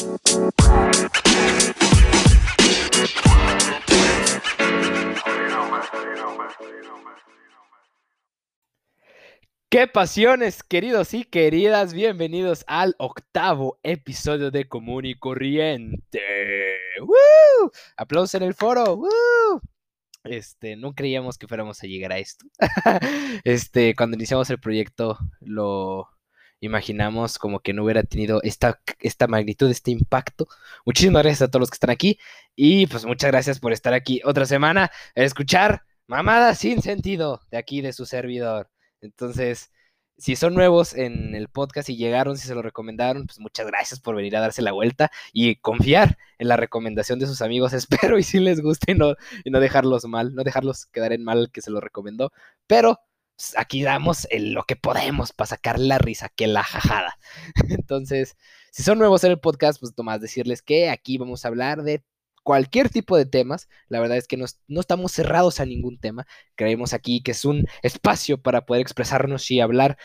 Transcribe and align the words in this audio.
¡Qué 0.00 0.06
pasiones, 9.86 10.62
queridos 10.62 11.12
y 11.12 11.24
queridas! 11.24 11.92
Bienvenidos 11.92 12.64
al 12.66 12.94
octavo 12.98 13.78
episodio 13.82 14.50
de 14.50 14.66
Común 14.66 15.04
y 15.04 15.16
Corriente. 15.16 16.78
¡Woo! 17.00 17.70
Aplausos 17.98 18.36
en 18.36 18.44
el 18.44 18.54
foro. 18.54 18.96
¡Woo! 18.96 19.60
Este, 20.24 20.76
no 20.76 20.94
creíamos 20.94 21.36
que 21.36 21.46
fuéramos 21.46 21.82
a 21.82 21.86
llegar 21.86 22.12
a 22.12 22.18
esto. 22.18 22.46
este, 23.44 23.94
cuando 23.94 24.16
iniciamos 24.16 24.48
el 24.48 24.60
proyecto, 24.60 25.18
lo 25.40 26.08
imaginamos 26.60 27.38
como 27.38 27.60
que 27.60 27.72
no 27.72 27.84
hubiera 27.84 28.02
tenido 28.02 28.42
esta, 28.42 28.80
esta 29.00 29.26
magnitud, 29.26 29.70
este 29.70 29.90
impacto. 29.90 30.46
Muchísimas 30.84 31.22
gracias 31.22 31.42
a 31.42 31.50
todos 31.50 31.60
los 31.60 31.70
que 31.70 31.76
están 31.76 31.90
aquí. 31.90 32.18
Y 32.54 32.86
pues 32.86 33.04
muchas 33.04 33.30
gracias 33.30 33.58
por 33.60 33.72
estar 33.72 33.94
aquí 33.94 34.20
otra 34.24 34.46
semana 34.46 34.90
a 35.16 35.22
escuchar 35.22 35.84
mamadas 36.06 36.58
sin 36.58 36.82
sentido 36.82 37.40
de 37.50 37.58
aquí 37.58 37.80
de 37.80 37.92
su 37.92 38.06
servidor. 38.06 38.70
Entonces, 39.00 39.70
si 40.20 40.36
son 40.36 40.54
nuevos 40.54 40.94
en 40.94 41.34
el 41.34 41.48
podcast 41.48 41.88
y 41.88 41.96
llegaron, 41.96 42.36
si 42.36 42.46
se 42.46 42.54
lo 42.54 42.62
recomendaron, 42.62 43.26
pues 43.26 43.40
muchas 43.40 43.66
gracias 43.66 44.00
por 44.00 44.14
venir 44.14 44.36
a 44.36 44.40
darse 44.40 44.60
la 44.60 44.72
vuelta 44.72 45.10
y 45.32 45.56
confiar 45.56 46.18
en 46.38 46.48
la 46.48 46.56
recomendación 46.58 47.18
de 47.18 47.26
sus 47.26 47.40
amigos. 47.40 47.72
Espero 48.12 48.18
y 48.18 48.22
si 48.22 48.38
les 48.38 48.60
guste 48.60 48.92
y 48.92 48.94
no, 48.96 49.14
y 49.44 49.50
no 49.50 49.60
dejarlos 49.60 50.04
mal, 50.04 50.34
no 50.34 50.44
dejarlos 50.44 50.86
quedar 50.86 51.12
en 51.12 51.24
mal 51.24 51.50
que 51.50 51.62
se 51.62 51.70
lo 51.70 51.80
recomendó. 51.80 52.32
Pero 52.66 53.00
aquí 53.56 53.82
damos 53.82 54.26
lo 54.32 54.64
que 54.64 54.76
podemos 54.76 55.32
para 55.32 55.48
sacar 55.48 55.78
la 55.78 55.98
risa, 55.98 56.28
que 56.28 56.46
la 56.46 56.62
jajada. 56.62 57.18
Entonces, 57.68 58.36
si 58.70 58.82
son 58.82 58.98
nuevos 58.98 59.24
en 59.24 59.32
el 59.32 59.40
podcast, 59.40 59.80
pues 59.80 59.92
nomás 59.96 60.20
decirles 60.20 60.62
que 60.62 60.90
aquí 60.90 61.18
vamos 61.18 61.44
a 61.44 61.48
hablar 61.48 61.82
de 61.82 62.04
cualquier 62.42 62.88
tipo 62.88 63.16
de 63.16 63.26
temas. 63.26 63.68
La 63.88 64.00
verdad 64.00 64.16
es 64.16 64.26
que 64.26 64.36
no, 64.36 64.46
estamos 64.80 65.12
cerrados 65.12 65.60
a 65.60 65.66
ningún 65.66 65.98
tema. 65.98 66.26
Creemos 66.54 66.92
aquí 66.92 67.22
que 67.22 67.32
es 67.32 67.44
un 67.44 67.66
espacio 67.82 68.40
para 68.40 68.66
poder 68.66 68.82
expresarnos 68.82 69.50
y 69.50 69.60
hablar 69.60 69.98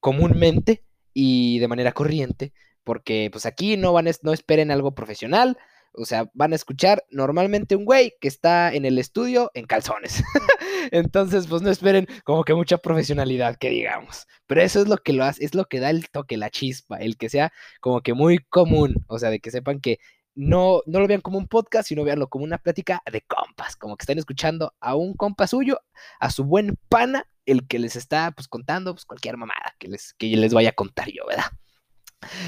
comúnmente 0.00 0.84
y 1.14 1.58
de 1.58 1.68
manera 1.68 1.92
corriente, 1.92 2.52
porque 2.84 3.28
pues 3.30 3.46
aquí 3.46 3.76
no 3.76 3.92
van 3.92 4.08
no 4.22 4.32
esperen 4.32 4.70
algo 4.70 4.94
profesional, 4.94 5.58
o 5.94 6.04
sea, 6.04 6.30
van 6.34 6.52
a 6.52 6.56
escuchar 6.56 7.04
normalmente 7.10 7.76
un 7.76 7.84
güey 7.84 8.14
que 8.20 8.28
está 8.28 8.72
en 8.72 8.84
el 8.84 8.98
estudio 8.98 9.50
en 9.54 9.66
calzones. 9.66 10.22
Entonces, 10.90 11.46
pues 11.46 11.62
no 11.62 11.70
esperen 11.70 12.06
como 12.24 12.44
que 12.44 12.54
mucha 12.54 12.78
profesionalidad, 12.78 13.56
que 13.56 13.70
digamos. 13.70 14.26
Pero 14.46 14.62
eso 14.62 14.80
es 14.80 14.88
lo 14.88 14.96
que 14.98 15.12
lo 15.12 15.24
hace, 15.24 15.44
es 15.44 15.54
lo 15.54 15.66
que 15.66 15.80
da 15.80 15.90
el 15.90 16.08
toque, 16.10 16.36
la 16.36 16.50
chispa, 16.50 16.96
el 16.96 17.16
que 17.16 17.28
sea 17.28 17.52
como 17.80 18.00
que 18.00 18.14
muy 18.14 18.38
común, 18.38 19.04
o 19.06 19.18
sea, 19.18 19.30
de 19.30 19.40
que 19.40 19.50
sepan 19.50 19.80
que 19.80 19.98
no, 20.34 20.80
no 20.86 21.00
lo 21.00 21.06
vean 21.06 21.20
como 21.20 21.38
un 21.38 21.46
podcast, 21.46 21.88
sino 21.88 22.04
veanlo 22.04 22.28
como 22.28 22.44
una 22.44 22.58
plática 22.58 23.02
de 23.10 23.20
compas, 23.22 23.76
como 23.76 23.96
que 23.96 24.04
están 24.04 24.18
escuchando 24.18 24.74
a 24.80 24.94
un 24.94 25.14
compa 25.14 25.46
suyo, 25.46 25.80
a 26.20 26.30
su 26.30 26.44
buen 26.44 26.78
pana, 26.88 27.26
el 27.44 27.66
que 27.66 27.78
les 27.78 27.96
está 27.96 28.30
pues 28.30 28.48
contando 28.48 28.94
pues 28.94 29.04
cualquier 29.04 29.36
mamada 29.36 29.74
que 29.78 29.88
les, 29.88 30.14
que 30.14 30.28
les 30.36 30.54
vaya 30.54 30.70
a 30.70 30.74
contar 30.74 31.08
yo, 31.10 31.26
¿verdad? 31.26 31.46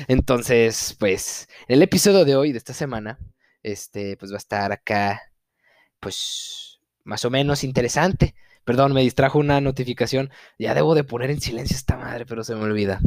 Entonces, 0.09 0.97
pues, 0.99 1.49
el 1.69 1.83
episodio 1.83 2.25
de 2.25 2.37
hoy, 2.37 2.53
de 2.53 2.59
esta 2.59 2.73
semana, 2.73 3.19
este, 3.65 4.17
pues 4.17 4.31
va 4.33 4.37
a 4.37 4.39
estar 4.39 4.73
acá, 4.73 5.23
pues, 6.01 6.81
más 7.05 7.25
o 7.25 7.31
menos 7.31 7.65
interesante. 7.65 8.35
Perdón, 8.65 8.95
me 8.95 9.03
distrajo 9.03 9.39
una 9.39 9.61
notificación. 9.61 10.31
Ya 10.59 10.75
debo 10.75 10.95
de 10.95 11.05
poner 11.05 11.31
en 11.31 11.41
silencio 11.41 11.77
esta 11.77 11.97
madre, 11.97 12.27
pero 12.27 12.45
se 12.45 12.55
me 12.55 12.63
olvida. 12.63 13.01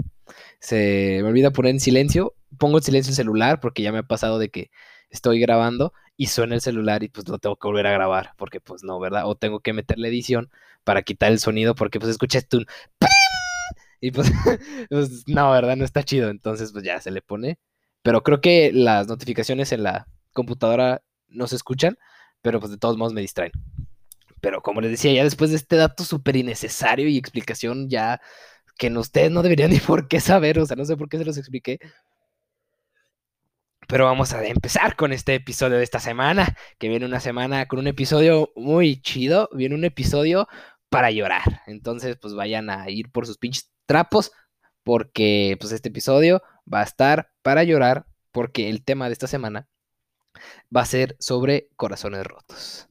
Se 0.60 1.20
me 1.24 1.30
olvida 1.30 1.52
poner 1.52 1.72
en 1.72 1.80
silencio. 1.80 2.36
Pongo 2.58 2.78
en 2.78 2.84
silencio 2.84 3.12
el 3.12 3.16
celular 3.16 3.60
porque 3.60 3.82
ya 3.84 3.92
me 3.92 4.00
ha 4.00 4.04
pasado 4.04 4.40
de 4.40 4.50
que 4.50 4.72
estoy 5.10 5.40
grabando 5.40 5.94
y 6.18 6.28
suena 6.28 6.56
el 6.56 6.62
celular 6.62 7.04
y 7.04 7.10
pues 7.10 7.28
lo 7.30 7.40
tengo 7.40 7.56
que 7.58 7.68
volver 7.68 7.88
a 7.88 7.92
grabar 7.92 8.34
porque 8.38 8.60
pues 8.60 8.84
no, 8.84 9.00
¿verdad? 9.00 9.28
O 9.28 9.36
tengo 9.36 9.62
que 9.62 9.74
meterle 9.74 10.10
edición 10.10 10.50
para 10.84 11.04
quitar 11.04 11.32
el 11.32 11.40
sonido 11.40 11.76
porque 11.76 12.00
pues 12.00 12.12
escuchaste 12.12 12.58
un 12.58 12.68
y 14.02 14.12
pues, 14.12 14.32
pues, 14.90 15.28
no, 15.28 15.52
¿verdad? 15.52 15.76
No 15.76 15.86
está 15.86 16.04
chido. 16.04 16.30
Entonces 16.30 16.72
pues 16.72 16.84
ya 16.84 17.00
se 17.02 17.12
le 17.12 17.22
pone. 17.22 17.60
Pero 18.04 18.24
creo 18.24 18.42
que 18.42 18.72
las 18.74 19.08
notificaciones 19.08 19.72
en 19.72 19.84
la 19.84 20.08
computadora 20.34 21.02
no 21.28 21.48
se 21.48 21.56
escuchan, 21.56 21.98
pero 22.42 22.60
pues 22.60 22.72
de 22.72 22.78
todos 22.78 22.98
modos 22.98 23.14
me 23.14 23.22
distraen. 23.22 23.52
Pero 24.42 24.62
como 24.62 24.82
les 24.82 24.92
decía, 24.92 25.14
ya 25.14 25.24
después 25.24 25.50
de 25.52 25.58
este 25.58 25.76
dato 25.76 26.04
súper 26.04 26.36
innecesario 26.36 27.08
y 27.08 27.18
explicación 27.18 27.90
ya 27.90 28.22
que 28.78 28.90
ustedes 28.92 29.32
no 29.32 29.44
deberían 29.44 29.72
ni 29.72 29.80
por 29.80 30.08
qué 30.08 30.20
saber, 30.20 30.60
o 30.60 30.66
sea, 30.66 30.76
no 30.76 30.86
sé 30.86 30.98
por 30.98 31.10
qué 31.10 31.18
se 31.18 31.26
los 31.26 31.38
expliqué. 31.38 31.80
Pero 33.88 34.06
vamos 34.06 34.34
a 34.34 34.46
empezar 34.46 34.96
con 34.98 35.14
este 35.14 35.36
episodio 35.36 35.78
de 35.78 35.84
esta 35.84 36.00
semana, 36.00 36.58
que 36.78 36.90
viene 36.90 37.06
una 37.06 37.22
semana 37.22 37.68
con 37.68 37.80
un 37.80 37.88
episodio 37.88 38.52
muy 38.56 39.02
chido, 39.02 39.50
viene 39.54 39.76
un 39.76 39.86
episodio 39.86 40.48
para 40.90 41.10
llorar. 41.12 41.62
Entonces, 41.68 42.18
pues 42.22 42.34
vayan 42.34 42.70
a 42.70 42.90
ir 42.90 43.12
por 43.12 43.26
sus 43.26 43.38
pinches 43.38 43.72
trapos, 43.86 44.32
porque 44.84 45.56
pues 45.60 45.72
este 45.72 45.90
episodio 45.90 46.42
va 46.72 46.82
a 46.82 46.84
estar 46.84 47.32
para 47.42 47.64
llorar, 47.64 48.06
porque 48.32 48.70
el 48.70 48.84
tema 48.84 49.08
de 49.08 49.14
esta 49.14 49.28
semana 49.28 49.68
va 50.76 50.82
a 50.82 50.86
ser 50.86 51.16
sobre 51.20 51.70
corazones 51.76 52.26
rotos. 52.26 52.90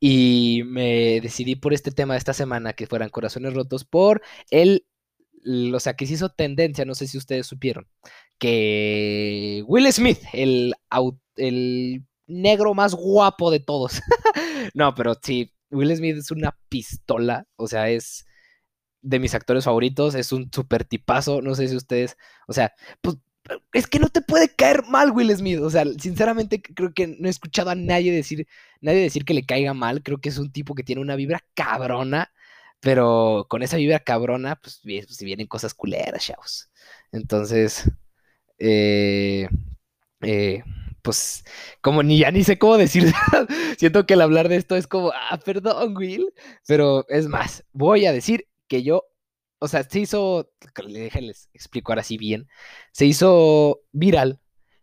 Y 0.00 0.62
me 0.66 1.20
decidí 1.20 1.56
por 1.56 1.74
este 1.74 1.90
tema 1.90 2.14
de 2.14 2.18
esta 2.18 2.32
semana, 2.32 2.72
que 2.72 2.86
fueran 2.86 3.10
corazones 3.10 3.52
rotos, 3.54 3.84
por 3.84 4.22
el, 4.50 4.86
o 5.74 5.80
sea, 5.80 5.94
que 5.94 6.06
se 6.06 6.14
hizo 6.14 6.30
tendencia, 6.30 6.84
no 6.84 6.94
sé 6.94 7.06
si 7.06 7.18
ustedes 7.18 7.46
supieron, 7.46 7.86
que 8.38 9.62
Will 9.66 9.92
Smith, 9.92 10.20
el, 10.32 10.74
el 11.36 12.04
negro 12.26 12.74
más 12.74 12.94
guapo 12.94 13.50
de 13.50 13.60
todos, 13.60 14.00
no, 14.74 14.94
pero 14.94 15.14
sí, 15.22 15.52
Will 15.70 15.94
Smith 15.94 16.16
es 16.16 16.30
una 16.30 16.56
pistola, 16.68 17.46
o 17.56 17.66
sea, 17.68 17.90
es 17.90 18.24
de 19.02 19.18
mis 19.18 19.34
actores 19.34 19.64
favoritos, 19.64 20.14
es 20.14 20.32
un 20.32 20.50
super 20.52 20.84
tipazo, 20.84 21.42
no 21.42 21.54
sé 21.54 21.68
si 21.68 21.76
ustedes, 21.76 22.16
o 22.48 22.52
sea, 22.52 22.72
pues 23.00 23.16
es 23.72 23.86
que 23.86 23.98
no 23.98 24.08
te 24.08 24.20
puede 24.20 24.48
caer 24.54 24.84
mal 24.86 25.10
Will 25.12 25.34
Smith. 25.36 25.60
O 25.60 25.70
sea, 25.70 25.84
sinceramente 25.98 26.62
creo 26.62 26.92
que 26.92 27.06
no 27.06 27.28
he 27.28 27.30
escuchado 27.30 27.70
a 27.70 27.74
nadie 27.74 28.12
decir, 28.12 28.46
nadie 28.80 29.00
decir 29.00 29.24
que 29.24 29.34
le 29.34 29.44
caiga 29.46 29.74
mal. 29.74 30.02
Creo 30.02 30.18
que 30.20 30.28
es 30.28 30.38
un 30.38 30.52
tipo 30.52 30.74
que 30.74 30.82
tiene 30.84 31.02
una 31.02 31.16
vibra 31.16 31.44
cabrona, 31.54 32.32
pero 32.80 33.46
con 33.48 33.62
esa 33.62 33.76
vibra 33.76 34.00
cabrona, 34.00 34.56
pues, 34.56 34.80
pues 34.82 35.16
si 35.16 35.24
vienen 35.24 35.46
cosas 35.46 35.74
culeras, 35.74 36.24
chavos. 36.24 36.70
Entonces, 37.12 37.90
eh, 38.58 39.48
eh, 40.22 40.62
pues, 41.02 41.44
como 41.80 42.02
ni 42.02 42.18
ya 42.18 42.30
ni 42.30 42.44
sé 42.44 42.58
cómo 42.58 42.76
decir, 42.78 43.12
siento 43.78 44.06
que 44.06 44.14
el 44.14 44.20
hablar 44.22 44.48
de 44.48 44.56
esto 44.56 44.76
es 44.76 44.86
como, 44.86 45.12
ah, 45.12 45.38
perdón, 45.44 45.96
Will, 45.96 46.32
pero 46.66 47.06
es 47.08 47.26
más, 47.28 47.64
voy 47.72 48.06
a 48.06 48.12
decir 48.12 48.48
que 48.68 48.82
yo 48.82 49.04
o 49.60 49.68
sea, 49.68 49.84
se 49.84 50.00
hizo, 50.00 50.50
les 50.86 51.48
explico 51.52 51.92
ahora 51.92 52.02
bien, 52.18 52.48
se 52.92 53.06
hizo 53.06 53.82
viral 53.92 54.40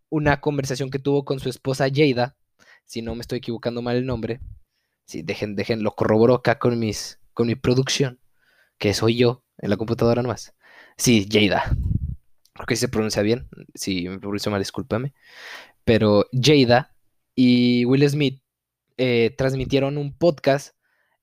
una 0.09 0.39
conversación 0.39 0.91
que 0.91 0.99
tuvo 0.99 1.25
con 1.25 1.39
su 1.39 1.49
esposa 1.49 1.87
Jada, 1.93 2.37
si 2.85 3.01
no 3.01 3.15
me 3.15 3.21
estoy 3.21 3.39
equivocando 3.39 3.81
mal 3.81 3.97
el 3.97 4.05
nombre, 4.05 4.39
sí, 5.07 5.23
dejen, 5.23 5.55
dejen, 5.55 5.83
lo 5.83 5.95
corroboro 5.95 6.35
acá 6.35 6.59
con, 6.59 6.79
mis, 6.79 7.19
con 7.33 7.47
mi 7.47 7.55
producción, 7.55 8.19
que 8.77 8.93
soy 8.93 9.17
yo 9.17 9.43
en 9.57 9.71
la 9.71 9.77
computadora 9.77 10.21
nomás. 10.21 10.53
Sí, 10.95 11.27
Jada. 11.29 11.75
Creo 12.53 12.65
que 12.67 12.75
se 12.75 12.87
pronuncia 12.87 13.21
bien, 13.23 13.49
si 13.75 14.07
me 14.07 14.19
pronuncio 14.19 14.51
mal, 14.51 14.61
discúlpame. 14.61 15.13
Pero 15.83 16.27
Jada 16.31 16.95
y 17.35 17.85
Will 17.85 18.07
Smith 18.09 18.41
eh, 18.97 19.33
transmitieron 19.37 19.97
un 19.97 20.15
podcast 20.15 20.76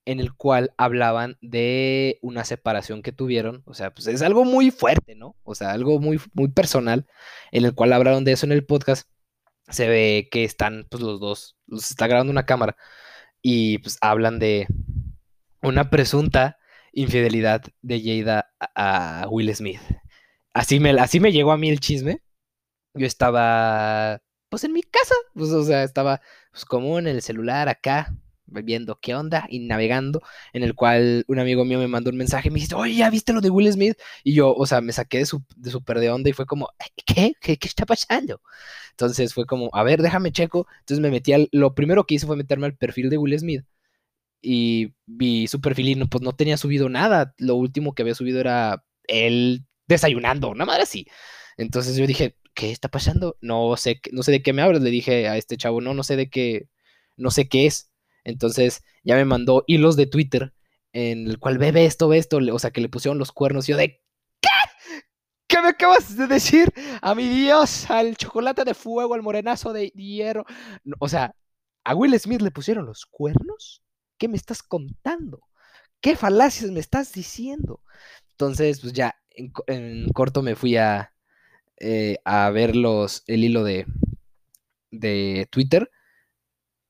en 0.06 0.20
el 0.20 0.34
cual 0.34 0.72
hablaban 0.76 1.38
de 1.40 2.18
una 2.22 2.44
separación 2.44 3.02
que 3.02 3.12
tuvieron, 3.12 3.62
o 3.66 3.74
sea, 3.74 3.92
pues 3.92 4.06
es 4.06 4.22
algo 4.22 4.44
muy 4.44 4.70
fuerte, 4.70 5.14
¿no? 5.14 5.36
O 5.44 5.54
sea, 5.54 5.72
algo 5.72 5.98
muy, 6.00 6.20
muy 6.34 6.48
personal, 6.48 7.06
en 7.52 7.64
el 7.64 7.74
cual 7.74 7.92
hablaron 7.92 8.24
de 8.24 8.32
eso 8.32 8.46
en 8.46 8.52
el 8.52 8.66
podcast. 8.66 9.08
Se 9.68 9.88
ve 9.88 10.28
que 10.30 10.44
están, 10.44 10.86
pues 10.90 11.02
los 11.02 11.20
dos, 11.20 11.56
los 11.66 11.90
está 11.90 12.06
grabando 12.06 12.30
una 12.30 12.46
cámara 12.46 12.76
y 13.42 13.78
pues 13.78 13.98
hablan 14.00 14.38
de 14.38 14.66
una 15.62 15.90
presunta 15.90 16.58
infidelidad 16.92 17.62
de 17.82 18.00
Jada 18.02 18.50
a, 18.74 19.26
Will 19.30 19.54
Smith. 19.54 19.80
Así 20.54 20.80
me, 20.80 20.90
así 20.92 21.20
me 21.20 21.32
llegó 21.32 21.52
a 21.52 21.58
mí 21.58 21.70
el 21.70 21.80
chisme. 21.80 22.22
Yo 22.94 23.06
estaba, 23.06 24.20
pues 24.48 24.64
en 24.64 24.72
mi 24.72 24.82
casa, 24.82 25.14
pues, 25.34 25.50
o 25.50 25.64
sea, 25.64 25.82
estaba 25.82 26.20
pues 26.52 26.64
como 26.64 26.98
en 26.98 27.08
el 27.08 27.22
celular 27.22 27.68
acá, 27.68 28.14
viendo 28.46 28.98
qué 29.00 29.14
onda 29.14 29.46
y 29.48 29.60
navegando, 29.60 30.22
en 30.52 30.62
el 30.62 30.74
cual 30.74 31.24
un 31.28 31.38
amigo 31.38 31.64
mío 31.64 31.78
me 31.78 31.88
mandó 31.88 32.10
un 32.10 32.16
mensaje 32.16 32.48
y 32.48 32.50
me 32.52 32.60
dice, 32.60 32.74
oye, 32.74 32.94
¿ya 32.96 33.10
viste 33.10 33.32
lo 33.32 33.40
de 33.40 33.50
Will 33.50 33.72
Smith? 33.72 33.96
Y 34.22 34.34
yo, 34.34 34.54
o 34.54 34.66
sea, 34.66 34.80
me 34.80 34.92
saqué 34.92 35.18
de, 35.18 35.26
su, 35.26 35.42
de 35.56 35.70
súper 35.70 36.00
de 36.00 36.10
onda 36.10 36.30
y 36.30 36.32
fue 36.32 36.46
como, 36.46 36.68
¿qué? 37.06 37.32
¿qué? 37.40 37.56
¿Qué 37.58 37.68
está 37.68 37.86
pasando? 37.86 38.40
Entonces 38.90 39.34
fue 39.34 39.46
como, 39.46 39.70
a 39.72 39.82
ver, 39.84 40.02
déjame 40.02 40.32
checo. 40.32 40.66
Entonces 40.80 41.00
me 41.00 41.10
metí 41.10 41.32
al, 41.32 41.48
lo 41.52 41.74
primero 41.74 42.04
que 42.06 42.14
hice 42.16 42.26
fue 42.26 42.36
meterme 42.36 42.66
al 42.66 42.76
perfil 42.76 43.10
de 43.10 43.18
Will 43.18 43.38
Smith 43.38 43.64
y 44.42 44.94
vi 45.06 45.46
su 45.48 45.60
perfil 45.60 45.88
y 45.90 45.94
no, 45.96 46.06
pues 46.08 46.22
no 46.22 46.34
tenía 46.36 46.56
subido 46.56 46.88
nada. 46.88 47.34
Lo 47.38 47.56
último 47.56 47.94
que 47.94 48.02
había 48.02 48.14
subido 48.14 48.40
era 48.40 48.84
él 49.08 49.64
desayunando, 49.86 50.50
una 50.50 50.64
madre 50.66 50.82
así. 50.82 51.06
Entonces 51.56 51.96
yo 51.96 52.06
dije, 52.06 52.36
¿qué 52.54 52.70
está 52.70 52.88
pasando? 52.90 53.36
No 53.40 53.76
sé, 53.76 54.00
no 54.12 54.22
sé 54.22 54.32
de 54.32 54.42
qué 54.42 54.52
me 54.52 54.62
hablas, 54.62 54.82
le 54.82 54.90
dije 54.90 55.28
a 55.28 55.36
este 55.36 55.56
chavo, 55.56 55.80
no, 55.80 55.94
no 55.94 56.02
sé 56.04 56.16
de 56.16 56.28
qué, 56.30 56.68
no 57.16 57.30
sé 57.30 57.48
qué 57.48 57.66
es. 57.66 57.90
Entonces 58.24 58.82
ya 59.04 59.16
me 59.16 59.24
mandó 59.24 59.64
hilos 59.66 59.96
de 59.96 60.06
Twitter 60.06 60.54
en 60.92 61.26
el 61.28 61.38
cual 61.38 61.58
ve, 61.58 61.84
esto, 61.84 62.08
ve 62.08 62.18
esto, 62.18 62.38
o 62.38 62.58
sea, 62.58 62.70
que 62.70 62.80
le 62.80 62.88
pusieron 62.88 63.18
los 63.18 63.32
cuernos. 63.32 63.68
Y 63.68 63.72
yo 63.72 63.78
de, 63.78 64.00
¿qué? 64.40 64.48
¿Qué 65.48 65.60
me 65.60 65.68
acabas 65.68 66.16
de 66.16 66.26
decir? 66.26 66.72
A 67.02 67.14
mi 67.14 67.28
Dios, 67.28 67.90
al 67.90 68.16
chocolate 68.16 68.64
de 68.64 68.74
fuego, 68.74 69.14
al 69.14 69.22
morenazo 69.22 69.72
de 69.72 69.88
hierro. 69.88 70.44
O 71.00 71.08
sea, 71.08 71.34
¿a 71.84 71.94
Will 71.94 72.18
Smith 72.18 72.42
le 72.42 72.50
pusieron 72.50 72.86
los 72.86 73.06
cuernos? 73.06 73.82
¿Qué 74.18 74.28
me 74.28 74.36
estás 74.36 74.62
contando? 74.62 75.40
¿Qué 76.00 76.16
falacias 76.16 76.70
me 76.70 76.80
estás 76.80 77.12
diciendo? 77.12 77.80
Entonces, 78.32 78.80
pues 78.80 78.92
ya, 78.92 79.16
en, 79.30 80.08
corto 80.12 80.42
me 80.42 80.54
fui 80.56 80.76
a, 80.76 81.12
eh, 81.78 82.18
a 82.24 82.50
ver 82.50 82.76
los, 82.76 83.24
el 83.26 83.44
hilo 83.44 83.64
de, 83.64 83.86
de 84.90 85.48
Twitter 85.50 85.90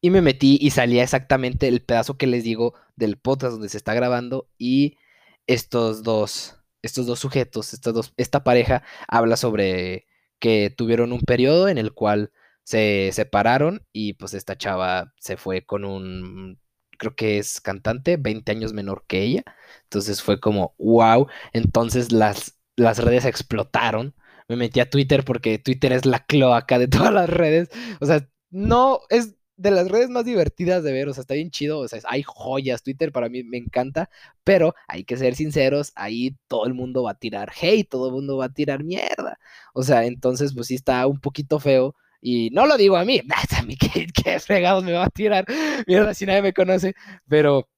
y 0.04 0.10
me 0.10 0.20
metí 0.20 0.58
y 0.60 0.68
salía 0.68 1.02
exactamente 1.02 1.66
el 1.66 1.80
pedazo 1.80 2.18
que 2.18 2.26
les 2.26 2.44
digo 2.44 2.74
del 2.94 3.16
podcast 3.16 3.52
donde 3.52 3.70
se 3.70 3.78
está 3.78 3.94
grabando 3.94 4.50
y 4.58 4.98
estos 5.46 6.02
dos, 6.02 6.58
estos 6.82 7.06
dos 7.06 7.20
sujetos, 7.20 7.72
estos 7.72 7.94
dos, 7.94 8.12
esta 8.18 8.44
pareja 8.44 8.82
habla 9.08 9.38
sobre 9.38 10.06
que 10.38 10.68
tuvieron 10.68 11.14
un 11.14 11.22
periodo 11.22 11.68
en 11.68 11.78
el 11.78 11.94
cual 11.94 12.32
se 12.64 13.12
separaron 13.14 13.86
y 13.94 14.12
pues 14.12 14.34
esta 14.34 14.58
chava 14.58 15.14
se 15.16 15.38
fue 15.38 15.64
con 15.64 15.86
un, 15.86 16.60
creo 16.98 17.16
que 17.16 17.38
es 17.38 17.62
cantante, 17.62 18.18
20 18.18 18.52
años 18.52 18.74
menor 18.74 19.06
que 19.06 19.22
ella. 19.22 19.42
Entonces 19.84 20.20
fue 20.20 20.38
como, 20.38 20.74
wow. 20.76 21.28
Entonces 21.54 22.12
las, 22.12 22.58
las 22.76 22.98
redes 22.98 23.24
explotaron. 23.24 24.14
Me 24.48 24.56
metí 24.56 24.80
a 24.80 24.90
Twitter 24.90 25.24
porque 25.24 25.58
Twitter 25.58 25.92
es 25.94 26.04
la 26.04 26.26
cloaca 26.26 26.78
de 26.78 26.88
todas 26.88 27.12
las 27.14 27.30
redes. 27.30 27.70
O 28.00 28.06
sea, 28.06 28.28
no 28.50 29.00
es 29.08 29.36
de 29.56 29.70
las 29.70 29.88
redes 29.88 30.10
más 30.10 30.24
divertidas 30.24 30.82
de 30.82 30.92
ver, 30.92 31.08
o 31.08 31.14
sea, 31.14 31.22
está 31.22 31.34
bien 31.34 31.50
chido, 31.50 31.78
o 31.80 31.88
sea, 31.88 32.00
hay 32.08 32.22
joyas, 32.22 32.82
Twitter 32.82 33.12
para 33.12 33.28
mí 33.28 33.42
me 33.44 33.58
encanta, 33.58 34.10
pero 34.42 34.74
hay 34.88 35.04
que 35.04 35.16
ser 35.16 35.34
sinceros, 35.36 35.92
ahí 35.94 36.36
todo 36.48 36.66
el 36.66 36.74
mundo 36.74 37.04
va 37.04 37.12
a 37.12 37.18
tirar 37.18 37.52
hate, 37.60 37.88
todo 37.88 38.08
el 38.08 38.14
mundo 38.14 38.36
va 38.36 38.46
a 38.46 38.52
tirar 38.52 38.82
mierda, 38.84 39.38
o 39.74 39.82
sea, 39.82 40.04
entonces 40.06 40.54
pues 40.54 40.68
sí 40.68 40.74
está 40.74 41.06
un 41.06 41.20
poquito 41.20 41.60
feo, 41.60 41.94
y 42.20 42.50
no 42.50 42.66
lo 42.66 42.76
digo 42.76 42.96
a 42.96 43.04
mí, 43.04 43.20
a 43.58 43.62
mí 43.62 43.76
qué, 43.76 44.06
qué 44.08 44.40
fregados 44.40 44.82
me 44.84 44.92
va 44.92 45.04
a 45.04 45.10
tirar, 45.10 45.46
mierda, 45.86 46.14
si 46.14 46.26
nadie 46.26 46.42
me 46.42 46.52
conoce, 46.54 46.94
pero, 47.28 47.68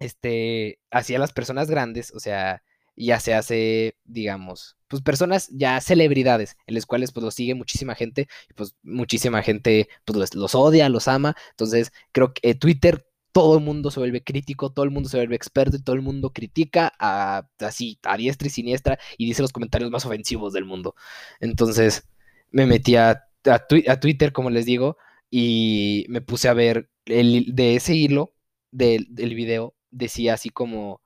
este, 0.00 0.80
hacia 0.90 1.18
las 1.18 1.32
personas 1.32 1.70
grandes, 1.70 2.12
o 2.14 2.20
sea, 2.20 2.62
ya 3.06 3.20
se 3.20 3.34
hace, 3.34 3.96
digamos, 4.04 4.76
pues 4.88 5.02
personas 5.02 5.48
ya 5.52 5.80
celebridades, 5.80 6.56
en 6.66 6.74
las 6.74 6.86
cuales 6.86 7.12
pues 7.12 7.24
los 7.24 7.34
sigue 7.34 7.54
muchísima 7.54 7.94
gente, 7.94 8.28
pues 8.56 8.74
muchísima 8.82 9.42
gente 9.42 9.88
pues 10.04 10.34
los, 10.34 10.54
odia, 10.54 10.88
los 10.88 11.08
ama, 11.08 11.36
entonces 11.50 11.92
creo 12.12 12.34
que 12.34 12.50
eh, 12.50 12.54
Twitter 12.54 13.06
todo 13.32 13.58
el 13.58 13.64
mundo 13.64 13.90
se 13.90 14.00
vuelve 14.00 14.24
crítico, 14.24 14.72
todo 14.72 14.84
el 14.84 14.90
mundo 14.90 15.08
se 15.08 15.18
vuelve 15.18 15.36
experto 15.36 15.76
y 15.76 15.82
todo 15.82 15.94
el 15.94 16.02
mundo 16.02 16.32
critica 16.32 16.92
a, 16.98 17.46
así 17.60 17.98
a 18.02 18.16
diestra 18.16 18.48
y 18.48 18.50
siniestra 18.50 18.98
y 19.16 19.26
dice 19.26 19.42
los 19.42 19.52
comentarios 19.52 19.90
más 19.90 20.04
ofensivos 20.06 20.52
del 20.52 20.64
mundo. 20.64 20.94
Entonces 21.40 22.08
me 22.50 22.66
metí 22.66 22.96
a, 22.96 23.24
a, 23.44 24.00
Twitter, 24.00 24.32
como 24.32 24.50
les 24.50 24.66
digo, 24.66 24.96
y 25.30 26.06
me 26.08 26.20
puse 26.20 26.48
a 26.48 26.54
ver 26.54 26.90
el, 27.06 27.54
de 27.54 27.76
ese 27.76 27.94
hilo 27.94 28.34
del, 28.72 29.06
del 29.10 29.34
video, 29.34 29.74
decía 29.90 30.34
así 30.34 30.50
como, 30.50 31.02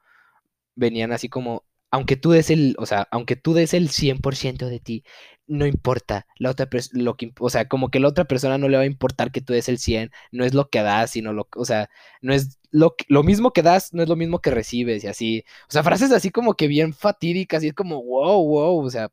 venían 0.74 1.12
así 1.12 1.28
como 1.28 1.64
aunque 1.92 2.16
tú 2.16 2.32
des 2.32 2.50
el, 2.50 2.74
o 2.78 2.86
sea, 2.86 3.06
aunque 3.12 3.36
tú 3.36 3.52
des 3.54 3.74
el 3.74 3.90
100% 3.90 4.66
de 4.68 4.80
ti, 4.80 5.04
no 5.46 5.66
importa, 5.66 6.26
la 6.38 6.50
otra 6.50 6.68
lo 6.92 7.16
que, 7.16 7.32
o 7.38 7.50
sea, 7.50 7.68
como 7.68 7.90
que 7.90 8.00
la 8.00 8.08
otra 8.08 8.24
persona 8.24 8.56
no 8.58 8.68
le 8.68 8.78
va 8.78 8.84
a 8.84 8.86
importar 8.86 9.30
que 9.30 9.42
tú 9.42 9.52
des 9.52 9.68
el 9.68 9.78
100, 9.78 10.10
no 10.32 10.44
es 10.44 10.54
lo 10.54 10.70
que 10.70 10.82
das, 10.82 11.10
sino 11.12 11.34
lo, 11.34 11.48
o 11.54 11.64
sea, 11.66 11.90
no 12.22 12.32
es 12.32 12.58
lo, 12.70 12.96
lo 13.08 13.22
mismo 13.22 13.52
que 13.52 13.62
das, 13.62 13.92
no 13.92 14.02
es 14.02 14.08
lo 14.08 14.16
mismo 14.16 14.40
que 14.40 14.50
recibes 14.50 15.04
y 15.04 15.08
así, 15.08 15.44
o 15.68 15.72
sea, 15.72 15.82
frases 15.82 16.12
así 16.12 16.30
como 16.30 16.54
que 16.54 16.66
bien 16.66 16.94
fatídicas 16.94 17.62
y 17.62 17.68
es 17.68 17.74
como, 17.74 18.02
wow, 18.02 18.42
wow, 18.46 18.84
o 18.86 18.90
sea, 18.90 19.10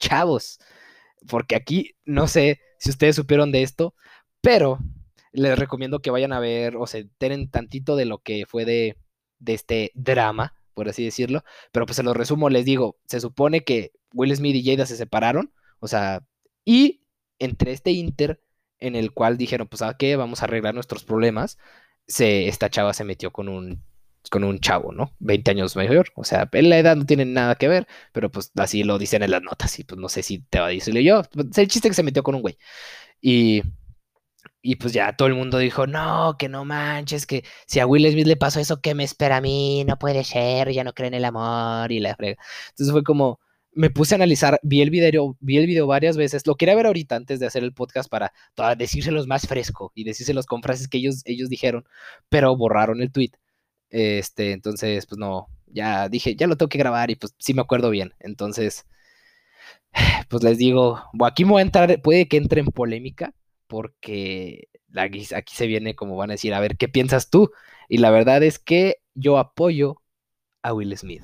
chavos, 0.00 0.58
porque 1.28 1.56
aquí, 1.56 1.96
no 2.06 2.28
sé 2.28 2.60
si 2.78 2.90
ustedes 2.90 3.16
supieron 3.16 3.52
de 3.52 3.62
esto, 3.62 3.94
pero 4.40 4.78
les 5.32 5.58
recomiendo 5.58 6.00
que 6.00 6.10
vayan 6.10 6.32
a 6.32 6.40
ver 6.40 6.76
o 6.76 6.86
se 6.86 7.00
enteren 7.00 7.50
tantito 7.50 7.96
de 7.96 8.06
lo 8.06 8.18
que 8.20 8.46
fue 8.46 8.64
de, 8.64 8.96
de 9.38 9.54
este 9.54 9.92
drama 9.94 10.54
por 10.74 10.88
así 10.88 11.04
decirlo. 11.04 11.44
Pero 11.72 11.86
pues 11.86 11.96
se 11.96 12.02
lo 12.02 12.14
resumo, 12.14 12.50
les 12.50 12.64
digo, 12.64 12.98
se 13.06 13.20
supone 13.20 13.64
que 13.64 13.92
Will 14.14 14.34
Smith 14.36 14.56
y 14.56 14.64
Jada 14.64 14.86
se 14.86 14.96
separaron, 14.96 15.52
o 15.80 15.88
sea, 15.88 16.24
y 16.64 17.02
entre 17.38 17.72
este 17.72 17.90
inter 17.92 18.40
en 18.78 18.96
el 18.96 19.12
cual 19.12 19.38
dijeron, 19.38 19.68
pues, 19.68 19.82
¿a 19.82 19.96
qué? 19.96 20.16
Vamos 20.16 20.42
a 20.42 20.46
arreglar 20.46 20.74
nuestros 20.74 21.04
problemas, 21.04 21.58
se, 22.06 22.48
esta 22.48 22.70
chava 22.70 22.92
se 22.94 23.04
metió 23.04 23.32
con 23.32 23.48
un, 23.48 23.82
con 24.30 24.44
un 24.44 24.58
chavo, 24.60 24.92
¿no? 24.92 25.14
20 25.20 25.50
años 25.52 25.76
mayor, 25.76 26.08
o 26.16 26.24
sea, 26.24 26.48
en 26.52 26.68
la 26.68 26.78
edad 26.78 26.96
no 26.96 27.06
tiene 27.06 27.24
nada 27.24 27.54
que 27.56 27.68
ver, 27.68 27.86
pero 28.12 28.30
pues 28.30 28.52
así 28.56 28.84
lo 28.84 28.98
dicen 28.98 29.22
en 29.22 29.30
las 29.30 29.42
notas 29.42 29.78
y 29.78 29.84
pues 29.84 30.00
no 30.00 30.08
sé 30.08 30.22
si 30.22 30.38
te 30.40 30.60
va 30.60 30.66
a 30.66 30.70
decirle 30.70 31.04
yo, 31.04 31.22
pues, 31.32 31.56
el 31.58 31.68
chiste 31.68 31.88
que 31.88 31.94
se 31.94 32.02
metió 32.02 32.22
con 32.22 32.34
un 32.34 32.42
güey. 32.42 32.58
Y 33.20 33.62
y 34.62 34.76
pues 34.76 34.92
ya 34.92 35.14
todo 35.16 35.28
el 35.28 35.34
mundo 35.34 35.58
dijo, 35.58 35.86
no, 35.86 36.36
que 36.38 36.48
no 36.48 36.64
manches, 36.64 37.26
que 37.26 37.44
si 37.66 37.80
a 37.80 37.86
Will 37.86 38.10
Smith 38.10 38.26
le 38.26 38.36
pasó 38.36 38.60
eso, 38.60 38.80
¿qué 38.80 38.94
me 38.94 39.04
espera 39.04 39.38
a 39.38 39.40
mí? 39.40 39.84
No 39.86 39.98
puede 39.98 40.24
ser, 40.24 40.70
ya 40.72 40.84
no 40.84 40.94
cree 40.94 41.08
en 41.08 41.14
el 41.14 41.24
amor 41.24 41.90
y 41.92 42.00
la 42.00 42.14
frega. 42.16 42.42
Entonces 42.70 42.92
fue 42.92 43.02
como, 43.02 43.40
me 43.72 43.90
puse 43.90 44.14
a 44.14 44.16
analizar, 44.16 44.60
vi 44.62 44.82
el 44.82 44.90
video, 44.90 45.36
vi 45.40 45.56
el 45.58 45.66
video 45.66 45.86
varias 45.86 46.16
veces, 46.16 46.46
lo 46.46 46.56
quería 46.56 46.74
ver 46.76 46.86
ahorita 46.86 47.16
antes 47.16 47.40
de 47.40 47.46
hacer 47.46 47.64
el 47.64 47.74
podcast 47.74 48.08
para 48.10 48.32
decírselos 48.76 49.26
más 49.26 49.46
fresco 49.46 49.92
y 49.94 50.04
decírselos 50.04 50.46
con 50.46 50.62
frases 50.62 50.88
que 50.88 50.98
ellos, 50.98 51.22
ellos 51.24 51.48
dijeron, 51.48 51.84
pero 52.28 52.56
borraron 52.56 53.02
el 53.02 53.12
tweet. 53.12 53.32
Este, 53.90 54.52
entonces, 54.52 55.06
pues 55.06 55.18
no, 55.18 55.48
ya 55.66 56.08
dije, 56.08 56.34
ya 56.36 56.46
lo 56.46 56.56
tengo 56.56 56.68
que 56.70 56.78
grabar 56.78 57.10
y 57.10 57.16
pues 57.16 57.34
sí 57.38 57.54
me 57.54 57.62
acuerdo 57.62 57.90
bien. 57.90 58.14
Entonces, 58.20 58.86
pues 60.28 60.42
les 60.42 60.58
digo, 60.58 61.00
aquí 61.24 61.44
me 61.44 61.60
entrar, 61.60 62.00
puede 62.02 62.28
que 62.28 62.36
entre 62.38 62.60
en 62.60 62.66
polémica, 62.66 63.34
porque 63.72 64.68
aquí, 64.94 65.24
se 65.24 65.66
viene 65.66 65.96
como 65.96 66.14
van 66.14 66.28
a 66.28 66.34
decir, 66.34 66.52
a 66.52 66.60
ver, 66.60 66.76
¿qué 66.76 66.88
piensas 66.88 67.30
tú? 67.30 67.52
Y 67.88 67.98
la 67.98 68.10
verdad 68.10 68.42
es 68.42 68.58
que 68.58 68.96
yo 69.14 69.38
apoyo 69.38 70.02
a 70.62 70.74
Will 70.74 70.94
Smith. 70.94 71.22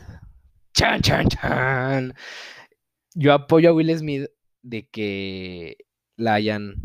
Chan, 0.72 1.02
chan, 1.02 1.28
chan. 1.28 2.14
Yo 3.14 3.34
apoyo 3.34 3.68
a 3.68 3.74
Will 3.74 3.94
Smith 3.98 4.30
de 4.62 4.88
que 4.88 5.76
la 6.16 6.32
hayan, 6.32 6.76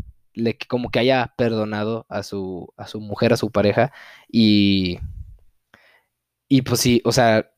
como 0.68 0.90
que 0.90 0.98
haya 0.98 1.32
perdonado 1.38 2.04
a 2.10 2.22
su, 2.22 2.70
a 2.76 2.86
su 2.86 3.00
mujer, 3.00 3.32
a 3.32 3.38
su 3.38 3.50
pareja, 3.50 3.90
y, 4.28 4.98
y 6.46 6.60
pues 6.60 6.80
sí, 6.80 7.00
o 7.06 7.12
sea, 7.12 7.50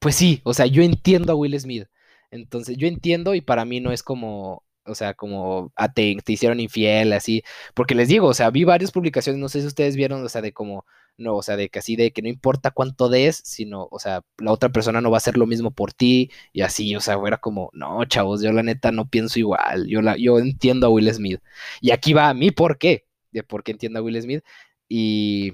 pues 0.00 0.16
sí, 0.16 0.42
o 0.44 0.52
sea, 0.52 0.66
yo 0.66 0.82
entiendo 0.82 1.32
a 1.32 1.36
Will 1.36 1.58
Smith. 1.58 1.88
Entonces, 2.30 2.76
yo 2.76 2.88
entiendo 2.88 3.34
y 3.34 3.40
para 3.40 3.64
mí 3.64 3.80
no 3.80 3.90
es 3.90 4.02
como, 4.02 4.63
o 4.86 4.94
sea, 4.94 5.14
como 5.14 5.72
te, 5.94 6.16
hicieron 6.26 6.60
infiel, 6.60 7.12
así, 7.12 7.42
porque 7.74 7.94
les 7.94 8.08
digo, 8.08 8.28
o 8.28 8.34
sea, 8.34 8.50
vi 8.50 8.64
varias 8.64 8.92
publicaciones, 8.92 9.40
no 9.40 9.48
sé 9.48 9.60
si 9.60 9.66
ustedes 9.66 9.96
vieron, 9.96 10.24
o 10.24 10.28
sea, 10.28 10.42
de 10.42 10.52
como, 10.52 10.84
no, 11.16 11.36
o 11.36 11.42
sea, 11.42 11.56
de 11.56 11.68
que 11.70 11.78
así, 11.78 11.96
de 11.96 12.12
que 12.12 12.22
no 12.22 12.28
importa 12.28 12.70
cuánto 12.70 13.08
des, 13.08 13.40
sino, 13.44 13.88
o 13.90 13.98
sea, 13.98 14.22
la 14.38 14.52
otra 14.52 14.70
persona 14.70 15.00
no 15.00 15.10
va 15.10 15.16
a 15.16 15.18
hacer 15.18 15.36
lo 15.36 15.46
mismo 15.46 15.70
por 15.70 15.92
ti, 15.92 16.30
y 16.52 16.62
así, 16.62 16.94
o 16.96 17.00
sea, 17.00 17.18
era 17.26 17.38
como, 17.38 17.70
no, 17.72 18.04
chavos, 18.06 18.42
yo 18.42 18.52
la 18.52 18.62
neta 18.62 18.92
no 18.92 19.08
pienso 19.08 19.38
igual, 19.38 19.86
yo, 19.88 20.02
la, 20.02 20.16
yo 20.16 20.38
entiendo 20.38 20.86
a 20.86 20.90
Will 20.90 21.12
Smith, 21.12 21.40
y 21.80 21.90
aquí 21.92 22.12
va 22.12 22.28
a 22.28 22.34
mí, 22.34 22.50
¿por 22.50 22.78
qué? 22.78 23.06
De 23.32 23.42
por 23.42 23.64
qué 23.64 23.72
entiendo 23.72 24.00
a 24.00 24.02
Will 24.02 24.20
Smith, 24.20 24.44
y 24.88 25.52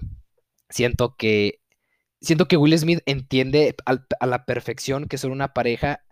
siento 0.71 1.17
que, 1.17 1.61
siento 2.21 2.49
que 2.49 2.57
Will 2.57 2.79
Smith 2.79 3.01
entiende 3.07 3.77
a 3.87 4.27
la 4.27 4.45
perfección 4.45 5.07
que 5.09 5.19
son 5.19 5.33
una 5.33 5.53
pareja, 5.55 6.03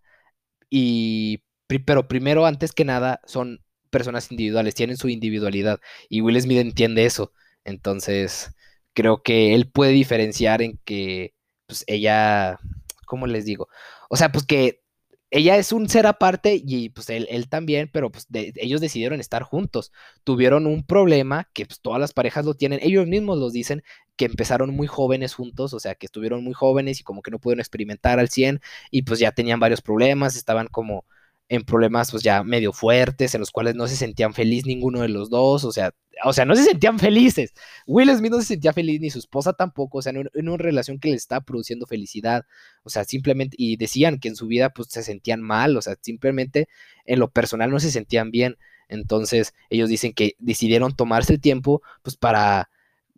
y 0.71 1.43
pero 1.85 2.09
primero, 2.09 2.47
antes 2.47 2.73
que 2.73 2.85
nada, 2.85 3.21
son 3.27 3.63
personas 3.91 4.31
individuales, 4.31 4.75
tienen 4.75 4.97
su 4.97 5.09
individualidad 5.09 5.81
y 6.09 6.21
Will 6.21 6.41
Smith 6.41 6.59
entiende 6.59 7.05
eso. 7.07 7.33
Entonces, 7.65 8.55
creo 8.95 9.23
que 9.23 9.55
él 9.55 9.71
puede 9.71 9.93
diferenciar 9.93 10.63
en 10.63 10.79
que, 10.85 11.35
pues 11.67 11.85
ella, 11.87 12.59
¿cómo 13.07 13.27
les 13.27 13.45
digo? 13.45 13.69
O 14.09 14.17
sea, 14.17 14.33
pues 14.33 14.45
que 14.47 14.83
ella 15.31 15.57
es 15.57 15.73
un 15.73 15.89
ser 15.89 16.07
aparte 16.07 16.61
y 16.65 16.89
pues 16.91 17.11
él, 17.11 17.27
él 17.31 17.49
también, 17.49 17.91
pero 17.93 18.11
pues 18.11 18.27
ellos 18.33 18.81
decidieron 18.81 19.21
estar 19.21 19.43
juntos. 19.43 19.93
Tuvieron 20.25 20.67
un 20.67 20.85
problema 20.85 21.51
que 21.53 21.67
pues 21.67 21.81
todas 21.81 22.01
las 22.01 22.13
parejas 22.15 22.45
lo 22.47 22.55
tienen, 22.55 22.81
ellos 22.83 23.07
mismos 23.07 23.39
los 23.39 23.53
dicen 23.53 23.83
que 24.17 24.25
empezaron 24.25 24.71
muy 24.75 24.87
jóvenes 24.87 25.35
juntos, 25.35 25.75
o 25.75 25.81
sea, 25.81 25.95
que 25.95 26.07
estuvieron 26.07 26.43
muy 26.45 26.55
jóvenes 26.55 27.01
y 27.01 27.05
como 27.05 27.23
que 27.23 27.31
no 27.31 27.39
pudieron 27.39 27.61
experimentar 27.61 28.19
al 28.19 28.31
100 28.31 28.61
y 28.91 29.03
pues 29.03 29.21
ya 29.21 29.33
tenían 29.33 29.61
varios 29.61 29.83
problemas, 29.83 30.35
estaban 30.37 30.67
como 30.69 31.05
en 31.49 31.63
problemas 31.65 32.11
pues 32.11 32.23
ya 32.23 32.43
medio 32.45 32.73
fuertes, 32.73 33.35
en 33.35 33.41
los 33.41 33.51
cuales 33.51 33.75
no 33.75 33.89
se 33.89 33.97
sentían 33.97 34.35
feliz 34.35 34.67
ninguno 34.67 35.01
de 35.01 35.09
los 35.09 35.31
dos, 35.31 35.65
o 35.65 35.73
sea, 35.73 35.95
o 36.25 36.33
sea, 36.33 36.45
no 36.45 36.55
se 36.57 36.65
sentían 36.65 36.99
felices. 36.99 37.55
Will 37.87 38.15
Smith 38.17 38.33
no 38.33 38.41
se 38.41 38.47
sentía 38.47 38.73
feliz 38.73 39.01
ni 39.01 39.11
su 39.11 39.19
esposa 39.19 39.53
tampoco, 39.53 39.99
o 39.99 40.03
sea, 40.03 40.13
en, 40.13 40.29
una 40.35 40.57
relación 40.57 40.99
que 40.99 41.09
le 41.11 41.17
estaba 41.17 41.41
produciendo 41.43 41.87
felicidad, 41.87 42.45
o 42.83 42.91
sea, 42.91 43.05
simplemente, 43.05 43.57
y 43.59 43.77
decían 43.77 44.19
que 44.19 44.29
en 44.29 44.37
su 44.37 44.47
vida 44.47 44.71
pues 44.71 44.89
se 44.91 45.03
sentían 45.03 45.41
mal, 45.43 45.77
o 45.77 45.83
sea, 45.83 45.97
simplemente 46.01 46.69
en 47.05 47.19
lo 47.21 47.31
personal 47.31 47.71
no 47.71 47.81
se 47.81 47.91
sentían 47.91 48.31
bien. 48.31 48.59
Entonces, 48.89 49.55
ellos 49.71 49.89
dicen 49.89 50.13
que 50.15 50.35
decidieron 50.39 50.97
tomarse 50.97 51.35
el 51.35 51.41
tiempo, 51.41 51.83
pues, 52.03 52.17
para 52.17 52.71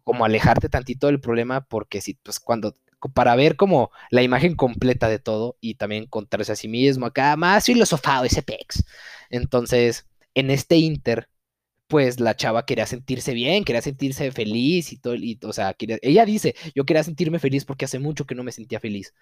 como 0.05 0.25
alejarte 0.25 0.69
tantito 0.69 1.07
del 1.07 1.21
problema, 1.21 1.63
porque 1.63 2.01
si, 2.01 2.15
pues, 2.15 2.41
cuando, 2.41 2.75
para 3.15 3.37
ver 3.37 3.57
como 3.57 3.91
la 4.11 4.23
imagen 4.23 4.55
completa 4.57 5.09
de 5.09 5.19
todo 5.19 5.57
y 5.61 5.75
también 5.75 6.05
encontrarse 6.05 6.53
a 6.53 6.57
sí 6.57 6.69
mismo 6.69 7.07
acá, 7.07 7.37
más 7.37 7.65
filosofado 7.65 8.25
ese 8.25 8.43
pex. 8.43 8.85
Entonces, 9.31 10.07
en 10.35 10.51
este 10.51 10.77
inter, 10.77 11.29
pues 11.89 12.21
la 12.21 12.37
chava 12.37 12.67
quería 12.67 12.87
sentirse 12.87 13.35
bien, 13.35 13.65
quería 13.65 13.83
sentirse 13.83 14.31
feliz 14.33 14.93
y 14.93 14.99
todo, 14.99 15.17
o 15.45 15.53
sea, 15.53 15.75
ella 16.03 16.25
dice, 16.25 16.55
yo 16.75 16.85
quería 16.85 17.03
sentirme 17.05 17.41
feliz 17.41 17.65
porque 17.65 17.85
hace 17.87 17.99
mucho 17.99 18.27
que 18.27 18.37
no 18.37 18.45
me 18.45 18.53
sentía 18.53 18.81
feliz. 18.81 19.13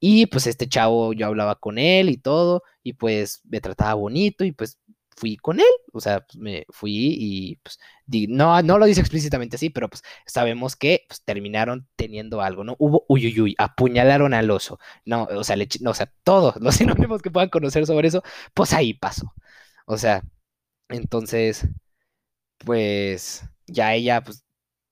Y 0.00 0.26
pues 0.26 0.46
este 0.46 0.68
chavo, 0.68 1.12
yo 1.14 1.26
hablaba 1.26 1.56
con 1.56 1.78
él 1.78 2.10
y 2.10 2.18
todo, 2.18 2.62
y 2.82 2.94
pues 2.94 3.42
me 3.44 3.60
trataba 3.60 3.94
bonito 3.94 4.44
y 4.44 4.52
pues 4.52 4.78
fui 5.20 5.36
con 5.36 5.60
él, 5.60 5.66
o 5.92 6.00
sea, 6.00 6.20
pues, 6.20 6.36
me 6.38 6.66
fui 6.70 7.16
y 7.18 7.56
pues 7.56 7.78
no, 8.28 8.62
no 8.62 8.78
lo 8.78 8.86
dice 8.86 9.00
explícitamente 9.00 9.56
así, 9.56 9.70
pero 9.70 9.88
pues 9.88 10.02
sabemos 10.26 10.76
que 10.76 11.04
pues, 11.08 11.22
terminaron 11.24 11.88
teniendo 11.96 12.40
algo, 12.42 12.64
¿no? 12.64 12.76
Hubo 12.78 13.04
uy, 13.08 13.26
uy, 13.26 13.40
uy, 13.40 13.54
apuñalaron 13.58 14.34
al 14.34 14.50
oso, 14.50 14.78
no, 15.04 15.24
o 15.24 15.44
sea, 15.44 15.56
no, 15.80 15.90
o 15.90 15.94
sea, 15.94 16.12
todos 16.24 16.56
los 16.60 16.74
sinónimos 16.76 17.22
que 17.22 17.30
puedan 17.30 17.50
conocer 17.50 17.86
sobre 17.86 18.08
eso, 18.08 18.22
pues 18.54 18.72
ahí 18.72 18.94
pasó, 18.94 19.34
o 19.86 19.98
sea, 19.98 20.22
entonces 20.88 21.68
pues 22.58 23.44
ya 23.66 23.94
ella 23.94 24.22
pues, 24.22 24.44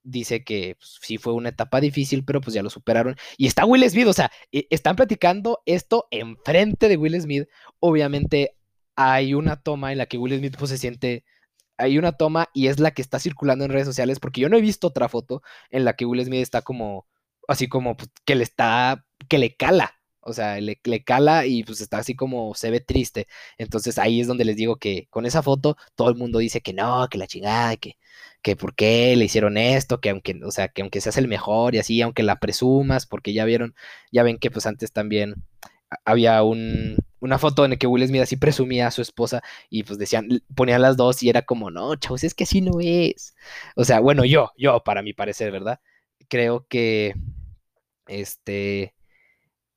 dice 0.03 0.45
que 0.45 0.77
pues, 0.79 0.99
sí 1.03 1.19
fue 1.19 1.35
una 1.35 1.51
etapa 1.51 1.81
difícil, 1.81 2.25
pero 2.25 2.41
pues 2.41 2.55
ya 2.55 2.63
lo 2.63 2.71
superaron. 2.71 3.17
Y 3.37 3.47
está 3.47 3.65
Will 3.67 3.89
Smith, 3.91 4.07
o 4.07 4.13
sea, 4.13 4.31
e, 4.53 4.67
están 4.71 4.97
platicando 4.97 5.61
esto 5.67 6.09
enfrente 6.11 6.89
de 6.89 6.97
Will 6.97 7.21
Smith. 7.21 7.49
Obviamente 7.81 8.58
hay 8.99 9.35
una 9.35 9.57
toma 9.57 9.93
en 9.93 9.99
la 9.99 10.07
que 10.07 10.19
Will 10.19 10.37
Smith 10.39 10.57
pues, 10.59 10.71
se 10.71 10.79
siente... 10.79 11.25
Hay 11.79 11.99
una 11.99 12.13
toma 12.13 12.49
y 12.55 12.67
es 12.69 12.81
la 12.81 12.91
que 12.93 13.03
está 13.03 13.21
circulando 13.21 13.65
en 13.65 13.71
redes 13.71 13.87
sociales, 13.87 14.19
porque 14.21 14.41
yo 14.41 14.49
no 14.49 14.57
he 14.57 14.61
visto 14.61 14.89
otra 14.89 15.09
foto 15.09 15.43
en 15.71 15.85
la 15.85 15.95
que 15.95 16.05
Will 16.07 16.25
Smith 16.25 16.43
está 16.43 16.63
como, 16.63 17.07
así 17.49 17.69
como 17.69 17.97
pues, 17.97 18.11
que 18.25 18.35
le 18.35 18.43
está, 18.45 19.05
que 19.29 19.39
le 19.39 19.55
cala 19.57 19.99
o 20.29 20.33
sea, 20.33 20.61
le, 20.61 20.77
cala 21.05 21.47
y 21.47 21.65
pues 21.65 21.81
está 21.81 21.99
así 21.99 22.15
como 22.15 22.55
se 22.55 22.71
ve 22.71 22.81
triste. 22.81 23.27
Entonces 23.59 23.99
ahí 23.99 24.21
es 24.21 24.27
donde 24.27 24.45
les 24.45 24.57
digo 24.57 24.77
que 24.77 25.07
con 25.11 25.27
esa 25.27 25.43
foto 25.43 25.77
todo 25.95 26.11
el 26.11 26.17
mundo 26.17 26.39
dice 26.39 26.61
que 26.61 26.73
no, 26.75 27.09
que 27.09 27.19
la 27.19 27.27
chingada, 27.27 27.77
que, 27.77 27.99
que 28.43 28.57
por 28.57 28.75
qué 28.75 29.17
le 29.17 29.25
hicieron 29.25 29.57
esto, 29.57 30.01
que 30.01 30.11
aunque, 30.11 30.39
o 30.45 30.51
sea, 30.51 30.69
que 30.69 30.83
aunque 30.83 31.01
seas 31.01 31.17
el 31.17 31.29
mejor 31.29 31.75
y 31.75 31.79
así, 31.79 32.03
aunque 32.03 32.23
la 32.23 32.39
presumas, 32.41 33.07
porque 33.07 33.33
ya 33.33 33.45
vieron, 33.45 33.75
ya 34.13 34.23
ven 34.23 34.39
que 34.39 34.51
pues 34.51 34.67
antes 34.67 34.93
también 34.93 35.35
había 36.05 36.43
un, 36.43 36.97
una 37.21 37.39
foto 37.39 37.65
en 37.65 37.73
la 37.73 37.77
que 37.77 37.87
Will 37.87 38.07
Smith 38.07 38.23
así 38.23 38.37
presumía 38.37 38.87
a 38.87 38.91
su 38.91 39.03
esposa 39.03 39.43
y 39.71 39.83
pues 39.85 39.99
decían, 39.99 40.29
ponían 40.55 40.83
las 40.83 40.97
dos 40.97 41.23
y 41.23 41.29
era 41.29 41.43
como, 41.43 41.71
no, 41.71 41.97
chavos, 41.97 42.25
es 42.25 42.35
que 42.35 42.45
así 42.45 42.61
no 42.61 42.81
es. 42.81 43.35
O 43.77 43.85
sea, 43.85 44.01
bueno, 44.01 44.25
yo, 44.25 44.53
yo, 44.57 44.83
para 44.85 45.03
mi 45.03 45.13
parecer, 45.13 45.51
¿verdad? 45.53 45.81
Creo 46.29 46.67
que, 46.69 47.15
este, 48.07 48.95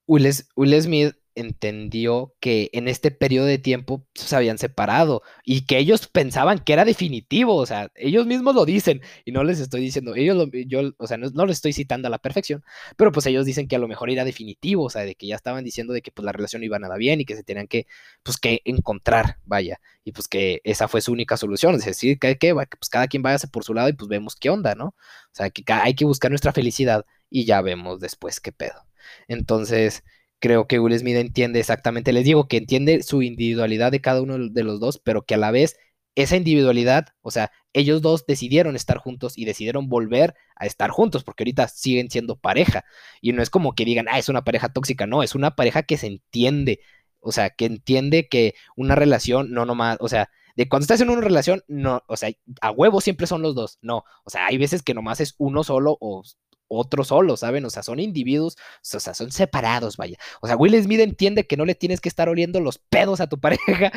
Will, 0.07 0.81
Smith 0.81 1.15
entendió 1.35 2.33
que 2.39 2.69
en 2.73 2.87
este 2.87 3.11
periodo 3.11 3.45
de 3.45 3.57
tiempo 3.57 4.05
se 4.13 4.35
habían 4.35 4.57
separado 4.57 5.21
y 5.43 5.65
que 5.65 5.77
ellos 5.77 6.07
pensaban 6.07 6.59
que 6.59 6.73
era 6.73 6.85
definitivo, 6.85 7.55
o 7.55 7.65
sea, 7.65 7.91
ellos 7.95 8.25
mismos 8.25 8.55
lo 8.55 8.65
dicen 8.65 9.01
y 9.25 9.31
no 9.31 9.43
les 9.43 9.59
estoy 9.59 9.81
diciendo, 9.81 10.15
ellos 10.15 10.49
yo, 10.67 10.91
o 10.97 11.07
sea, 11.07 11.17
no, 11.17 11.29
no 11.31 11.45
les 11.45 11.57
estoy 11.57 11.73
citando 11.73 12.07
a 12.07 12.11
la 12.11 12.19
perfección, 12.19 12.63
pero 12.97 13.11
pues 13.11 13.25
ellos 13.25 13.45
dicen 13.45 13.67
que 13.67 13.75
a 13.75 13.79
lo 13.79 13.87
mejor 13.87 14.09
era 14.09 14.25
definitivo, 14.25 14.85
o 14.85 14.89
sea, 14.89 15.03
de 15.03 15.15
que 15.15 15.27
ya 15.27 15.35
estaban 15.35 15.63
diciendo 15.63 15.93
de 15.93 16.01
que 16.01 16.11
pues 16.11 16.25
la 16.25 16.31
relación 16.31 16.63
iba 16.63 16.79
nada 16.79 16.97
bien 16.97 17.21
y 17.21 17.25
que 17.25 17.35
se 17.35 17.43
tenían 17.43 17.67
que, 17.67 17.87
pues 18.23 18.37
que 18.37 18.61
encontrar, 18.65 19.37
vaya, 19.45 19.79
y 20.03 20.11
pues 20.11 20.27
que 20.27 20.61
esa 20.63 20.87
fue 20.87 21.01
su 21.01 21.11
única 21.11 21.37
solución, 21.37 21.75
es 21.75 21.85
decir, 21.85 22.19
que, 22.19 22.37
que 22.37 22.53
pues 22.53 22.89
cada 22.89 23.07
quien 23.07 23.23
váyase 23.23 23.47
por 23.47 23.63
su 23.63 23.73
lado 23.73 23.89
y 23.89 23.93
pues 23.93 24.07
vemos 24.09 24.35
qué 24.35 24.49
onda, 24.49 24.75
¿no? 24.75 24.87
O 24.87 24.95
sea, 25.33 25.49
que 25.49 25.63
hay 25.71 25.93
que 25.95 26.05
buscar 26.05 26.31
nuestra 26.31 26.53
felicidad 26.53 27.05
y 27.29 27.45
ya 27.45 27.61
vemos 27.61 27.99
después 27.99 28.39
qué 28.39 28.51
pedo. 28.51 28.85
Entonces, 29.27 30.03
creo 30.41 30.67
que 30.67 30.79
Will 30.79 30.97
Smith 30.97 31.15
entiende 31.15 31.59
exactamente, 31.59 32.11
les 32.11 32.25
digo 32.25 32.47
que 32.47 32.57
entiende 32.57 33.03
su 33.03 33.21
individualidad 33.21 33.91
de 33.91 34.01
cada 34.01 34.21
uno 34.21 34.37
de 34.49 34.63
los 34.63 34.79
dos, 34.81 34.99
pero 34.99 35.21
que 35.21 35.35
a 35.35 35.37
la 35.37 35.51
vez 35.51 35.77
esa 36.15 36.35
individualidad, 36.35 37.09
o 37.21 37.31
sea, 37.31 37.51
ellos 37.73 38.01
dos 38.01 38.25
decidieron 38.25 38.75
estar 38.75 38.97
juntos 38.97 39.37
y 39.37 39.45
decidieron 39.45 39.87
volver 39.87 40.35
a 40.55 40.65
estar 40.65 40.89
juntos, 40.89 41.23
porque 41.23 41.43
ahorita 41.43 41.67
siguen 41.69 42.09
siendo 42.09 42.37
pareja. 42.37 42.83
Y 43.21 43.31
no 43.31 43.41
es 43.41 43.49
como 43.49 43.75
que 43.75 43.85
digan, 43.85 44.07
ah, 44.09 44.19
es 44.19 44.27
una 44.27 44.43
pareja 44.43 44.69
tóxica, 44.69 45.07
no, 45.07 45.23
es 45.23 45.35
una 45.35 45.55
pareja 45.55 45.83
que 45.83 45.97
se 45.97 46.07
entiende, 46.07 46.81
o 47.19 47.31
sea, 47.31 47.51
que 47.51 47.65
entiende 47.65 48.27
que 48.27 48.55
una 48.75 48.95
relación 48.95 49.51
no 49.51 49.65
nomás, 49.65 49.97
o 50.01 50.09
sea, 50.09 50.29
de 50.55 50.67
cuando 50.67 50.83
estás 50.83 51.01
en 51.01 51.09
una 51.11 51.21
relación, 51.21 51.63
no, 51.67 52.03
o 52.07 52.17
sea, 52.17 52.31
a 52.61 52.71
huevo 52.71 52.99
siempre 52.99 53.27
son 53.27 53.41
los 53.41 53.55
dos, 53.55 53.77
no, 53.81 54.03
o 54.25 54.29
sea, 54.29 54.47
hay 54.47 54.57
veces 54.57 54.83
que 54.83 54.93
nomás 54.93 55.21
es 55.21 55.35
uno 55.37 55.63
solo 55.63 55.97
o 56.01 56.23
otro 56.71 57.03
solo, 57.03 57.37
¿saben? 57.37 57.65
O 57.65 57.69
sea, 57.69 57.83
son 57.83 57.99
individuos, 57.99 58.57
o 58.93 58.99
sea, 58.99 59.13
son 59.13 59.31
separados, 59.31 59.97
vaya. 59.97 60.17
O 60.41 60.47
sea, 60.47 60.55
Will 60.55 60.81
Smith 60.81 60.99
entiende 61.01 61.45
que 61.45 61.57
no 61.57 61.65
le 61.65 61.75
tienes 61.75 62.01
que 62.01 62.09
estar 62.09 62.29
oliendo 62.29 62.59
los 62.59 62.77
pedos 62.77 63.21
a 63.21 63.27
tu 63.27 63.39
pareja 63.41 63.91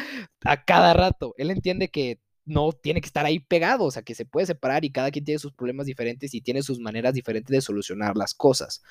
a 0.44 0.64
cada 0.64 0.94
rato. 0.94 1.34
Él 1.38 1.50
entiende 1.50 1.88
que 1.88 2.20
no 2.46 2.72
tiene 2.72 3.00
que 3.00 3.06
estar 3.06 3.24
ahí 3.24 3.38
pegado, 3.40 3.84
o 3.84 3.90
sea, 3.90 4.02
que 4.02 4.14
se 4.14 4.26
puede 4.26 4.46
separar 4.46 4.84
y 4.84 4.92
cada 4.92 5.10
quien 5.10 5.24
tiene 5.24 5.38
sus 5.38 5.52
problemas 5.52 5.86
diferentes 5.86 6.34
y 6.34 6.42
tiene 6.42 6.62
sus 6.62 6.78
maneras 6.78 7.14
diferentes 7.14 7.52
de 7.54 7.62
solucionar 7.62 8.16
las 8.16 8.34
cosas. 8.34 8.82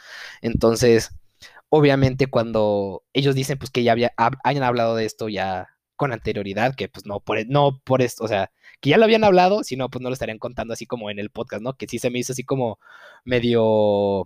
Entonces, 0.41 1.11
obviamente 1.69 2.27
cuando 2.27 3.03
ellos 3.13 3.35
dicen 3.35 3.57
pues 3.57 3.71
que 3.71 3.83
ya 3.83 3.91
había, 3.91 4.13
hayan 4.43 4.63
hablado 4.63 4.95
de 4.95 5.05
esto 5.05 5.29
ya 5.29 5.69
con 6.03 6.11
anterioridad, 6.11 6.75
que 6.75 6.89
pues 6.89 7.05
no 7.05 7.21
por, 7.21 7.37
e, 7.37 7.45
no 7.45 7.79
por 7.85 8.01
esto, 8.01 8.25
o 8.25 8.27
sea, 8.27 8.51
que 8.81 8.89
ya 8.89 8.97
lo 8.97 9.05
habían 9.05 9.23
hablado, 9.23 9.63
si 9.63 9.77
no, 9.77 9.89
pues 9.89 10.01
no 10.01 10.09
lo 10.09 10.13
estarían 10.13 10.37
contando 10.37 10.73
así 10.73 10.85
como 10.85 11.09
en 11.09 11.17
el 11.17 11.29
podcast, 11.29 11.63
¿no? 11.63 11.77
Que 11.77 11.87
sí 11.87 11.97
se 11.97 12.09
me 12.09 12.19
hizo 12.19 12.33
así 12.33 12.43
como 12.43 12.77
medio, 13.23 14.25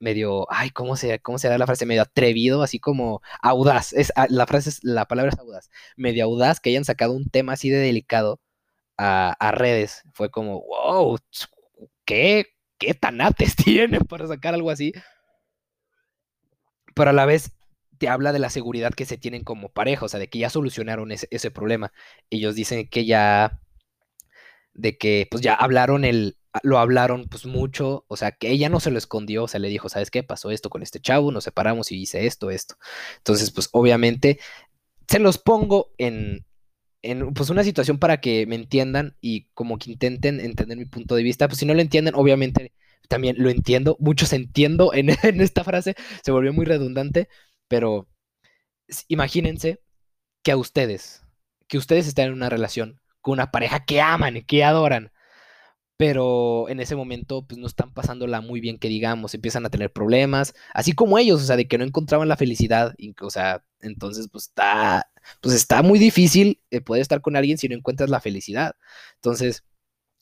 medio, 0.00 0.46
ay, 0.50 0.70
¿cómo 0.70 0.96
se, 0.96 1.20
cómo 1.20 1.38
se 1.38 1.48
da 1.48 1.58
la 1.58 1.66
frase? 1.66 1.86
Medio 1.86 2.02
atrevido, 2.02 2.62
así 2.64 2.80
como 2.80 3.22
audaz, 3.40 3.92
es, 3.92 4.12
ah, 4.16 4.26
la 4.28 4.46
frase 4.48 4.70
es, 4.70 4.80
la 4.82 5.06
palabra 5.06 5.30
es 5.32 5.38
audaz, 5.38 5.70
medio 5.96 6.24
audaz 6.24 6.58
que 6.58 6.70
hayan 6.70 6.84
sacado 6.84 7.12
un 7.12 7.28
tema 7.30 7.52
así 7.52 7.70
de 7.70 7.78
delicado 7.78 8.40
a, 8.98 9.52
redes, 9.52 10.02
fue 10.12 10.30
como, 10.30 10.62
wow, 10.62 11.18
¿qué, 12.04 12.46
qué 12.78 12.94
tanates 12.94 13.54
tienen 13.64 14.02
para 14.04 14.26
sacar 14.26 14.54
algo 14.54 14.70
así? 14.70 14.92
Pero 16.94 17.10
a 17.10 17.12
la 17.12 17.26
vez 17.26 17.52
te 18.00 18.08
habla 18.08 18.32
de 18.32 18.38
la 18.38 18.48
seguridad 18.48 18.94
que 18.94 19.04
se 19.04 19.18
tienen 19.18 19.44
como 19.44 19.68
pareja, 19.68 20.06
o 20.06 20.08
sea, 20.08 20.18
de 20.18 20.30
que 20.30 20.38
ya 20.38 20.48
solucionaron 20.48 21.12
ese, 21.12 21.50
problema. 21.50 21.92
Ellos 22.30 22.54
dicen 22.54 22.88
que 22.88 23.04
ya, 23.04 23.60
de 24.72 24.96
que 24.96 25.28
pues 25.30 25.42
ya 25.42 25.52
hablaron 25.54 26.06
el, 26.06 26.38
lo 26.62 26.78
hablaron 26.78 27.28
pues 27.28 27.44
mucho, 27.44 28.06
o 28.08 28.16
sea, 28.16 28.32
que 28.32 28.48
ella 28.48 28.70
no 28.70 28.80
se 28.80 28.90
lo 28.90 28.96
escondió, 28.96 29.44
o 29.44 29.48
sea, 29.48 29.60
le 29.60 29.68
dijo, 29.68 29.90
¿sabes 29.90 30.10
qué? 30.10 30.22
Pasó 30.22 30.50
esto 30.50 30.70
con 30.70 30.82
este 30.82 30.98
chavo, 30.98 31.30
nos 31.30 31.44
separamos 31.44 31.92
y 31.92 32.00
hice 32.00 32.24
esto, 32.24 32.50
esto. 32.50 32.76
Entonces, 33.18 33.50
pues 33.50 33.68
obviamente 33.72 34.40
se 35.06 35.18
los 35.18 35.36
pongo 35.36 35.92
en, 35.98 36.46
en 37.02 37.34
pues 37.34 37.50
una 37.50 37.64
situación 37.64 37.98
para 37.98 38.22
que 38.22 38.46
me 38.46 38.54
entiendan 38.56 39.14
y 39.20 39.48
como 39.52 39.78
que 39.78 39.90
intenten 39.90 40.40
entender 40.40 40.78
mi 40.78 40.86
punto 40.86 41.16
de 41.16 41.22
vista, 41.22 41.48
pues 41.48 41.58
si 41.58 41.66
no 41.66 41.74
lo 41.74 41.82
entienden, 41.82 42.14
obviamente 42.14 42.72
también 43.08 43.36
lo 43.38 43.50
entiendo, 43.50 43.98
muchos 44.00 44.32
entiendo 44.32 44.94
en, 44.94 45.10
en 45.22 45.40
esta 45.42 45.64
frase, 45.64 45.96
se 46.22 46.32
volvió 46.32 46.54
muy 46.54 46.64
redundante, 46.64 47.28
pero 47.70 48.08
imagínense 49.06 49.80
que 50.42 50.50
a 50.50 50.56
ustedes, 50.56 51.24
que 51.68 51.78
ustedes 51.78 52.08
están 52.08 52.26
en 52.26 52.32
una 52.32 52.50
relación 52.50 53.00
con 53.20 53.34
una 53.34 53.52
pareja 53.52 53.84
que 53.84 54.00
aman 54.00 54.38
y 54.38 54.42
que 54.42 54.64
adoran, 54.64 55.12
pero 55.96 56.68
en 56.68 56.80
ese 56.80 56.96
momento 56.96 57.46
pues 57.46 57.60
no 57.60 57.68
están 57.68 57.94
pasándola 57.94 58.40
muy 58.40 58.60
bien 58.60 58.78
que 58.78 58.88
digamos, 58.88 59.34
empiezan 59.34 59.66
a 59.66 59.70
tener 59.70 59.92
problemas, 59.92 60.52
así 60.74 60.94
como 60.94 61.16
ellos, 61.18 61.42
o 61.42 61.44
sea, 61.44 61.56
de 61.56 61.68
que 61.68 61.78
no 61.78 61.84
encontraban 61.84 62.28
la 62.28 62.36
felicidad, 62.36 62.96
o 63.20 63.30
sea, 63.30 63.64
entonces 63.80 64.28
pues 64.32 64.48
está, 64.48 65.08
pues 65.40 65.54
está 65.54 65.82
muy 65.82 66.00
difícil 66.00 66.60
eh, 66.70 66.80
poder 66.80 67.02
estar 67.02 67.20
con 67.20 67.36
alguien 67.36 67.56
si 67.58 67.68
no 67.68 67.76
encuentras 67.76 68.10
la 68.10 68.20
felicidad. 68.20 68.74
Entonces, 69.16 69.64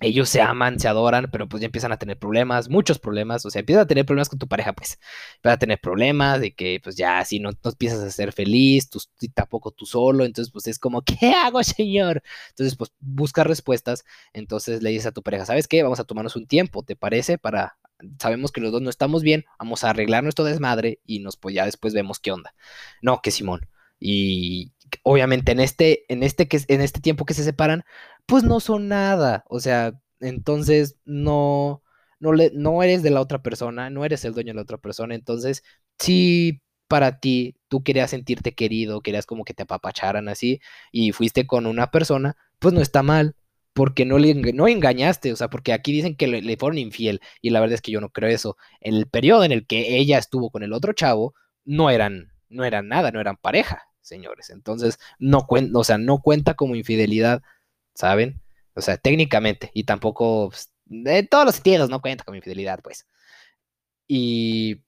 ellos 0.00 0.28
se 0.28 0.40
aman, 0.40 0.78
se 0.78 0.86
adoran, 0.88 1.28
pero 1.32 1.48
pues 1.48 1.60
ya 1.60 1.66
empiezan 1.66 1.92
a 1.92 1.98
tener 1.98 2.18
problemas, 2.18 2.68
muchos 2.68 2.98
problemas, 2.98 3.44
o 3.44 3.50
sea, 3.50 3.60
empiezan 3.60 3.82
a 3.82 3.86
tener 3.86 4.06
problemas 4.06 4.28
con 4.28 4.38
tu 4.38 4.46
pareja, 4.46 4.72
pues, 4.72 4.98
empiezan 5.36 5.56
a 5.56 5.58
tener 5.58 5.80
problemas 5.80 6.40
de 6.40 6.54
que 6.54 6.80
pues 6.82 6.96
ya 6.96 7.24
si 7.24 7.40
no, 7.40 7.50
no 7.50 7.70
empiezas 7.70 8.00
a 8.00 8.10
ser 8.10 8.32
feliz, 8.32 8.90
tú, 8.90 9.00
tampoco 9.34 9.72
tú 9.72 9.86
solo, 9.86 10.24
entonces 10.24 10.52
pues 10.52 10.66
es 10.68 10.78
como, 10.78 11.02
¿qué 11.02 11.32
hago, 11.32 11.62
señor? 11.64 12.22
Entonces 12.50 12.76
pues 12.76 12.92
busca 13.00 13.44
respuestas, 13.44 14.04
entonces 14.32 14.82
le 14.82 14.90
dices 14.90 15.06
a 15.06 15.12
tu 15.12 15.22
pareja, 15.22 15.46
¿sabes 15.46 15.66
qué? 15.66 15.82
Vamos 15.82 16.00
a 16.00 16.04
tomarnos 16.04 16.36
un 16.36 16.46
tiempo, 16.46 16.84
¿te 16.84 16.94
parece? 16.96 17.38
Para, 17.38 17.76
sabemos 18.20 18.52
que 18.52 18.60
los 18.60 18.70
dos 18.72 18.82
no 18.82 18.90
estamos 18.90 19.22
bien, 19.22 19.46
vamos 19.58 19.82
a 19.84 19.90
arreglar 19.90 20.22
nuestro 20.22 20.44
desmadre 20.44 21.00
y 21.06 21.20
nos 21.20 21.36
pues 21.36 21.54
ya 21.54 21.64
después 21.64 21.92
vemos 21.94 22.20
qué 22.20 22.30
onda. 22.32 22.54
No, 23.02 23.20
que 23.22 23.30
Simón. 23.32 23.68
Y 24.00 24.72
obviamente 25.02 25.52
en 25.52 25.60
este, 25.60 26.04
en 26.12 26.22
este, 26.22 26.46
que, 26.46 26.60
en 26.68 26.80
este 26.80 27.00
tiempo 27.00 27.24
que 27.24 27.34
se 27.34 27.44
separan, 27.44 27.84
pues 28.28 28.44
no 28.44 28.60
son 28.60 28.88
nada. 28.88 29.44
O 29.48 29.58
sea, 29.60 29.94
entonces 30.20 30.96
no, 31.06 31.82
no, 32.20 32.32
le, 32.34 32.50
no 32.54 32.82
eres 32.82 33.02
de 33.02 33.10
la 33.10 33.22
otra 33.22 33.42
persona, 33.42 33.90
no 33.90 34.04
eres 34.04 34.24
el 34.26 34.34
dueño 34.34 34.52
de 34.52 34.56
la 34.56 34.62
otra 34.62 34.78
persona. 34.78 35.14
Entonces, 35.14 35.64
si 35.98 36.62
para 36.88 37.20
ti 37.20 37.56
tú 37.68 37.82
querías 37.82 38.10
sentirte 38.10 38.54
querido, 38.54 39.00
querías 39.00 39.26
como 39.26 39.44
que 39.44 39.54
te 39.54 39.62
apapacharan 39.64 40.28
así 40.28 40.60
y 40.92 41.12
fuiste 41.12 41.46
con 41.46 41.66
una 41.66 41.90
persona, 41.90 42.36
pues 42.58 42.74
no 42.74 42.82
está 42.82 43.02
mal, 43.02 43.34
porque 43.72 44.04
no 44.04 44.18
le 44.18 44.34
no 44.34 44.68
engañaste, 44.68 45.32
o 45.32 45.36
sea, 45.36 45.48
porque 45.48 45.72
aquí 45.72 45.92
dicen 45.92 46.16
que 46.16 46.26
le, 46.26 46.56
fueron 46.58 46.78
infiel, 46.78 47.20
y 47.40 47.50
la 47.50 47.60
verdad 47.60 47.74
es 47.76 47.82
que 47.82 47.92
yo 47.92 48.00
no 48.00 48.10
creo 48.10 48.30
eso. 48.30 48.56
El 48.80 49.06
periodo 49.08 49.44
en 49.44 49.52
el 49.52 49.66
que 49.66 49.96
ella 49.98 50.18
estuvo 50.18 50.50
con 50.50 50.62
el 50.62 50.72
otro 50.74 50.92
chavo, 50.92 51.34
no 51.64 51.90
eran, 51.90 52.32
no 52.50 52.64
eran 52.64 52.88
nada, 52.88 53.10
no 53.10 53.20
eran 53.20 53.36
pareja, 53.36 53.84
señores. 54.02 54.50
Entonces, 54.50 54.98
no 55.18 55.46
cuenta, 55.46 55.78
o 55.78 55.84
sea, 55.84 55.98
no 55.98 56.20
cuenta 56.20 56.54
como 56.54 56.74
infidelidad, 56.76 57.42
¿saben? 57.98 58.40
O 58.74 58.80
sea, 58.80 58.96
técnicamente, 58.96 59.70
y 59.74 59.84
tampoco, 59.84 60.50
pues, 60.50 60.72
todos 61.30 61.44
los 61.46 61.54
sentidos, 61.56 61.90
no 61.90 62.00
cuenta 62.00 62.24
como 62.24 62.36
infidelidad, 62.36 62.80
pues. 62.82 63.06
Y 64.06 64.82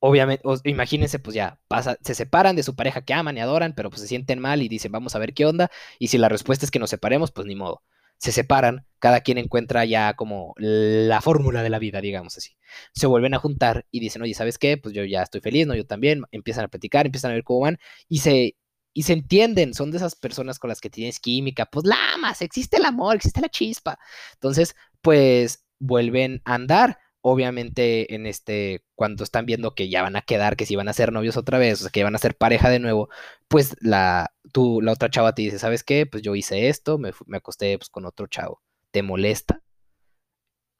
obviamente, 0.00 0.42
imagínense, 0.64 1.18
pues 1.18 1.34
ya, 1.34 1.60
pasa, 1.68 1.98
se 2.02 2.14
separan 2.14 2.56
de 2.56 2.62
su 2.62 2.74
pareja 2.74 3.02
que 3.02 3.14
aman 3.14 3.36
y 3.36 3.40
adoran, 3.40 3.74
pero 3.74 3.90
pues 3.90 4.00
se 4.02 4.08
sienten 4.08 4.38
mal 4.40 4.62
y 4.62 4.68
dicen, 4.68 4.92
vamos 4.92 5.14
a 5.14 5.18
ver 5.18 5.34
qué 5.34 5.46
onda. 5.46 5.70
Y 5.98 6.08
si 6.08 6.18
la 6.18 6.28
respuesta 6.28 6.64
es 6.64 6.70
que 6.70 6.78
nos 6.78 6.90
separemos, 6.90 7.32
pues 7.32 7.46
ni 7.46 7.54
modo. 7.54 7.82
Se 8.18 8.32
separan, 8.32 8.86
cada 8.98 9.20
quien 9.20 9.38
encuentra 9.38 9.84
ya 9.84 10.14
como 10.14 10.54
la 10.56 11.20
fórmula 11.20 11.62
de 11.62 11.70
la 11.70 11.78
vida, 11.78 12.00
digamos 12.00 12.36
así. 12.38 12.56
Se 12.94 13.06
vuelven 13.06 13.34
a 13.34 13.38
juntar 13.38 13.86
y 13.90 14.00
dicen, 14.00 14.22
oye, 14.22 14.34
¿sabes 14.34 14.58
qué? 14.58 14.78
Pues 14.78 14.94
yo 14.94 15.04
ya 15.04 15.22
estoy 15.22 15.42
feliz, 15.42 15.66
¿no? 15.66 15.74
Yo 15.74 15.86
también. 15.86 16.22
Empiezan 16.32 16.64
a 16.64 16.68
platicar, 16.68 17.06
empiezan 17.06 17.32
a 17.32 17.34
ver 17.34 17.44
cómo 17.44 17.60
van 17.60 17.78
y 18.08 18.18
se, 18.20 18.56
y 18.96 19.02
se 19.02 19.12
entienden, 19.12 19.74
son 19.74 19.90
de 19.90 19.98
esas 19.98 20.14
personas 20.14 20.58
con 20.58 20.68
las 20.68 20.80
que 20.80 20.88
tienes 20.88 21.20
química, 21.20 21.66
pues 21.66 21.84
la 21.84 21.98
existe 22.40 22.78
el 22.78 22.86
amor, 22.86 23.16
existe 23.16 23.42
la 23.42 23.50
chispa. 23.50 23.98
Entonces, 24.32 24.74
pues 25.02 25.66
vuelven 25.78 26.40
a 26.46 26.54
andar 26.54 26.98
obviamente 27.20 28.14
en 28.14 28.24
este, 28.24 28.86
cuando 28.94 29.22
están 29.22 29.44
viendo 29.44 29.74
que 29.74 29.90
ya 29.90 30.00
van 30.00 30.16
a 30.16 30.22
quedar, 30.22 30.56
que 30.56 30.64
si 30.64 30.76
van 30.76 30.88
a 30.88 30.94
ser 30.94 31.12
novios 31.12 31.36
otra 31.36 31.58
vez, 31.58 31.80
o 31.80 31.82
sea, 31.82 31.90
que 31.90 32.04
van 32.04 32.14
a 32.14 32.18
ser 32.18 32.38
pareja 32.38 32.70
de 32.70 32.78
nuevo, 32.78 33.10
pues 33.48 33.76
la, 33.82 34.32
tú, 34.50 34.80
la 34.80 34.92
otra 34.92 35.10
chava 35.10 35.34
te 35.34 35.42
dice, 35.42 35.58
¿sabes 35.58 35.84
qué? 35.84 36.06
Pues 36.06 36.22
yo 36.22 36.34
hice 36.34 36.70
esto, 36.70 36.96
me, 36.96 37.12
me 37.26 37.36
acosté 37.36 37.76
pues, 37.76 37.90
con 37.90 38.06
otro 38.06 38.28
chavo. 38.28 38.62
¿Te 38.92 39.02
molesta? 39.02 39.62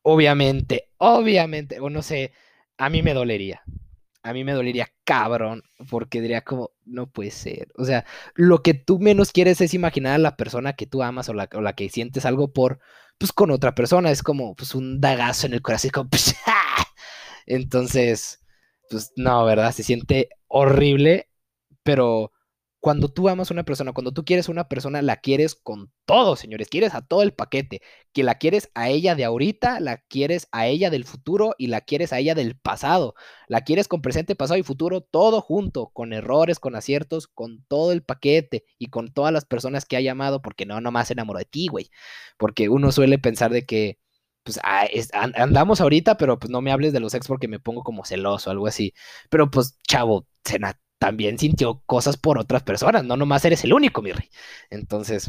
Obviamente, 0.01 0.89
obviamente, 0.97 1.81
o 1.81 1.91
no 1.91 2.01
sé, 2.01 2.33
a 2.79 2.89
mí 2.89 3.03
me 3.03 3.13
dolería 3.13 3.63
a 4.27 4.33
mí 4.33 4.45
me 4.45 4.53
dolería 4.53 4.93
cabrón, 5.05 5.63
porque 5.89 6.21
diría 6.21 6.43
como, 6.43 6.73
no 6.85 7.09
puede 7.11 7.31
ser. 7.31 7.69
O 7.77 7.85
sea, 7.85 8.05
lo 8.35 8.63
que 8.63 8.75
tú 8.75 8.99
menos 8.99 9.33
quieres 9.33 9.61
es 9.61 9.73
imaginar 9.75 10.15
a 10.15 10.19
la 10.19 10.37
persona 10.37 10.75
que 10.75 10.87
tú 10.87 11.03
amas 11.03 11.29
o 11.29 11.35
la, 11.35 11.49
o 11.55 11.61
la 11.61 11.75
que 11.75 11.89
sientes 11.89 12.27
algo 12.27 12.53
por, 12.53 12.81
pues 13.19 13.33
con 13.33 13.51
otra 13.53 13.75
persona. 13.75 14.11
Es 14.11 14.23
como, 14.23 14.57
pues 14.57 14.75
un 14.75 15.01
dagazo 15.01 15.47
en 15.47 15.55
el 15.55 15.63
corazón. 15.63 15.91
Como, 15.93 16.11
Entonces, 17.47 18.41
pues 18.91 19.13
no, 19.17 19.45
¿verdad? 19.45 19.73
Se 19.73 19.85
siente 19.85 20.31
horrible, 20.49 21.29
pero 21.85 22.33
cuando 22.81 23.09
tú 23.09 23.29
amas 23.29 23.51
a 23.51 23.55
una 23.55 23.65
persona, 23.65 23.93
cuando 23.93 24.13
tú 24.13 24.25
quieres 24.25 24.49
a 24.49 24.53
una 24.53 24.69
persona, 24.69 25.03
la 25.03 25.17
quieres 25.17 25.55
con 25.55 25.93
todo, 26.05 26.37
señores. 26.37 26.69
Quieres 26.69 26.95
a 26.95 27.03
todo 27.03 27.23
el 27.23 27.33
paquete. 27.33 27.81
Que 28.13 28.23
la 28.23 28.37
quieres 28.37 28.71
a 28.75 28.89
ella 28.91 29.15
de 29.15 29.25
ahorita, 29.25 29.81
la 29.81 29.99
quieres 29.99 30.49
a 30.53 30.67
ella 30.67 30.91
del 30.91 31.05
futuro 31.05 31.55
y 31.59 31.67
la 31.69 31.81
quieres 31.81 32.13
a 32.13 32.19
ella 32.19 32.35
del 32.35 32.57
pasado. 32.57 33.15
La 33.49 33.63
quieres 33.63 33.89
con 33.89 34.03
presente, 34.03 34.37
pasado 34.37 34.59
y 34.59 34.63
futuro, 34.63 35.01
todo 35.01 35.41
junto, 35.41 35.89
con 35.89 36.13
errores, 36.13 36.61
con 36.61 36.77
aciertos, 36.77 37.27
con 37.27 37.65
todo 37.67 37.93
el 37.93 38.03
paquete 38.05 38.65
y 38.79 38.87
con 38.89 39.13
todas 39.13 39.33
las 39.33 39.45
personas 39.47 39.85
que 39.85 39.97
ha 39.97 40.01
llamado, 40.01 40.41
porque 40.43 40.67
no 40.67 40.81
nomás 40.81 41.09
se 41.09 41.15
enamoró 41.15 41.39
de 41.41 41.45
ti, 41.47 41.69
güey. 41.69 41.91
Porque 42.39 42.69
uno 42.69 42.93
suele 42.93 43.19
pensar 43.19 43.51
de 43.51 43.67
que 43.67 43.99
pues 44.45 44.61
ah, 44.63 44.87
andamos 45.35 45.81
ahorita, 45.81 46.17
pero 46.19 46.39
pues 46.39 46.51
no 46.51 46.61
me 46.63 46.71
hables 46.71 46.93
de 46.93 47.01
los 47.01 47.15
ex 47.15 47.27
porque 47.27 47.49
me 47.49 47.59
pongo 47.59 47.83
como 47.83 48.05
celoso, 48.05 48.51
algo 48.51 48.69
así. 48.69 48.95
Pero 49.29 49.51
pues, 49.51 49.79
chavo, 49.89 50.29
también 50.99 51.39
sintió 51.39 51.83
cosas 51.87 52.17
por 52.17 52.39
otras 52.39 52.63
personas, 52.63 53.05
no 53.05 53.17
nomás 53.17 53.45
eres 53.45 53.65
el 53.65 53.73
único, 53.75 54.03
mi 54.03 54.13
rey. 54.13 54.31
Entonces, 54.71 55.29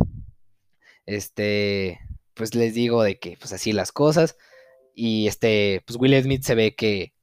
este, 1.06 2.00
pues 2.34 2.56
les 2.56 2.74
digo 2.74 3.04
de 3.04 3.20
que, 3.20 3.38
pues 3.40 3.54
así 3.54 3.74
las 3.74 3.92
cosas. 3.92 4.38
Y 4.94 5.28
este, 5.28 5.84
pues 5.86 6.00
Will 6.00 6.22
Smith 6.24 6.44
se 6.44 6.56
ve 6.56 6.76
que 6.76 7.14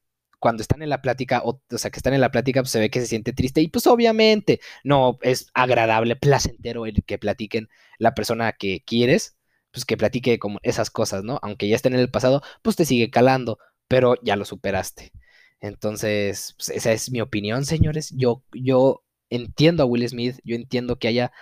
cuando 0.45 0.63
están 0.63 0.83
en 0.83 0.91
la 0.91 1.01
plática, 1.03 1.43
o, 1.45 1.63
sea, 1.71 1.91
que 1.91 1.99
están 1.99 2.15
en 2.15 2.21
la 2.21 2.31
plática, 2.31 2.63
pues 2.63 2.71
se 2.71 2.81
ve 2.81 2.91
que 2.91 3.01
se 3.01 3.07
siente 3.07 3.33
triste. 3.33 3.63
Y 3.63 3.69
pues 3.69 3.87
obviamente 3.87 4.61
no 4.85 5.19
es 5.23 5.49
agradable, 5.55 6.17
placentero 6.17 6.87
el 6.87 7.03
que 7.05 7.19
platiquen 7.19 7.69
la 7.99 8.15
persona 8.15 8.53
que 8.53 8.83
quieres, 8.85 9.37
pues 9.73 9.85
que 9.87 9.97
platique 9.97 10.39
como 10.39 10.61
esas 10.63 10.91
cosas, 10.91 11.25
¿no? 11.25 11.39
Aunque 11.43 11.69
ya 11.69 11.77
estén 11.77 11.95
en 11.95 12.01
el 12.01 12.11
pasado, 12.11 12.43
pues 12.63 12.77
te 12.77 12.85
sigue 12.85 13.11
calando, 13.11 13.59
pero 13.89 14.17
ya 14.23 14.37
lo 14.37 14.45
superaste. 14.45 15.13
Entonces, 15.61 16.55
pues, 16.59 16.71
esa 16.71 16.93
es 16.93 17.11
mi 17.11 17.21
opinión, 17.21 17.65
señores. 17.65 18.11
Yo, 18.17 18.43
yo 18.53 19.05
entiendo 19.31 19.83
a 19.83 19.87
Will 19.87 20.09
Smith, 20.09 20.39
yo 20.45 20.57
entiendo 20.57 20.99
que 20.99 21.09
haya 21.09 21.33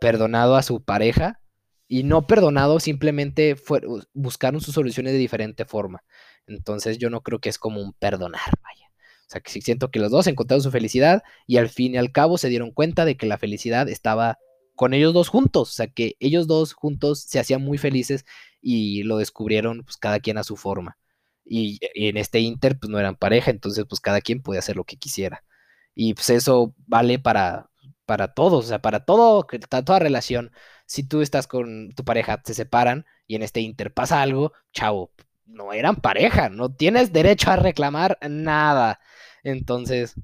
perdonado 0.00 0.56
a 0.56 0.62
su 0.62 0.82
pareja 0.82 1.40
y 1.88 2.02
no 2.02 2.26
perdonado, 2.26 2.80
simplemente 2.80 3.56
buscaron 4.12 4.60
sus 4.60 4.74
soluciones 4.74 5.12
de 5.12 5.18
diferente 5.18 5.64
forma. 5.64 6.04
Entonces, 6.46 6.98
yo 6.98 7.10
no 7.10 7.22
creo 7.22 7.40
que 7.40 7.48
es 7.48 7.58
como 7.58 7.80
un 7.80 7.92
perdonar, 7.94 8.52
vaya. 8.62 8.88
O 9.28 9.30
sea, 9.30 9.40
que 9.42 9.60
siento 9.60 9.90
que 9.90 9.98
los 9.98 10.10
dos 10.10 10.26
encontraron 10.26 10.62
su 10.62 10.70
felicidad 10.70 11.22
y 11.46 11.58
al 11.58 11.68
fin 11.68 11.94
y 11.94 11.98
al 11.98 12.12
cabo 12.12 12.38
se 12.38 12.48
dieron 12.48 12.70
cuenta 12.70 13.04
de 13.04 13.16
que 13.16 13.26
la 13.26 13.36
felicidad 13.36 13.88
estaba 13.88 14.38
con 14.74 14.94
ellos 14.94 15.12
dos 15.12 15.28
juntos. 15.28 15.68
O 15.70 15.72
sea, 15.72 15.88
que 15.88 16.16
ellos 16.18 16.46
dos 16.46 16.72
juntos 16.72 17.20
se 17.22 17.38
hacían 17.38 17.62
muy 17.62 17.76
felices 17.76 18.24
y 18.62 19.02
lo 19.02 19.18
descubrieron 19.18 19.82
pues 19.84 19.98
cada 19.98 20.20
quien 20.20 20.38
a 20.38 20.44
su 20.44 20.56
forma. 20.56 20.96
Y, 21.48 21.78
en 21.94 22.16
este 22.16 22.40
Inter 22.40 22.78
pues 22.78 22.90
no 22.90 22.98
eran 22.98 23.16
pareja, 23.16 23.50
entonces 23.50 23.84
pues 23.88 24.00
cada 24.00 24.20
quien 24.20 24.42
puede 24.42 24.58
hacer 24.60 24.76
lo 24.76 24.84
que 24.84 24.96
quisiera. 24.96 25.44
Y 25.94 26.14
pues 26.14 26.30
eso 26.30 26.74
vale 26.86 27.18
para, 27.18 27.70
para 28.06 28.34
todos, 28.34 28.66
o 28.66 28.68
sea, 28.68 28.80
para 28.80 29.04
todo, 29.04 29.46
toda 29.84 29.98
relación. 29.98 30.52
Si 30.86 31.04
tú 31.04 31.22
estás 31.22 31.46
con 31.46 31.92
tu 31.94 32.04
pareja, 32.04 32.40
se 32.44 32.54
separan 32.54 33.06
y 33.26 33.36
en 33.36 33.42
este 33.42 33.60
Inter 33.60 33.92
pasa 33.92 34.22
algo, 34.22 34.52
chavo, 34.72 35.12
no 35.46 35.72
eran 35.72 35.96
pareja, 35.96 36.48
no 36.50 36.74
tienes 36.74 37.12
derecho 37.12 37.50
a 37.50 37.56
reclamar 37.56 38.18
nada. 38.22 39.00
Entonces, 39.42 40.14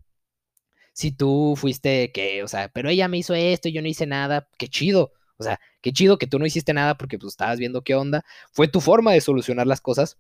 si 0.92 1.12
tú 1.12 1.54
fuiste 1.56 2.12
que, 2.12 2.42
o 2.42 2.48
sea, 2.48 2.68
pero 2.68 2.88
ella 2.88 3.08
me 3.08 3.18
hizo 3.18 3.34
esto 3.34 3.68
y 3.68 3.72
yo 3.72 3.82
no 3.82 3.88
hice 3.88 4.06
nada, 4.06 4.48
qué 4.58 4.68
chido. 4.68 5.12
O 5.37 5.42
sea, 5.44 5.60
qué 5.82 5.92
chido 5.92 6.18
que 6.18 6.26
tú 6.26 6.38
no 6.38 6.46
hiciste 6.46 6.72
nada 6.72 6.96
porque 6.96 7.18
pues 7.18 7.32
estabas 7.32 7.58
viendo 7.58 7.82
qué 7.82 7.94
onda. 7.94 8.24
Fue 8.52 8.68
tu 8.68 8.80
forma 8.80 9.12
de 9.12 9.20
solucionar 9.20 9.66
las 9.66 9.80
cosas 9.80 10.18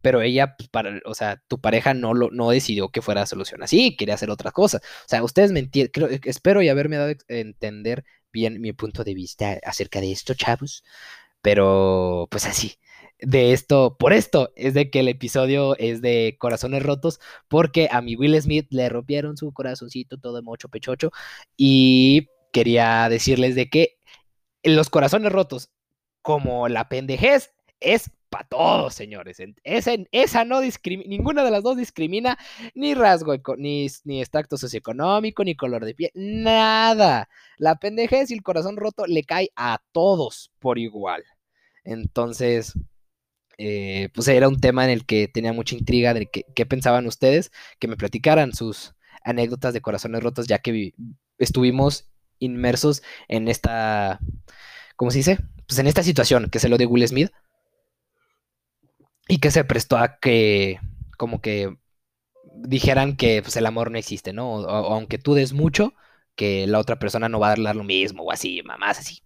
pero 0.00 0.20
ella, 0.22 0.56
pues, 0.56 0.68
para, 0.68 1.00
o 1.04 1.14
sea, 1.14 1.42
tu 1.48 1.60
pareja 1.60 1.94
no, 1.94 2.14
lo, 2.14 2.30
no 2.30 2.50
decidió 2.50 2.90
que 2.90 3.02
fuera 3.02 3.26
solución 3.26 3.62
así, 3.62 3.96
quería 3.96 4.14
hacer 4.14 4.30
otra 4.30 4.50
cosa. 4.52 4.78
O 4.78 5.08
sea, 5.08 5.22
ustedes 5.22 5.52
me 5.52 5.60
entienden, 5.60 6.12
eh, 6.12 6.20
espero 6.24 6.62
y 6.62 6.68
haberme 6.68 6.96
dado 6.96 7.10
a 7.10 7.16
entender 7.28 8.04
bien 8.32 8.60
mi 8.60 8.72
punto 8.72 9.04
de 9.04 9.14
vista 9.14 9.58
acerca 9.64 10.00
de 10.00 10.12
esto, 10.12 10.34
chavos, 10.34 10.84
pero 11.42 12.28
pues 12.30 12.46
así. 12.46 12.76
De 13.20 13.52
esto, 13.52 13.96
por 13.98 14.12
esto 14.12 14.52
es 14.54 14.74
de 14.74 14.90
que 14.90 15.00
el 15.00 15.08
episodio 15.08 15.76
es 15.78 16.00
de 16.02 16.36
corazones 16.38 16.84
rotos, 16.84 17.20
porque 17.48 17.88
a 17.90 18.00
mi 18.00 18.14
Will 18.16 18.40
Smith 18.40 18.68
le 18.70 18.88
rompieron 18.88 19.36
su 19.36 19.52
corazoncito 19.52 20.18
todo 20.18 20.40
mocho 20.42 20.68
pechocho 20.68 21.10
y 21.56 22.28
quería 22.52 23.08
decirles 23.08 23.56
de 23.56 23.68
que 23.70 23.98
los 24.62 24.90
corazones 24.90 25.32
rotos, 25.32 25.70
como 26.22 26.68
la 26.68 26.88
pendejez, 26.88 27.52
es 27.80 28.10
para 28.28 28.46
todos, 28.46 28.94
señores. 28.94 29.38
Esa, 29.64 29.92
esa 30.12 30.44
no 30.44 30.60
discrimina, 30.60 31.08
ninguna 31.08 31.44
de 31.44 31.50
las 31.50 31.62
dos 31.62 31.76
discrimina 31.76 32.38
ni 32.74 32.94
rasgo, 32.94 33.36
ni, 33.56 33.88
ni 34.04 34.20
extracto 34.20 34.56
socioeconómico, 34.56 35.44
ni 35.44 35.56
color 35.56 35.84
de 35.84 35.94
piel, 35.94 36.10
nada. 36.14 37.28
La 37.56 37.76
pendejez 37.76 38.30
y 38.30 38.34
el 38.34 38.42
corazón 38.42 38.76
roto 38.76 39.06
le 39.06 39.24
cae 39.24 39.50
a 39.56 39.80
todos 39.92 40.52
por 40.58 40.78
igual. 40.78 41.24
Entonces, 41.84 42.74
eh, 43.58 44.10
pues 44.14 44.28
era 44.28 44.48
un 44.48 44.60
tema 44.60 44.84
en 44.84 44.90
el 44.90 45.06
que 45.06 45.28
tenía 45.28 45.52
mucha 45.52 45.74
intriga 45.74 46.14
de 46.14 46.28
qué 46.30 46.66
pensaban 46.66 47.06
ustedes, 47.06 47.50
que 47.78 47.88
me 47.88 47.96
platicaran 47.96 48.52
sus 48.52 48.94
anécdotas 49.24 49.74
de 49.74 49.80
corazones 49.80 50.22
rotos, 50.22 50.46
ya 50.46 50.58
que 50.58 50.94
estuvimos 51.38 52.08
inmersos 52.38 53.02
en 53.28 53.48
esta, 53.48 54.20
¿cómo 54.96 55.10
se 55.10 55.18
dice? 55.18 55.38
Pues 55.66 55.78
en 55.78 55.86
esta 55.86 56.02
situación, 56.02 56.48
que 56.50 56.58
es 56.58 56.68
lo 56.68 56.78
de 56.78 56.86
Will 56.86 57.06
Smith 57.06 57.30
y 59.28 59.38
que 59.38 59.50
se 59.50 59.64
prestó 59.64 59.98
a 59.98 60.18
que 60.18 60.80
como 61.16 61.40
que 61.40 61.76
dijeran 62.54 63.16
que 63.16 63.42
pues, 63.42 63.56
el 63.56 63.66
amor 63.66 63.90
no 63.90 63.98
existe, 63.98 64.32
¿no? 64.32 64.54
O, 64.54 64.68
aunque 64.68 65.18
tú 65.18 65.34
des 65.34 65.52
mucho, 65.52 65.94
que 66.34 66.66
la 66.66 66.78
otra 66.78 66.98
persona 66.98 67.28
no 67.28 67.40
va 67.40 67.48
a 67.52 67.56
dar 67.56 67.76
lo 67.76 67.84
mismo 67.84 68.24
o 68.24 68.32
así, 68.32 68.62
mamás 68.62 68.98
así. 69.00 69.22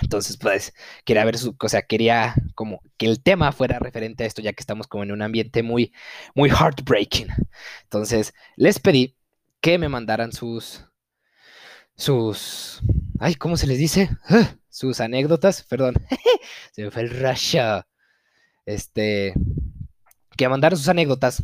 Entonces, 0.00 0.36
pues, 0.36 0.74
quería 1.04 1.24
ver 1.24 1.38
su, 1.38 1.56
o 1.60 1.68
sea, 1.68 1.82
quería 1.82 2.34
como 2.54 2.80
que 2.96 3.06
el 3.06 3.22
tema 3.22 3.52
fuera 3.52 3.78
referente 3.80 4.24
a 4.24 4.26
esto, 4.26 4.42
ya 4.42 4.52
que 4.52 4.60
estamos 4.62 4.86
como 4.86 5.02
en 5.04 5.12
un 5.12 5.22
ambiente 5.22 5.62
muy, 5.62 5.92
muy 6.34 6.50
heartbreaking. 6.50 7.28
Entonces, 7.84 8.34
les 8.56 8.78
pedí 8.78 9.16
que 9.60 9.78
me 9.78 9.88
mandaran 9.88 10.32
sus, 10.32 10.84
sus, 11.96 12.80
ay, 13.20 13.34
¿cómo 13.34 13.56
se 13.56 13.66
les 13.66 13.78
dice? 13.78 14.10
sus 14.68 15.00
anécdotas, 15.00 15.64
perdón, 15.64 15.94
se 16.72 16.84
me 16.84 16.90
fue 16.92 17.02
el 17.02 17.10
racha 17.10 17.88
este, 18.68 19.32
que 20.36 20.48
mandaron 20.48 20.78
sus 20.78 20.88
anécdotas 20.88 21.42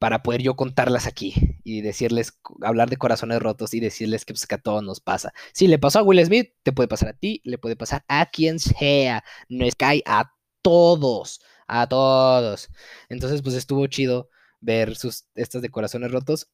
para 0.00 0.24
poder 0.24 0.42
yo 0.42 0.56
contarlas 0.56 1.06
aquí 1.06 1.60
y 1.62 1.82
decirles, 1.82 2.36
hablar 2.62 2.90
de 2.90 2.96
corazones 2.96 3.40
rotos 3.40 3.74
y 3.74 3.80
decirles 3.80 4.24
que, 4.24 4.34
pues, 4.34 4.46
que 4.46 4.56
a 4.56 4.60
todos 4.60 4.82
nos 4.82 4.98
pasa. 5.00 5.32
Si 5.52 5.68
le 5.68 5.78
pasó 5.78 6.00
a 6.00 6.02
Will 6.02 6.24
Smith, 6.24 6.50
te 6.64 6.72
puede 6.72 6.88
pasar 6.88 7.10
a 7.10 7.12
ti, 7.12 7.40
le 7.44 7.58
puede 7.58 7.76
pasar 7.76 8.04
a 8.08 8.26
quien 8.26 8.58
sea. 8.58 9.22
No 9.48 9.64
es 9.64 9.76
que 9.76 9.84
hay 9.84 10.02
a 10.04 10.32
todos, 10.62 11.40
a 11.68 11.88
todos. 11.88 12.68
Entonces, 13.08 13.40
pues 13.42 13.54
estuvo 13.54 13.86
chido 13.86 14.28
ver 14.60 14.96
sus, 14.96 15.26
estas 15.36 15.62
de 15.62 15.70
corazones 15.70 16.10
rotos. 16.10 16.50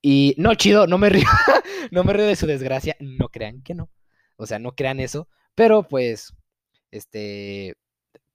Y 0.00 0.36
no 0.38 0.54
chido, 0.54 0.86
no 0.86 0.98
me 0.98 1.08
río, 1.08 1.26
no 1.90 2.04
me 2.04 2.12
río 2.12 2.26
de 2.26 2.36
su 2.36 2.46
desgracia, 2.46 2.96
no 3.00 3.28
crean 3.28 3.60
que 3.62 3.74
no. 3.74 3.90
O 4.36 4.46
sea, 4.46 4.60
no 4.60 4.76
crean 4.76 5.00
eso, 5.00 5.28
pero 5.56 5.88
pues, 5.88 6.32
este, 6.92 7.76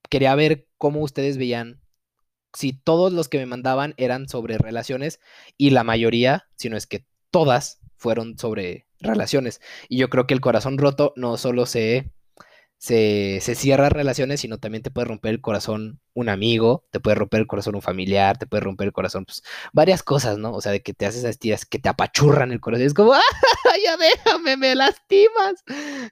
quería 0.09 0.35
ver 0.35 0.67
cómo 0.77 1.01
ustedes 1.01 1.37
veían 1.37 1.81
si 2.53 2.73
todos 2.73 3.13
los 3.13 3.29
que 3.29 3.37
me 3.37 3.45
mandaban 3.45 3.93
eran 3.97 4.27
sobre 4.27 4.57
relaciones 4.57 5.19
y 5.57 5.71
la 5.71 5.83
mayoría, 5.83 6.47
si 6.55 6.69
no 6.69 6.77
es 6.77 6.87
que 6.87 7.05
todas, 7.29 7.79
fueron 7.97 8.37
sobre 8.37 8.87
relaciones. 8.99 9.61
Y 9.89 9.97
yo 9.97 10.09
creo 10.09 10.27
que 10.27 10.33
el 10.33 10.41
corazón 10.41 10.77
roto 10.77 11.13
no 11.15 11.37
solo 11.37 11.65
se 11.65 12.11
se, 12.77 13.39
cierra 13.55 13.89
relaciones, 13.89 14.41
sino 14.41 14.59
también 14.59 14.83
te 14.83 14.91
puede 14.91 15.07
romper 15.07 15.31
el 15.31 15.41
corazón 15.41 15.99
un 16.13 16.29
amigo, 16.29 16.85
te 16.91 16.99
puede 16.99 17.15
romper 17.15 17.41
el 17.41 17.47
corazón 17.47 17.75
un 17.75 17.81
familiar, 17.81 18.37
te 18.37 18.47
puede 18.47 18.61
romper 18.61 18.87
el 18.87 18.93
corazón, 18.93 19.25
pues, 19.25 19.43
varias 19.73 20.03
cosas, 20.03 20.37
¿no? 20.37 20.51
O 20.53 20.61
sea, 20.61 20.71
de 20.71 20.81
que 20.81 20.93
te 20.93 21.05
haces 21.05 21.23
esas 21.23 21.39
tías 21.39 21.65
que 21.65 21.79
te 21.79 21.89
apachurran 21.89 22.51
el 22.51 22.59
corazón. 22.59 22.85
Es 22.85 22.93
como, 22.93 23.13
¡ah, 23.13 23.21
ya 23.83 23.97
déjame, 23.97 24.57
me 24.57 24.75
lastimas! 24.75 25.63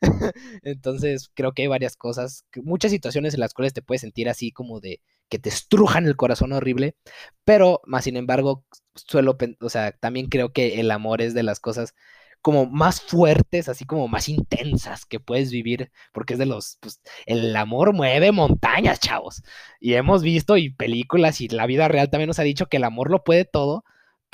Entonces, 0.64 1.32
creo 1.34 1.54
que 1.54 1.64
hay 1.64 1.68
varias 1.68 1.96
cosas, 1.96 2.46
muchas 2.64 2.92
situaciones 2.92 3.34
en 3.34 3.40
las 3.42 3.54
cuales 3.54 3.74
te 3.74 3.82
puedes 3.82 4.02
sentir 4.02 4.30
así 4.30 4.52
como 4.52 4.80
de 4.80 5.02
que 5.30 5.40
te 5.40 5.50
estrujan 5.50 6.06
el 6.06 6.16
corazón 6.16 6.54
horrible, 6.54 6.96
pero 7.44 7.82
más 7.86 8.04
sin 8.04 8.18
embargo, 8.18 8.66
suelo, 8.96 9.38
o 9.60 9.70
sea, 9.70 9.92
también 9.92 10.28
creo 10.28 10.54
que 10.54 10.80
el 10.80 10.92
amor 10.92 11.22
es 11.22 11.34
de 11.34 11.44
las 11.44 11.60
cosas 11.60 11.96
como 12.42 12.66
más 12.68 13.02
fuertes, 13.02 13.70
así 13.70 13.86
como 13.86 14.08
más 14.08 14.30
intensas 14.30 15.06
que 15.06 15.20
puedes 15.20 15.52
vivir, 15.52 15.92
porque 16.14 16.34
es 16.34 16.40
de 16.40 16.46
los, 16.46 16.78
pues, 16.82 17.02
el 17.26 17.56
amor 17.56 17.94
mueve 17.94 18.32
montañas, 18.32 19.00
chavos. 19.00 19.44
Y 19.80 19.94
hemos 19.94 20.22
visto 20.24 20.58
y 20.58 20.70
películas 20.70 21.42
y 21.42 21.48
la 21.48 21.66
vida 21.66 21.88
real 21.88 22.10
también 22.10 22.28
nos 22.28 22.40
ha 22.40 22.44
dicho 22.44 22.68
que 22.68 22.78
el 22.78 22.84
amor 22.84 23.12
lo 23.12 23.24
puede 23.24 23.46
todo, 23.46 23.84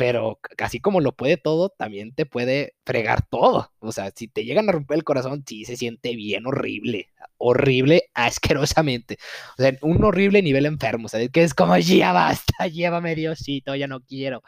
pero 0.02 0.40
así 0.58 0.80
como 0.80 1.00
lo 1.00 1.16
puede 1.16 1.38
todo, 1.38 1.70
también 1.70 2.16
te 2.16 2.26
puede 2.26 2.74
fregar 2.84 3.24
todo. 3.28 3.72
O 3.78 3.92
sea, 3.92 4.12
si 4.16 4.28
te 4.28 4.44
llegan 4.44 4.68
a 4.68 4.72
romper 4.72 4.98
el 4.98 5.04
corazón, 5.04 5.44
sí 5.46 5.64
se 5.64 5.78
siente 5.78 6.16
bien 6.16 6.48
horrible, 6.48 7.10
horrible, 7.38 8.06
asquerosamente. 8.16 9.20
O 9.60 9.62
sea, 9.62 9.78
un 9.84 10.04
horrible 10.04 10.42
nivel 10.42 10.66
enfermo, 10.66 11.06
o 11.06 11.08
sea, 11.08 11.28
que 11.28 11.44
es 11.44 11.54
como, 11.54 11.78
ya 11.78 12.14
basta, 12.14 12.66
llévame 12.68 13.14
Diosito, 13.14 13.76
ya 13.76 13.86
no 13.88 14.02
quiero. 14.02 14.42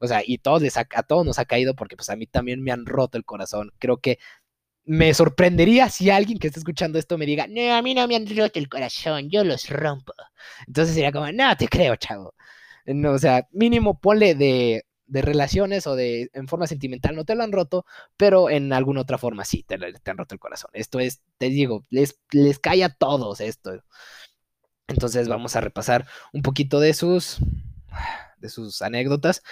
O 0.00 0.06
sea, 0.06 0.22
y 0.24 0.38
todos 0.38 0.62
les 0.62 0.76
a 0.76 0.84
todos 0.84 1.26
nos 1.26 1.40
ha 1.40 1.46
caído 1.46 1.74
porque 1.74 1.96
pues 1.96 2.08
a 2.08 2.14
mí 2.14 2.28
también 2.28 2.62
me 2.62 2.70
han 2.70 2.86
roto 2.86 3.18
el 3.18 3.24
corazón. 3.24 3.72
Creo 3.80 3.98
que 3.98 4.18
me 4.84 5.12
sorprendería 5.14 5.88
si 5.88 6.10
alguien 6.10 6.38
que 6.38 6.46
está 6.46 6.60
escuchando 6.60 7.00
esto 7.00 7.18
me 7.18 7.26
diga, 7.26 7.48
no, 7.48 7.74
a 7.74 7.82
mí 7.82 7.92
no 7.94 8.06
me 8.06 8.14
han 8.14 8.26
roto 8.36 8.60
el 8.60 8.68
corazón, 8.68 9.30
yo 9.30 9.42
los 9.42 9.68
rompo. 9.68 10.12
Entonces 10.68 10.94
sería 10.94 11.10
como, 11.10 11.32
no, 11.32 11.56
te 11.56 11.66
creo, 11.66 11.96
chavo. 11.96 12.34
No, 12.86 13.12
o 13.12 13.18
sea, 13.18 13.48
mínimo 13.52 14.00
ponle 14.00 14.34
de 14.34 14.84
de 15.12 15.20
relaciones 15.20 15.86
o 15.86 15.94
de 15.94 16.30
en 16.32 16.48
forma 16.48 16.66
sentimental 16.66 17.14
no 17.14 17.24
te 17.24 17.34
lo 17.34 17.44
han 17.44 17.52
roto, 17.52 17.84
pero 18.16 18.48
en 18.48 18.72
alguna 18.72 19.02
otra 19.02 19.18
forma 19.18 19.44
sí 19.44 19.62
te, 19.62 19.74
han 19.74 20.18
roto 20.18 20.34
el 20.34 20.40
corazón. 20.40 20.70
Esto 20.72 21.00
es, 21.00 21.20
te 21.36 21.50
digo, 21.50 21.84
les, 21.90 22.18
les 22.30 22.58
cae 22.58 22.82
a 22.82 22.88
todos 22.88 23.40
esto. 23.40 23.72
Entonces 24.88 25.28
vamos 25.28 25.54
a 25.54 25.60
repasar 25.60 26.06
un 26.32 26.42
poquito 26.42 26.80
de 26.80 26.94
sus 26.94 27.38
de 28.38 28.48
sus 28.48 28.80
anécdotas. 28.80 29.42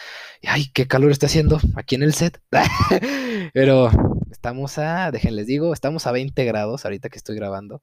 Ay, 0.44 0.66
qué 0.72 0.88
calor 0.88 1.12
está 1.12 1.26
haciendo 1.26 1.60
aquí 1.76 1.94
en 1.94 2.02
el 2.02 2.14
set. 2.14 2.40
Pero 3.52 3.90
estamos 4.30 4.78
a, 4.78 5.10
déjenles 5.10 5.46
digo, 5.46 5.74
estamos 5.74 6.06
a 6.06 6.12
20 6.12 6.42
grados 6.44 6.84
ahorita 6.84 7.10
que 7.10 7.18
estoy 7.18 7.36
grabando 7.36 7.82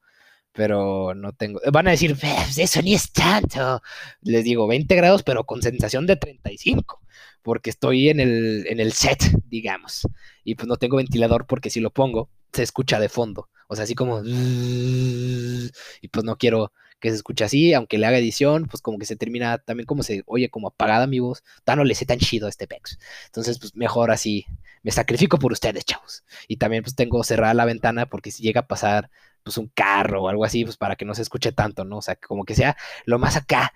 pero 0.53 1.13
no 1.13 1.33
tengo. 1.33 1.61
Van 1.71 1.87
a 1.87 1.91
decir, 1.91 2.17
eso 2.57 2.81
ni 2.81 2.95
es 2.95 3.11
tanto. 3.11 3.81
Les 4.21 4.43
digo 4.43 4.65
20 4.65 4.95
grados, 4.95 5.21
pero 5.21 5.45
con 5.45 5.61
sensación 5.61 6.07
de 6.07 6.15
35 6.15 6.99
porque 7.47 7.69
estoy 7.69 8.10
en 8.10 8.19
el, 8.19 8.67
en 8.67 8.81
el 8.81 8.91
set, 8.91 9.19
digamos. 9.45 10.05
Y 10.43 10.55
pues 10.55 10.67
no 10.67 10.75
tengo 10.75 10.97
ventilador 10.97 11.47
porque 11.47 11.69
si 11.69 11.79
lo 11.79 11.91
pongo, 11.91 12.29
se 12.51 12.62
escucha 12.62 12.99
de 12.99 13.07
fondo. 13.07 13.47
O 13.69 13.75
sea, 13.77 13.86
así 13.86 13.95
como... 13.95 14.21
Y 14.21 16.07
pues 16.10 16.25
no 16.25 16.38
quiero 16.38 16.73
que 16.99 17.10
se 17.10 17.15
escuche 17.15 17.45
así, 17.45 17.73
aunque 17.73 17.97
le 17.97 18.05
haga 18.05 18.17
edición, 18.17 18.67
pues 18.67 18.81
como 18.81 18.97
que 18.97 19.05
se 19.05 19.15
termina 19.15 19.60
también 19.60 19.86
como 19.86 20.03
se 20.03 20.23
oye 20.25 20.49
como 20.49 20.67
apagada 20.67 21.07
mi 21.07 21.19
voz. 21.19 21.41
no 21.65 21.86
le 21.86 21.95
sé 21.95 22.05
tan 22.05 22.19
chido 22.19 22.47
a 22.47 22.49
este 22.49 22.67
pex. 22.67 22.99
Entonces, 23.27 23.60
pues 23.60 23.77
mejor 23.77 24.12
así. 24.12 24.45
Me 24.83 24.91
sacrifico 24.91 25.39
por 25.39 25.53
ustedes, 25.53 25.86
chavos. 25.86 26.25
Y 26.49 26.57
también 26.57 26.83
pues 26.83 26.95
tengo 26.95 27.23
cerrada 27.23 27.53
la 27.53 27.63
ventana 27.63 28.07
porque 28.07 28.29
si 28.29 28.43
llega 28.43 28.60
a 28.60 28.67
pasar 28.67 29.10
pues 29.43 29.57
un 29.57 29.69
carro 29.73 30.23
o 30.23 30.27
algo 30.27 30.43
así, 30.43 30.65
pues 30.65 30.75
para 30.75 30.97
que 30.97 31.05
no 31.05 31.15
se 31.15 31.21
escuche 31.21 31.53
tanto, 31.53 31.86
¿no? 31.86 31.99
O 31.99 32.01
sea, 32.01 32.17
como 32.17 32.43
que 32.43 32.55
sea 32.55 32.75
lo 33.05 33.19
más 33.19 33.38
acá 33.38 33.71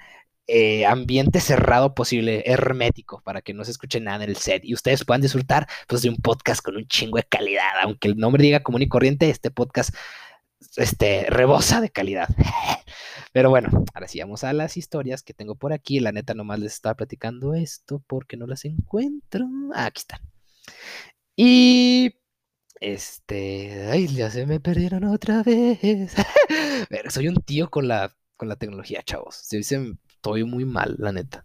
eh, 0.48 0.86
ambiente 0.86 1.40
cerrado 1.40 1.94
posible, 1.94 2.44
hermético, 2.46 3.22
para 3.24 3.42
que 3.42 3.54
no 3.54 3.64
se 3.64 3.72
escuche 3.72 4.00
nada 4.00 4.24
en 4.24 4.30
el 4.30 4.38
set 4.38 4.64
y 4.66 4.74
ustedes 4.74 5.06
puedan 5.06 5.22
disfrutar 5.22 5.68
pues, 5.88 6.02
de 6.02 6.10
un 6.10 6.18
podcast 6.18 6.62
con 6.64 6.76
un 6.76 6.88
chingo 6.88 7.18
de 7.18 7.24
calidad. 7.24 7.72
Aunque 7.84 8.08
el 8.08 8.18
nombre 8.18 8.44
diga 8.44 8.62
común 8.62 8.82
y 8.82 8.88
corriente, 8.88 9.30
este 9.30 9.52
podcast 9.52 9.96
este, 10.76 11.26
rebosa 11.30 11.82
de 11.82 11.90
calidad. 11.90 12.28
Pero 13.34 13.50
bueno, 13.50 13.70
ahora 13.94 14.08
sí 14.08 14.20
vamos 14.20 14.44
a 14.44 14.54
las 14.54 14.78
historias 14.78 15.24
que 15.24 15.34
tengo 15.34 15.56
por 15.56 15.74
aquí. 15.74 16.00
La 16.00 16.12
neta 16.12 16.34
nomás 16.34 16.60
les 16.60 16.74
estaba 16.74 16.96
platicando 16.96 17.54
esto 17.54 18.04
porque 18.08 18.38
no 18.38 18.46
las 18.48 18.66
encuentro. 18.66 19.48
Ah, 19.74 19.86
aquí 19.86 20.00
están. 20.00 20.20
Y 21.36 22.16
este, 22.82 23.88
ay, 23.90 24.08
ya 24.08 24.30
se 24.30 24.46
me 24.46 24.60
perdieron 24.60 25.06
otra 25.06 25.44
vez. 25.44 25.80
Pero 26.90 27.10
soy 27.10 27.28
un 27.28 27.38
tío 27.38 27.70
con 27.70 27.88
la 27.88 28.16
con 28.36 28.50
la 28.50 28.56
tecnología, 28.56 29.04
chavos. 29.04 29.36
Se 29.36 29.58
dicen 29.58 30.00
estoy 30.22 30.44
muy 30.44 30.66
mal, 30.66 30.96
la 31.00 31.12
neta. 31.12 31.44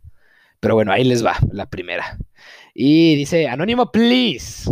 Pero 0.60 0.74
bueno, 0.74 0.92
ahí 0.92 1.02
les 1.02 1.24
va, 1.24 1.38
la 1.50 1.64
primera. 1.64 2.18
Y 2.74 3.16
dice, 3.16 3.48
Anónimo, 3.48 3.90
please. 3.90 4.70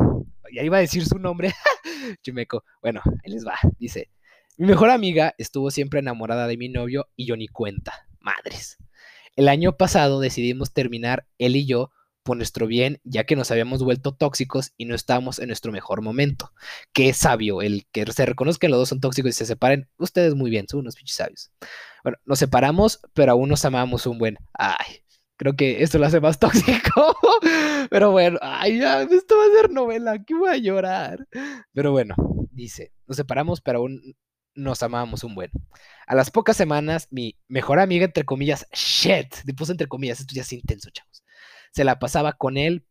Ya 0.54 0.62
iba 0.62 0.76
a 0.76 0.80
decir 0.80 1.06
su 1.06 1.18
nombre. 1.18 1.52
Chimeco. 2.22 2.64
Bueno, 2.82 3.00
ahí 3.24 3.32
les 3.32 3.46
va. 3.46 3.54
Dice, 3.78 4.10
mi 4.58 4.66
mejor 4.66 4.90
amiga 4.90 5.34
estuvo 5.38 5.70
siempre 5.70 6.00
enamorada 6.00 6.46
de 6.46 6.58
mi 6.58 6.68
novio 6.68 7.08
y 7.16 7.24
yo 7.24 7.34
ni 7.38 7.48
cuenta. 7.48 8.06
Madres. 8.20 8.76
El 9.36 9.48
año 9.48 9.78
pasado 9.78 10.20
decidimos 10.20 10.74
terminar 10.74 11.26
él 11.38 11.56
y 11.56 11.64
yo 11.64 11.90
por 12.24 12.36
nuestro 12.36 12.66
bien, 12.66 13.00
ya 13.04 13.24
que 13.24 13.36
nos 13.36 13.50
habíamos 13.50 13.84
vuelto 13.84 14.14
tóxicos 14.14 14.72
y 14.76 14.86
no 14.86 14.94
estábamos 14.94 15.38
en 15.38 15.48
nuestro 15.48 15.70
mejor 15.70 16.02
momento. 16.02 16.52
Qué 16.92 17.12
sabio, 17.12 17.62
el 17.62 17.86
que 17.92 18.10
se 18.10 18.26
reconozca 18.26 18.66
que 18.66 18.70
los 18.70 18.78
dos 18.80 18.88
son 18.88 19.00
tóxicos 19.00 19.30
y 19.30 19.32
se 19.34 19.46
separen. 19.46 19.88
Ustedes 19.98 20.34
muy 20.34 20.50
bien, 20.50 20.66
son 20.68 20.80
unos 20.80 20.96
pinches 20.96 21.16
sabios. 21.16 21.52
Bueno, 22.02 22.18
nos 22.24 22.38
separamos, 22.38 23.00
pero 23.12 23.32
aún 23.32 23.48
nos 23.48 23.64
amamos 23.64 24.06
un 24.06 24.18
buen. 24.18 24.38
Ay, 24.54 25.04
creo 25.36 25.54
que 25.54 25.82
esto 25.82 25.98
lo 25.98 26.06
hace 26.06 26.20
más 26.20 26.38
tóxico. 26.40 27.16
pero 27.90 28.10
bueno, 28.10 28.38
ay, 28.42 28.78
ya, 28.80 29.02
esto 29.02 29.36
va 29.36 29.44
a 29.44 29.60
ser 29.60 29.70
novela, 29.70 30.12
aquí 30.12 30.34
voy 30.34 30.50
a 30.50 30.56
llorar. 30.56 31.28
Pero 31.72 31.92
bueno, 31.92 32.16
dice, 32.50 32.92
nos 33.06 33.18
separamos, 33.18 33.60
pero 33.60 33.78
aún 33.80 34.16
nos 34.54 34.82
amábamos 34.82 35.24
un 35.24 35.34
buen. 35.34 35.50
A 36.06 36.14
las 36.14 36.30
pocas 36.30 36.56
semanas, 36.56 37.08
mi 37.10 37.36
mejor 37.48 37.80
amiga, 37.80 38.04
entre 38.04 38.24
comillas, 38.24 38.66
shit, 38.72 39.34
le 39.44 39.52
puse 39.52 39.72
entre 39.72 39.88
comillas, 39.88 40.20
esto 40.20 40.34
ya 40.34 40.42
es 40.42 40.52
intenso, 40.52 40.90
chavos. 40.90 41.23
Se 41.74 41.84
la 41.84 41.98
pasaba 41.98 42.34
con 42.34 42.56
él 42.56 42.86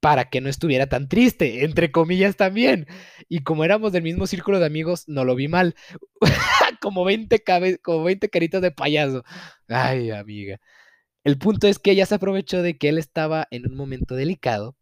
para 0.00 0.30
que 0.30 0.40
no 0.40 0.48
estuviera 0.48 0.88
tan 0.88 1.08
triste, 1.08 1.64
entre 1.64 1.92
comillas 1.92 2.36
también. 2.36 2.88
Y 3.28 3.44
como 3.44 3.64
éramos 3.64 3.92
del 3.92 4.02
mismo 4.02 4.26
círculo 4.26 4.58
de 4.58 4.66
amigos, 4.66 5.04
no 5.08 5.24
lo 5.24 5.36
vi 5.36 5.48
mal. 5.48 5.76
como 6.82 7.04
20, 7.04 7.42
como 7.82 8.04
20 8.04 8.28
caritas 8.28 8.62
de 8.62 8.72
payaso. 8.72 9.22
Ay, 9.68 10.10
amiga. 10.10 10.58
El 11.24 11.38
punto 11.38 11.68
es 11.68 11.78
que 11.78 11.92
ella 11.92 12.06
se 12.06 12.16
aprovechó 12.16 12.62
de 12.62 12.78
que 12.78 12.88
él 12.88 12.98
estaba 12.98 13.46
en 13.50 13.66
un 13.70 13.76
momento 13.76 14.16
delicado. 14.16 14.76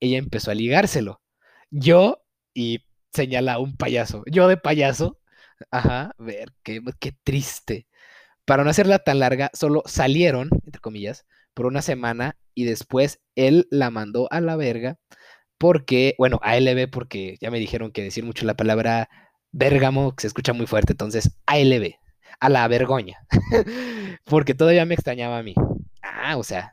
Ella 0.00 0.18
empezó 0.18 0.50
a 0.50 0.54
ligárselo. 0.54 1.22
Yo, 1.70 2.24
y 2.54 2.86
señala 3.12 3.58
un 3.58 3.76
payaso. 3.76 4.24
Yo 4.30 4.48
de 4.48 4.56
payaso. 4.56 5.20
Ajá, 5.70 6.14
ver, 6.18 6.52
qué, 6.62 6.82
qué 7.00 7.12
triste. 7.24 7.86
Para 8.46 8.64
no 8.64 8.70
hacerla 8.70 9.00
tan 9.00 9.20
larga, 9.20 9.50
solo 9.54 9.82
salieron, 9.86 10.50
entre 10.66 10.80
comillas, 10.80 11.26
por 11.54 11.66
una 11.66 11.82
semana 11.82 12.36
y 12.54 12.64
después 12.64 13.20
él 13.34 13.66
la 13.70 13.90
mandó 13.90 14.28
a 14.30 14.40
la 14.40 14.56
verga 14.56 14.98
porque, 15.58 16.14
bueno, 16.18 16.40
a 16.42 16.56
LB 16.58 16.90
porque 16.90 17.36
ya 17.40 17.50
me 17.50 17.58
dijeron 17.58 17.92
que 17.92 18.02
decir 18.02 18.24
mucho 18.24 18.44
la 18.44 18.54
palabra 18.56 19.08
Bérgamo, 19.52 20.16
que 20.16 20.22
se 20.22 20.26
escucha 20.28 20.52
muy 20.52 20.66
fuerte, 20.66 20.92
entonces 20.92 21.36
ALB, 21.46 21.94
a 22.40 22.48
la 22.48 22.66
vergoña, 22.68 23.18
porque 24.24 24.54
todavía 24.54 24.86
me 24.86 24.94
extrañaba 24.94 25.38
a 25.38 25.42
mí. 25.42 25.54
Ah, 26.02 26.36
o 26.36 26.42
sea, 26.42 26.72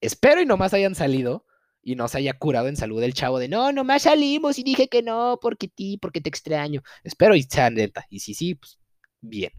espero 0.00 0.40
y 0.40 0.46
nomás 0.46 0.74
hayan 0.74 0.94
salido 0.94 1.46
y 1.82 1.94
no 1.96 2.06
se 2.08 2.18
haya 2.18 2.34
curado 2.34 2.68
en 2.68 2.76
salud 2.76 3.02
el 3.02 3.14
chavo 3.14 3.38
de 3.38 3.48
no, 3.48 3.72
nomás 3.72 4.02
salimos 4.02 4.58
y 4.58 4.62
dije 4.62 4.88
que 4.88 5.02
no, 5.02 5.38
porque 5.40 5.68
ti, 5.68 5.98
porque 5.98 6.20
te 6.20 6.28
extraño. 6.28 6.82
Espero 7.02 7.34
y 7.34 7.42
sean 7.42 7.74
neta. 7.74 8.06
Y 8.10 8.20
si 8.20 8.34
sí, 8.34 8.56
pues 8.56 8.78
bien. 9.20 9.52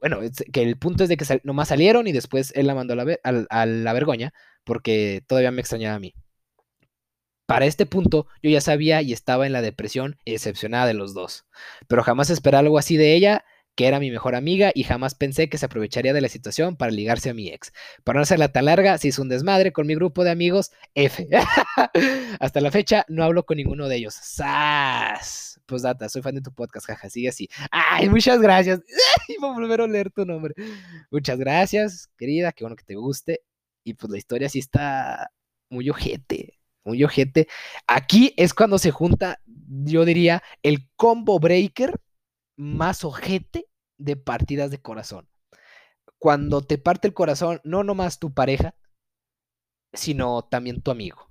Bueno, 0.00 0.20
que 0.52 0.62
el 0.62 0.78
punto 0.78 1.02
es 1.02 1.08
de 1.08 1.16
que 1.16 1.40
nomás 1.44 1.68
salieron 1.68 2.06
y 2.06 2.12
después 2.12 2.52
él 2.54 2.66
la 2.66 2.74
mandó 2.74 2.94
a 2.94 3.66
la, 3.66 3.92
vergoña 3.92 4.32
porque 4.64 5.22
todavía 5.26 5.50
me 5.50 5.60
extrañaba 5.60 5.96
a 5.96 6.00
mí. 6.00 6.14
Para 7.46 7.64
este 7.64 7.86
punto, 7.86 8.26
yo 8.42 8.50
ya 8.50 8.60
sabía 8.60 9.00
y 9.00 9.12
estaba 9.12 9.46
en 9.46 9.52
la 9.52 9.62
depresión 9.62 10.18
excepcionada 10.26 10.86
de 10.86 10.94
los 10.94 11.14
dos, 11.14 11.46
pero 11.88 12.02
jamás 12.02 12.30
esperé 12.30 12.58
algo 12.58 12.78
así 12.78 12.96
de 12.96 13.14
ella 13.14 13.44
que 13.78 13.86
era 13.86 14.00
mi 14.00 14.10
mejor 14.10 14.34
amiga 14.34 14.72
y 14.74 14.82
jamás 14.82 15.14
pensé 15.14 15.48
que 15.48 15.56
se 15.56 15.66
aprovecharía 15.66 16.12
de 16.12 16.20
la 16.20 16.28
situación 16.28 16.74
para 16.74 16.90
ligarse 16.90 17.30
a 17.30 17.34
mi 17.34 17.46
ex. 17.46 17.72
Para 18.02 18.18
no 18.18 18.24
hacerla 18.24 18.48
tan 18.48 18.64
larga, 18.64 18.98
se 18.98 19.06
hizo 19.06 19.22
un 19.22 19.28
desmadre 19.28 19.72
con 19.72 19.86
mi 19.86 19.94
grupo 19.94 20.24
de 20.24 20.32
amigos 20.32 20.72
F. 20.96 21.28
Hasta 22.40 22.60
la 22.60 22.72
fecha 22.72 23.04
no 23.06 23.22
hablo 23.22 23.46
con 23.46 23.56
ninguno 23.56 23.86
de 23.86 23.94
ellos. 23.94 24.14
¡Sas! 24.14 25.60
Pues 25.64 25.82
data, 25.82 26.08
soy 26.08 26.22
fan 26.22 26.34
de 26.34 26.40
tu 26.40 26.52
podcast, 26.52 26.88
jaja, 26.88 27.08
sigue 27.08 27.28
así. 27.28 27.48
¡Ay, 27.70 28.08
muchas 28.08 28.40
gracias! 28.40 28.80
Voy 29.40 29.48
a 29.48 29.54
volver 29.54 29.82
a 29.82 29.86
leer 29.86 30.10
tu 30.10 30.26
nombre. 30.26 30.54
Muchas 31.12 31.38
gracias, 31.38 32.08
querida, 32.18 32.50
qué 32.50 32.64
bueno 32.64 32.74
que 32.74 32.84
te 32.84 32.96
guste. 32.96 33.42
Y 33.84 33.94
pues 33.94 34.10
la 34.10 34.18
historia 34.18 34.48
sí 34.48 34.58
está 34.58 35.30
muy 35.70 35.88
ojete, 35.88 36.58
muy 36.82 37.04
ojete. 37.04 37.46
Aquí 37.86 38.34
es 38.36 38.54
cuando 38.54 38.76
se 38.76 38.90
junta, 38.90 39.40
yo 39.46 40.04
diría, 40.04 40.42
el 40.64 40.88
combo 40.96 41.38
breaker 41.38 41.94
más 42.56 43.04
ojete 43.04 43.67
de 43.98 44.16
partidas 44.16 44.70
de 44.70 44.80
corazón. 44.80 45.28
Cuando 46.18 46.62
te 46.62 46.78
parte 46.78 47.08
el 47.08 47.14
corazón, 47.14 47.60
no 47.64 47.84
nomás 47.84 48.18
tu 48.18 48.32
pareja, 48.32 48.74
sino 49.92 50.42
también 50.42 50.82
tu 50.82 50.90
amigo. 50.90 51.30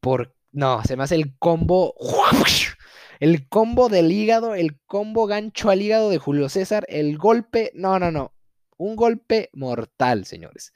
Por, 0.00 0.34
no, 0.52 0.82
se 0.84 0.96
me 0.96 1.04
hace 1.04 1.16
el 1.16 1.36
combo, 1.38 1.94
el 3.20 3.48
combo 3.48 3.88
del 3.88 4.10
hígado, 4.10 4.54
el 4.54 4.80
combo 4.86 5.26
gancho 5.26 5.70
al 5.70 5.82
hígado 5.82 6.10
de 6.10 6.18
Julio 6.18 6.48
César, 6.48 6.86
el 6.88 7.18
golpe, 7.18 7.70
no, 7.74 7.98
no, 7.98 8.10
no, 8.10 8.34
un 8.76 8.96
golpe 8.96 9.50
mortal, 9.52 10.24
señores. 10.24 10.72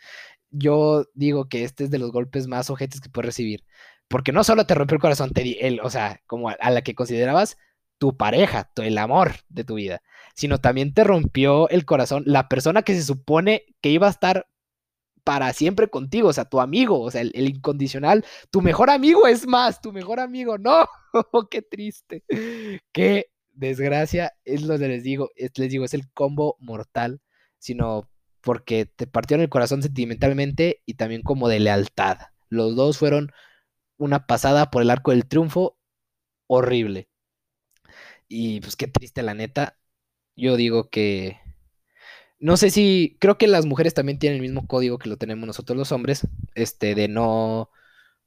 Yo 0.51 1.07
digo 1.15 1.49
que 1.49 1.65
este 1.65 1.85
es 1.85 1.91
de 1.91 1.99
los 1.99 2.13
golpes 2.13 2.47
más 2.47 2.71
ojetes 2.71 3.01
que 3.01 3.09
puedes 3.09 3.27
recibir, 3.27 3.65
porque 4.09 4.33
no 4.33 4.45
solo 4.45 4.67
te 4.67 4.75
rompe 4.75 4.95
el 4.95 5.01
corazón, 5.01 5.33
te, 5.33 5.67
el, 5.67 5.81
o 5.81 5.91
sea, 5.91 6.21
como 6.27 6.51
a 6.51 6.71
la 6.71 6.83
que 6.83 6.95
considerabas 6.95 7.57
tu 7.99 8.17
pareja, 8.17 8.71
el 8.77 8.99
amor 8.99 9.33
de 9.49 9.65
tu 9.65 9.75
vida, 9.75 10.03
sino 10.35 10.59
también 10.59 10.95
te 10.95 11.05
rompió 11.05 11.69
el 11.71 11.85
corazón 11.85 12.25
la 12.27 12.49
persona 12.49 12.83
que 12.83 12.95
se 12.95 13.03
supone 13.03 13.65
que 13.81 13.91
iba 13.91 14.07
a 14.07 14.11
estar 14.11 14.47
para 15.25 15.53
siempre 15.55 15.89
contigo, 15.89 16.29
o 16.29 16.33
sea, 16.33 16.45
tu 16.45 16.61
amigo, 16.61 17.01
o 17.01 17.11
sea, 17.11 17.23
el, 17.23 17.49
incondicional, 17.49 18.25
tu 18.51 18.61
mejor 18.61 18.91
amigo 18.91 19.27
es 19.27 19.47
más, 19.47 19.81
tu 19.81 19.93
mejor 19.93 20.21
amigo, 20.21 20.59
no, 20.59 20.87
qué 21.51 21.63
triste, 21.63 22.23
qué 22.93 23.31
desgracia, 23.51 24.35
es 24.45 24.63
lo 24.63 24.79
que 24.79 24.89
les 24.89 25.03
digo, 25.03 25.31
les 25.37 25.71
digo, 25.71 25.85
es 25.87 25.95
el 25.95 26.11
combo 26.13 26.57
mortal, 26.61 27.21
sino 27.59 28.11
porque 28.43 28.85
te 28.85 29.07
partieron 29.07 29.43
el 29.43 29.49
corazón 29.49 29.83
sentimentalmente 29.83 30.83
y 30.85 30.95
también 30.95 31.23
como 31.23 31.49
de 31.49 31.61
lealtad. 31.61 32.19
Los 32.51 32.77
dos 32.77 32.99
fueron 32.99 33.33
una 33.97 34.27
pasada 34.27 34.71
por 34.71 34.83
el 34.83 34.91
arco 34.91 35.13
del 35.13 35.27
triunfo 35.27 35.79
horrible. 36.47 37.09
Y 38.29 38.61
pues 38.61 38.77
qué 38.77 38.87
triste, 38.89 39.23
la 39.23 39.35
neta. 39.35 39.79
Yo 40.37 40.57
digo 40.57 40.91
que. 40.91 41.39
No 42.41 42.57
sé 42.57 42.71
si. 42.71 43.17
Creo 43.21 43.39
que 43.39 43.47
las 43.47 43.67
mujeres 43.67 43.95
también 43.95 44.19
tienen 44.19 44.37
el 44.37 44.43
mismo 44.43 44.67
código 44.67 44.99
que 44.99 45.09
lo 45.09 45.17
tenemos 45.17 45.47
nosotros 45.47 45.77
los 45.79 45.93
hombres. 45.93 46.27
Este, 46.55 46.95
de 46.95 47.09
no. 47.09 47.71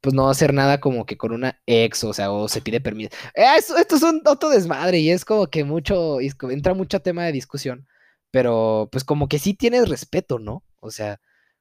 Pues 0.00 0.14
no 0.14 0.30
hacer 0.30 0.54
nada 0.54 0.80
como 0.80 1.06
que 1.06 1.16
con 1.18 1.32
una 1.32 1.60
ex, 1.66 2.04
o 2.04 2.12
sea, 2.12 2.30
o 2.30 2.48
se 2.48 2.62
pide 2.62 2.80
permiso. 2.80 3.10
Esto, 3.34 3.76
esto 3.78 3.96
es 3.96 4.02
un 4.04 4.22
auto 4.24 4.48
desmadre 4.50 5.00
y 5.00 5.10
es 5.10 5.24
como 5.24 5.48
que 5.48 5.64
mucho. 5.64 6.18
Entra 6.20 6.74
mucho 6.74 7.00
tema 7.00 7.24
de 7.24 7.32
discusión. 7.32 7.86
Pero 8.30 8.88
pues 8.92 9.04
como 9.04 9.28
que 9.28 9.38
sí 9.38 9.54
tienes 9.54 9.88
respeto, 9.88 10.38
¿no? 10.38 10.64
O 10.80 10.90
sea, 10.90 11.20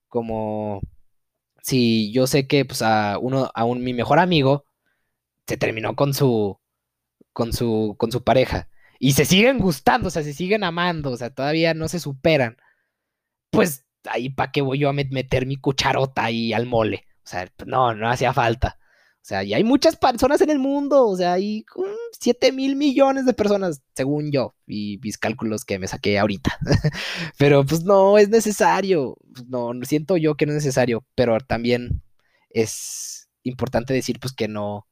como. 0.09 0.81
Si 1.63 2.11
yo 2.13 2.27
sé 2.27 2.47
que 2.47 2.65
pues 2.65 2.81
a 2.81 3.17
uno, 3.19 3.51
a 3.53 3.65
un 3.65 3.83
mi 3.83 3.93
mejor 3.93 4.19
amigo, 4.19 4.65
se 5.47 5.57
terminó 5.57 5.95
con 5.95 6.13
su 6.13 6.59
con 7.33 7.53
su, 7.53 7.95
con 7.99 8.11
su 8.11 8.23
pareja 8.23 8.69
y 8.99 9.13
se 9.13 9.25
siguen 9.25 9.59
gustando, 9.59 10.07
o 10.07 10.11
sea, 10.11 10.23
se 10.23 10.33
siguen 10.33 10.63
amando, 10.63 11.11
o 11.11 11.17
sea, 11.17 11.29
todavía 11.29 11.73
no 11.73 11.87
se 11.87 11.99
superan, 11.99 12.57
pues 13.51 13.85
ahí 14.05 14.29
para 14.29 14.51
qué 14.51 14.61
voy 14.61 14.79
yo 14.79 14.89
a 14.89 14.93
meter 14.93 15.45
mi 15.45 15.57
cucharota 15.57 16.25
ahí 16.25 16.53
al 16.53 16.65
mole. 16.65 17.05
O 17.23 17.29
sea, 17.29 17.51
no, 17.65 17.93
no 17.93 18.09
hacía 18.09 18.33
falta. 18.33 18.77
O 19.17 19.27
sea, 19.27 19.43
y 19.43 19.53
hay 19.53 19.65
muchas 19.65 19.97
personas 19.97 20.39
en 20.39 20.49
el 20.49 20.59
mundo, 20.59 21.05
o 21.05 21.17
sea, 21.17 21.33
hay 21.33 21.65
7 22.17 22.53
mil 22.53 22.77
millones 22.77 23.25
de 23.25 23.33
personas, 23.33 23.81
según 23.93 24.31
yo, 24.31 24.55
y 24.65 24.99
mis 25.03 25.17
cálculos 25.17 25.65
que 25.65 25.79
me 25.79 25.87
saqué 25.89 26.17
ahorita. 26.17 26.57
pero 27.37 27.65
pues 27.65 27.83
no 27.83 28.17
es 28.17 28.29
necesario, 28.29 29.17
pues, 29.33 29.45
no, 29.49 29.73
siento 29.83 30.15
yo 30.15 30.35
que 30.35 30.45
no 30.45 30.53
es 30.53 30.57
necesario, 30.57 31.05
pero 31.13 31.37
también 31.41 32.01
es 32.49 33.27
importante 33.43 33.93
decir 33.93 34.17
pues 34.21 34.33
que 34.33 34.47
no, 34.47 34.87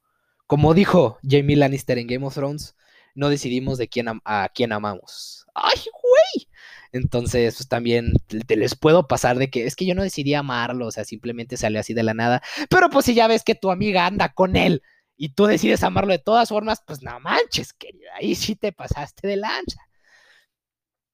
como 0.46 0.74
dijo 0.74 1.18
Jamie 1.22 1.56
Lannister 1.56 1.96
en 1.96 2.06
Game 2.06 2.26
of 2.26 2.34
Thrones, 2.34 2.76
no 3.16 3.28
decidimos 3.28 3.78
de 3.78 3.88
quién 3.88 4.06
a 4.24 4.48
quién 4.54 4.72
amamos. 4.72 5.46
¡Ay, 5.54 5.80
güey! 5.92 6.48
Entonces, 6.92 7.56
pues 7.56 7.68
también 7.68 8.12
te 8.46 8.56
les 8.56 8.74
puedo 8.74 9.06
pasar 9.08 9.38
de 9.38 9.50
que 9.50 9.66
es 9.66 9.76
que 9.76 9.86
yo 9.86 9.94
no 9.94 10.02
decidí 10.02 10.34
amarlo, 10.34 10.86
o 10.86 10.90
sea, 10.90 11.04
simplemente 11.04 11.56
sale 11.56 11.78
así 11.78 11.94
de 11.94 12.02
la 12.02 12.14
nada. 12.14 12.42
Pero 12.70 12.90
pues 12.90 13.06
si 13.06 13.14
ya 13.14 13.26
ves 13.26 13.42
que 13.44 13.54
tu 13.54 13.70
amiga 13.70 14.06
anda 14.06 14.32
con 14.32 14.56
él 14.56 14.82
y 15.16 15.30
tú 15.30 15.46
decides 15.46 15.82
amarlo 15.82 16.12
de 16.12 16.18
todas 16.18 16.48
formas, 16.48 16.82
pues 16.86 17.02
no 17.02 17.18
manches, 17.20 17.72
querida, 17.72 18.10
ahí 18.16 18.34
sí 18.34 18.56
te 18.56 18.72
pasaste 18.72 19.26
de 19.28 19.36
lancha. 19.36 19.80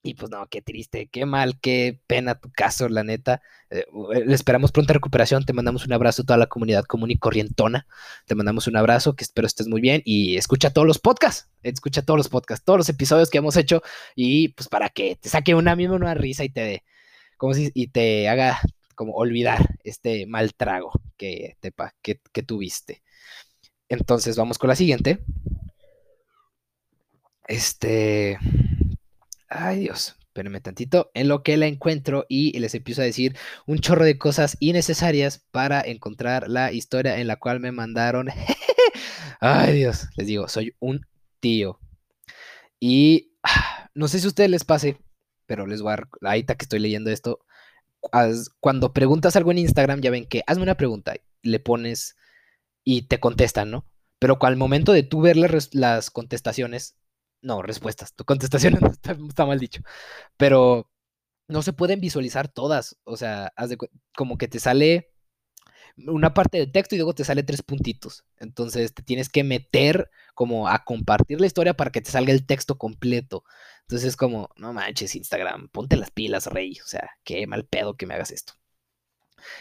Y 0.05 0.15
pues 0.15 0.31
no, 0.33 0.47
qué 0.49 0.62
triste, 0.62 1.09
qué 1.09 1.27
mal, 1.27 1.61
qué 1.61 2.01
pena 2.09 2.35
tu 2.35 2.51
caso, 2.51 2.88
la 2.88 3.05
neta. 3.05 3.41
Eh, 3.71 3.87
le 4.27 4.35
esperamos 4.35 4.73
pronta 4.73 4.93
recuperación. 4.93 5.45
Te 5.45 5.53
mandamos 5.53 5.87
un 5.87 5.93
abrazo 5.93 6.23
a 6.23 6.25
toda 6.27 6.37
la 6.38 6.47
comunidad 6.47 6.85
común 6.85 7.12
y 7.12 7.19
corrientona. 7.19 7.87
Te 8.27 8.35
mandamos 8.35 8.67
un 8.67 8.77
abrazo, 8.77 9.15
que 9.15 9.23
espero 9.23 9.47
estés 9.47 9.69
muy 9.69 9.81
bien. 9.81 10.03
Y 10.05 10.37
escucha 10.37 10.73
todos 10.73 10.88
los 10.88 10.99
podcasts. 10.99 11.49
Escucha 11.62 12.03
todos 12.03 12.19
los 12.19 12.29
podcasts, 12.29 12.65
todos 12.65 12.79
los 12.79 12.88
episodios 12.88 13.31
que 13.31 13.38
hemos 13.38 13.57
hecho. 13.57 13.83
Y 14.17 14.49
pues 14.49 14.69
para 14.69 14.88
que 14.88 15.17
te 15.17 15.29
saque 15.29 15.55
una 15.55 15.77
misma 15.77 15.95
una 15.95 16.15
risa 16.15 16.43
y 16.45 16.49
te 16.51 16.83
como 17.37 17.55
si, 17.55 17.71
y 17.75 17.88
te 17.88 18.29
haga 18.29 18.61
como 18.95 19.15
olvidar 19.15 19.77
este 19.85 20.27
mal 20.27 20.55
trago 20.55 20.93
que, 21.17 21.57
te, 21.61 21.73
que, 22.03 22.21
que 22.33 22.43
tuviste. 22.43 23.03
Entonces 23.88 24.37
vamos 24.37 24.59
con 24.59 24.69
la 24.69 24.77
siguiente. 24.77 25.25
Este. 27.47 28.38
Ay 29.55 29.81
Dios, 29.81 30.17
espérenme 30.19 30.62
tantito, 30.62 31.11
en 31.12 31.29
lo 31.29 31.43
que 31.43 31.59
la 31.59 31.67
encuentro 31.67 32.25
y 32.27 32.59
les 32.59 32.75
empiezo 32.75 33.03
a 33.03 33.05
decir 33.05 33.37
un 33.67 33.81
chorro 33.81 34.05
de 34.05 34.17
cosas 34.17 34.57
innecesarias 34.61 35.45
para 35.51 35.83
encontrar 35.83 36.49
la 36.49 36.73
historia 36.73 37.19
en 37.19 37.27
la 37.27 37.37
cual 37.37 37.61
me 37.61 37.71
mandaron. 37.71 38.29
Ay 39.41 39.75
Dios, 39.75 40.09
les 40.17 40.27
digo, 40.27 40.49
soy 40.49 40.75
un 40.81 41.07
tío. 41.41 41.79
Y 42.81 43.35
ah, 43.43 43.91
no 43.95 44.09
sé 44.09 44.21
si 44.21 44.25
a 44.25 44.29
ustedes 44.29 44.49
les 44.49 44.65
pase, 44.65 44.97
pero 45.45 45.67
les 45.67 45.83
voy 45.83 45.93
a... 45.93 46.09
Ahorita 46.23 46.55
que 46.55 46.65
estoy 46.65 46.79
leyendo 46.79 47.11
esto, 47.11 47.45
cuando 48.59 48.95
preguntas 48.95 49.37
algo 49.37 49.51
en 49.51 49.59
Instagram, 49.59 50.01
ya 50.01 50.11
ven 50.11 50.27
que 50.27 50.43
hazme 50.47 50.62
una 50.62 50.79
pregunta, 50.79 51.15
le 51.43 51.61
pones 51.61 52.17
y 52.85 53.03
te 53.03 53.21
contestan, 53.21 53.71
¿no? 53.71 53.87
Pero 54.19 54.38
al 54.41 54.57
momento 54.57 54.93
de 54.93 55.03
tú 55.03 55.21
ver 55.21 55.37
las 55.37 56.11
contestaciones, 56.11 56.97
no, 57.42 57.62
respuestas. 57.62 58.14
Tu 58.14 58.24
contestación 58.24 58.74
está, 59.28 59.46
mal 59.46 59.59
dicho. 59.59 59.83
Pero 60.37 60.90
no 61.48 61.62
se 61.62 61.72
pueden 61.72 62.00
visualizar 62.00 62.48
todas. 62.48 62.96
O 63.05 63.16
sea, 63.16 63.52
como 64.16 64.38
que 64.38 64.48
te 64.48 64.61
sale 64.61 65.12
una 65.98 66.33
parte 66.35 66.59
del 66.59 66.72
texto 66.72 66.94
y 66.94 66.98
luego 66.98 67.14
te 67.14 67.24
sale 67.24 67.42
tres 67.42 67.62
puntitos. 67.62 68.24
Entonces 68.38 68.94
te 68.94 69.02
tienes 69.02 69.28
que 69.28 69.44
meter 69.44 70.11
como 70.35 70.68
a 70.68 70.85
compartir 70.85 71.40
la 71.40 71.46
historia 71.46 71.74
para 71.74 71.92
que 71.92 72.00
te 72.00 72.11
salga 72.11 72.33
el 72.33 72.46
texto 72.46 72.78
completo. 72.78 73.44
Entonces 73.83 74.09
es 74.11 74.16
como, 74.16 74.48
no 74.57 74.72
manches, 74.72 75.14
Instagram, 75.16 75.68
ponte 75.68 75.96
las 75.96 76.11
pilas, 76.11 76.46
rey. 76.46 76.78
O 76.85 76.87
sea, 76.87 77.11
qué 77.24 77.46
mal 77.46 77.66
pedo 77.66 77.96
que 77.96 78.07
me 78.07 78.14
hagas 78.14 78.31
esto. 78.31 78.55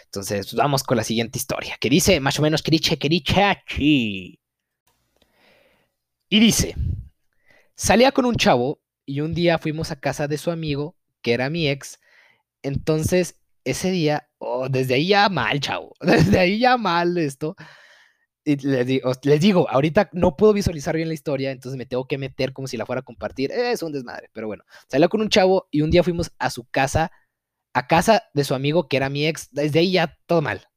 Entonces, 0.05 0.47
pues, 0.47 0.55
vamos 0.55 0.83
con 0.83 0.97
la 0.97 1.03
siguiente 1.03 1.39
historia, 1.39 1.77
que 1.79 1.89
dice 1.89 2.19
más 2.19 2.37
o 2.39 2.41
menos 2.43 2.61
Keriche 2.61 2.97
Kerichachi. 2.99 4.39
Y 6.29 6.39
dice, 6.39 6.75
Salía 7.81 8.11
con 8.11 8.25
un 8.25 8.35
chavo 8.35 8.79
y 9.07 9.21
un 9.21 9.33
día 9.33 9.57
fuimos 9.57 9.89
a 9.89 9.99
casa 9.99 10.27
de 10.27 10.37
su 10.37 10.51
amigo, 10.51 10.95
que 11.23 11.33
era 11.33 11.49
mi 11.49 11.67
ex. 11.67 11.99
Entonces, 12.61 13.41
ese 13.63 13.89
día, 13.89 14.29
oh, 14.37 14.69
desde 14.69 14.93
ahí 14.93 15.07
ya 15.07 15.29
mal, 15.29 15.59
chavo. 15.59 15.95
Desde 15.99 16.37
ahí 16.37 16.59
ya 16.59 16.77
mal 16.77 17.17
esto. 17.17 17.55
Les 18.45 18.85
digo, 18.85 19.11
les 19.23 19.41
digo, 19.41 19.67
ahorita 19.67 20.11
no 20.13 20.37
puedo 20.37 20.53
visualizar 20.53 20.95
bien 20.95 21.07
la 21.07 21.15
historia, 21.15 21.49
entonces 21.49 21.75
me 21.75 21.87
tengo 21.87 22.07
que 22.07 22.19
meter 22.19 22.53
como 22.53 22.67
si 22.67 22.77
la 22.77 22.85
fuera 22.85 22.99
a 22.99 23.03
compartir. 23.03 23.51
Es 23.51 23.81
un 23.81 23.91
desmadre, 23.91 24.29
pero 24.31 24.45
bueno. 24.45 24.63
Salió 24.87 25.09
con 25.09 25.21
un 25.21 25.29
chavo 25.29 25.67
y 25.71 25.81
un 25.81 25.89
día 25.89 26.03
fuimos 26.03 26.31
a 26.37 26.51
su 26.51 26.65
casa, 26.69 27.11
a 27.73 27.87
casa 27.87 28.29
de 28.35 28.43
su 28.43 28.53
amigo 28.53 28.89
que 28.89 28.97
era 28.97 29.09
mi 29.09 29.25
ex. 29.25 29.49
Desde 29.53 29.79
ahí 29.79 29.93
ya 29.93 30.19
todo 30.27 30.43
mal, 30.43 30.67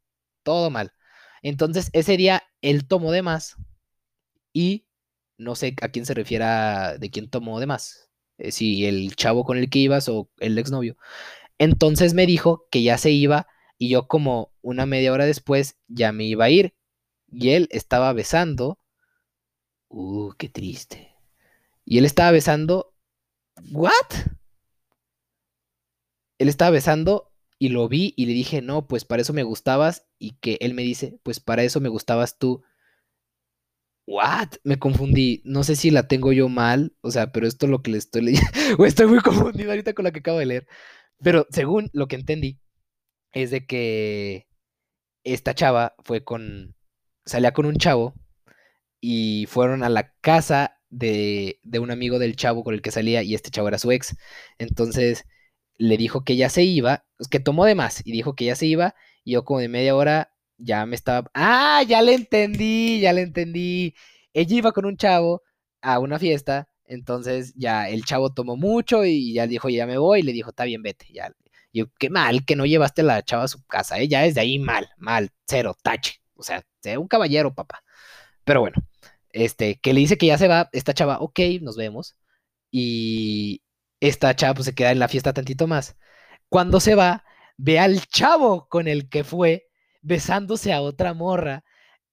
todo 0.42 0.70
mal. 0.70 0.94
Entonces 1.42 1.90
ese 1.92 2.16
día 2.16 2.44
él 2.62 2.88
tomó 2.88 3.12
de 3.12 3.20
más 3.20 3.56
y 4.54 4.84
no 5.38 5.55
sé 5.57 5.75
a 5.83 5.88
quién 5.90 6.07
se 6.07 6.14
refiera 6.14 6.99
de 6.99 7.11
quién 7.11 7.29
tomó 7.31 7.61
de 7.61 7.66
más. 7.66 8.11
eh, 8.38 8.53
si 8.53 8.87
el 8.87 9.14
chavo 9.16 9.44
con 9.44 9.59
el 9.59 9.70
que 9.70 9.79
ibas 9.81 10.09
o 10.09 10.31
el 10.40 10.59
exnovio. 10.59 10.97
Entonces 11.59 12.14
me 12.14 12.27
dijo 12.27 12.66
que 12.70 12.83
ya 12.83 12.99
se 12.99 13.11
iba 13.12 13.47
y 13.79 13.90
yo 13.90 14.09
como 14.09 14.53
una 14.62 14.87
media 14.87 15.12
hora 15.12 15.27
después 15.27 15.79
ya 15.88 16.12
me 16.12 16.25
iba 16.25 16.47
a 16.47 16.51
ir 16.51 16.75
y 17.29 17.51
él 17.51 17.68
estaba 17.73 18.12
besando. 18.12 18.79
Uh, 19.88 20.33
qué 20.38 20.49
triste. 20.49 21.14
Y 21.85 21.99
él 21.99 22.05
estaba 22.07 22.31
besando. 22.33 22.94
¿What? 23.73 23.92
Él 26.38 26.49
estaba 26.49 26.70
besando 26.70 27.33
y 27.59 27.68
lo 27.70 27.88
vi 27.88 28.14
y 28.16 28.27
le 28.27 28.33
dije, 28.33 28.62
no, 28.62 28.87
pues 28.87 29.05
para 29.05 29.23
eso 29.23 29.33
me 29.33 29.42
gustabas. 29.42 30.07
Y 30.18 30.33
que 30.38 30.59
él 30.61 30.75
me 30.75 30.83
dice, 30.83 31.18
pues 31.23 31.40
para 31.40 31.62
eso 31.64 31.81
me 31.81 31.88
gustabas 31.88 32.38
tú. 32.38 32.62
¿What? 34.06 34.54
Me 34.64 34.78
confundí. 34.78 35.42
No 35.44 35.64
sé 35.64 35.76
si 35.76 35.90
la 35.90 36.08
tengo 36.08 36.32
yo 36.32 36.48
mal. 36.48 36.94
O 37.00 37.10
sea, 37.10 37.32
pero 37.32 37.46
esto 37.46 37.66
es 37.66 37.70
lo 37.70 37.82
que 37.82 37.90
le 37.90 37.98
estoy 37.98 38.22
leyendo. 38.22 38.50
estoy 38.86 39.06
muy 39.06 39.20
confundido 39.20 39.70
ahorita 39.70 39.94
con 39.94 40.04
la 40.04 40.12
que 40.12 40.20
acabo 40.20 40.38
de 40.38 40.46
leer. 40.46 40.66
Pero 41.22 41.46
según 41.50 41.90
lo 41.92 42.08
que 42.08 42.16
entendí, 42.16 42.60
es 43.32 43.50
de 43.50 43.66
que 43.66 44.48
esta 45.24 45.54
chava 45.54 45.94
fue 46.04 46.24
con. 46.24 46.76
Salía 47.26 47.52
con 47.52 47.66
un 47.66 47.76
chavo 47.76 48.14
y 49.00 49.46
fueron 49.48 49.82
a 49.84 49.88
la 49.90 50.14
casa 50.20 50.80
de, 50.90 51.60
de 51.62 51.78
un 51.78 51.90
amigo 51.90 52.18
del 52.18 52.36
chavo 52.36 52.64
con 52.64 52.74
el 52.74 52.82
que 52.82 52.90
salía 52.90 53.22
y 53.22 53.34
este 53.34 53.50
chavo 53.50 53.68
era 53.68 53.78
su 53.78 53.92
ex. 53.92 54.16
Entonces 54.58 55.24
le 55.78 55.96
dijo 55.96 56.24
que 56.24 56.36
ya 56.36 56.48
se 56.50 56.64
iba, 56.64 57.06
que 57.30 57.40
tomó 57.40 57.64
de 57.66 57.74
más 57.74 58.02
y 58.04 58.12
dijo 58.12 58.34
que 58.34 58.46
ya 58.46 58.56
se 58.56 58.66
iba. 58.66 58.94
Y 59.24 59.32
yo, 59.32 59.44
como 59.44 59.60
de 59.60 59.68
media 59.68 59.96
hora, 59.96 60.34
ya 60.58 60.86
me 60.86 60.96
estaba. 60.96 61.30
¡Ah! 61.34 61.82
Ya 61.86 62.02
le 62.02 62.14
entendí, 62.14 63.00
ya 63.00 63.12
le 63.12 63.22
entendí. 63.22 63.94
Ella 64.32 64.56
iba 64.56 64.72
con 64.72 64.86
un 64.86 64.96
chavo 64.96 65.42
a 65.80 65.98
una 65.98 66.18
fiesta. 66.18 66.68
Entonces 66.86 67.54
ya 67.56 67.88
el 67.88 68.04
chavo 68.04 68.32
tomó 68.34 68.56
mucho 68.56 69.04
y 69.04 69.34
ya 69.34 69.46
dijo, 69.46 69.68
ya 69.68 69.86
me 69.86 69.98
voy. 69.98 70.20
Y 70.20 70.22
le 70.22 70.32
dijo, 70.32 70.50
está 70.50 70.64
bien, 70.64 70.82
vete. 70.82 71.06
Ya. 71.12 71.32
Yo, 71.72 71.86
qué 71.98 72.10
mal 72.10 72.44
que 72.44 72.56
no 72.56 72.66
llevaste 72.66 73.02
a 73.02 73.04
la 73.04 73.22
chava 73.24 73.44
a 73.44 73.48
su 73.48 73.64
casa. 73.66 73.98
¿eh? 73.98 74.08
Ya 74.08 74.22
desde 74.22 74.40
ahí 74.40 74.58
mal, 74.58 74.88
mal, 74.98 75.30
cero, 75.46 75.76
tache. 75.82 76.20
O 76.36 76.42
sea, 76.42 76.64
un 76.98 77.08
caballero, 77.08 77.54
papá. 77.54 77.82
Pero 78.44 78.60
bueno, 78.60 78.76
este, 79.30 79.80
que 79.80 79.94
le 79.94 80.00
dice 80.00 80.18
que 80.18 80.26
ya 80.26 80.38
se 80.38 80.48
va. 80.48 80.70
Esta 80.72 80.94
chava, 80.94 81.18
ok, 81.20 81.40
nos 81.62 81.76
vemos. 81.76 82.16
Y 82.70 83.62
esta 84.00 84.34
chava 84.36 84.54
pues 84.54 84.66
se 84.66 84.74
queda 84.74 84.92
en 84.92 84.98
la 84.98 85.08
fiesta 85.08 85.32
tantito 85.32 85.66
más. 85.66 85.96
Cuando 86.48 86.80
se 86.80 86.94
va, 86.94 87.24
ve 87.56 87.78
al 87.78 88.06
chavo 88.06 88.68
con 88.68 88.88
el 88.88 89.08
que 89.08 89.24
fue 89.24 89.68
besándose 90.04 90.72
a 90.72 90.82
otra 90.82 91.14
morra. 91.14 91.64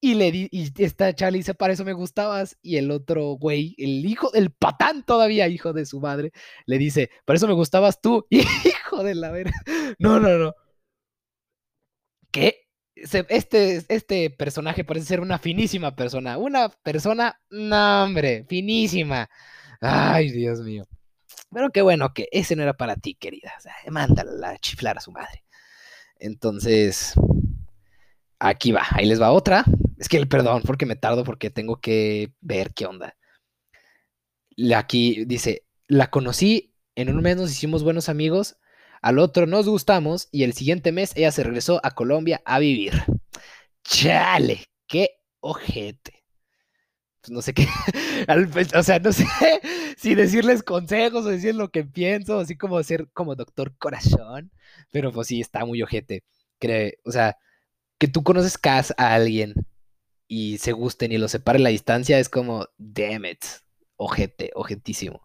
Y 0.03 0.15
le 0.15 0.31
di, 0.31 0.49
y 0.51 0.71
esta 0.83 1.13
chava 1.13 1.31
le 1.31 1.37
dice, 1.39 1.53
para 1.53 1.73
eso 1.73 1.85
me 1.85 1.93
gustabas. 1.93 2.57
Y 2.61 2.77
el 2.77 2.89
otro 2.91 3.33
güey, 3.33 3.75
el 3.77 4.05
hijo, 4.05 4.33
el 4.33 4.51
patán 4.51 5.05
todavía, 5.05 5.47
hijo 5.47 5.73
de 5.73 5.85
su 5.85 5.99
madre, 5.99 6.31
le 6.65 6.77
dice, 6.79 7.11
para 7.25 7.37
eso 7.37 7.47
me 7.47 7.53
gustabas 7.53 8.01
tú. 8.01 8.25
hijo 8.31 9.03
de 9.03 9.15
la 9.15 9.31
vera. 9.31 9.51
No, 9.99 10.19
no, 10.19 10.37
no. 10.37 10.53
¿Qué? 12.31 12.61
este, 12.95 13.83
este 13.87 14.29
personaje 14.29 14.83
parece 14.83 15.07
ser 15.07 15.19
una 15.21 15.37
finísima 15.39 15.95
persona. 15.95 16.37
Una 16.37 16.69
persona, 16.69 17.39
no, 17.49 18.03
hombre, 18.03 18.45
finísima. 18.47 19.29
Ay, 19.81 20.31
Dios 20.31 20.61
mío. 20.61 20.85
Pero 21.51 21.69
qué 21.71 21.81
bueno 21.81 22.13
que 22.13 22.27
ese 22.31 22.55
no 22.55 22.63
era 22.63 22.73
para 22.73 22.95
ti, 22.95 23.15
querida. 23.15 23.53
O 23.57 23.61
sea, 23.61 23.75
mándala 23.89 24.51
a 24.51 24.57
chiflar 24.57 24.97
a 24.97 25.01
su 25.01 25.11
madre. 25.11 25.43
Entonces, 26.19 27.13
aquí 28.41 28.71
va, 28.71 28.85
ahí 28.91 29.05
les 29.05 29.21
va 29.21 29.31
otra. 29.31 29.63
Es 29.97 30.09
que 30.09 30.17
el 30.17 30.27
perdón, 30.27 30.63
porque 30.65 30.85
me 30.85 30.95
tardo, 30.95 31.23
porque 31.23 31.49
tengo 31.49 31.79
que 31.79 32.33
ver 32.41 32.73
qué 32.73 32.87
onda. 32.87 33.15
Aquí 34.75 35.25
dice, 35.25 35.65
la 35.87 36.09
conocí, 36.09 36.73
en 36.95 37.09
un 37.09 37.21
mes 37.21 37.37
nos 37.37 37.51
hicimos 37.51 37.83
buenos 37.83 38.09
amigos, 38.09 38.57
al 39.01 39.19
otro 39.19 39.45
nos 39.45 39.67
gustamos 39.67 40.27
y 40.31 40.43
el 40.43 40.53
siguiente 40.53 40.91
mes 40.91 41.13
ella 41.15 41.31
se 41.31 41.43
regresó 41.43 41.79
a 41.83 41.91
Colombia 41.91 42.41
a 42.45 42.59
vivir. 42.59 42.93
Chale, 43.83 44.65
qué 44.87 45.19
ojete. 45.39 46.23
Pues 47.21 47.31
no 47.31 47.41
sé 47.43 47.53
qué, 47.53 47.67
o 48.75 48.83
sea, 48.83 48.97
no 48.99 49.13
sé 49.13 49.25
si 49.97 50.15
decirles 50.15 50.63
consejos 50.63 51.25
o 51.25 51.29
decir 51.29 51.53
lo 51.53 51.69
que 51.69 51.83
pienso, 51.83 52.39
así 52.39 52.57
como 52.57 52.81
ser 52.81 53.07
como 53.13 53.35
doctor 53.35 53.77
corazón, 53.77 54.51
pero 54.91 55.11
pues 55.11 55.27
sí, 55.27 55.39
está 55.39 55.63
muy 55.65 55.83
ojete. 55.83 56.23
Cree, 56.59 56.97
o 57.05 57.11
sea, 57.11 57.37
que 58.01 58.07
tú 58.07 58.23
conoces 58.23 58.57
a 58.97 59.13
alguien 59.13 59.53
y 60.27 60.57
se 60.57 60.71
gusten 60.71 61.11
y 61.11 61.19
lo 61.19 61.27
separen 61.27 61.61
la 61.61 61.69
distancia 61.69 62.17
es 62.17 62.29
como, 62.29 62.65
damn 62.79 63.25
it, 63.25 63.45
ojete, 63.95 64.49
ojetísimo. 64.55 65.21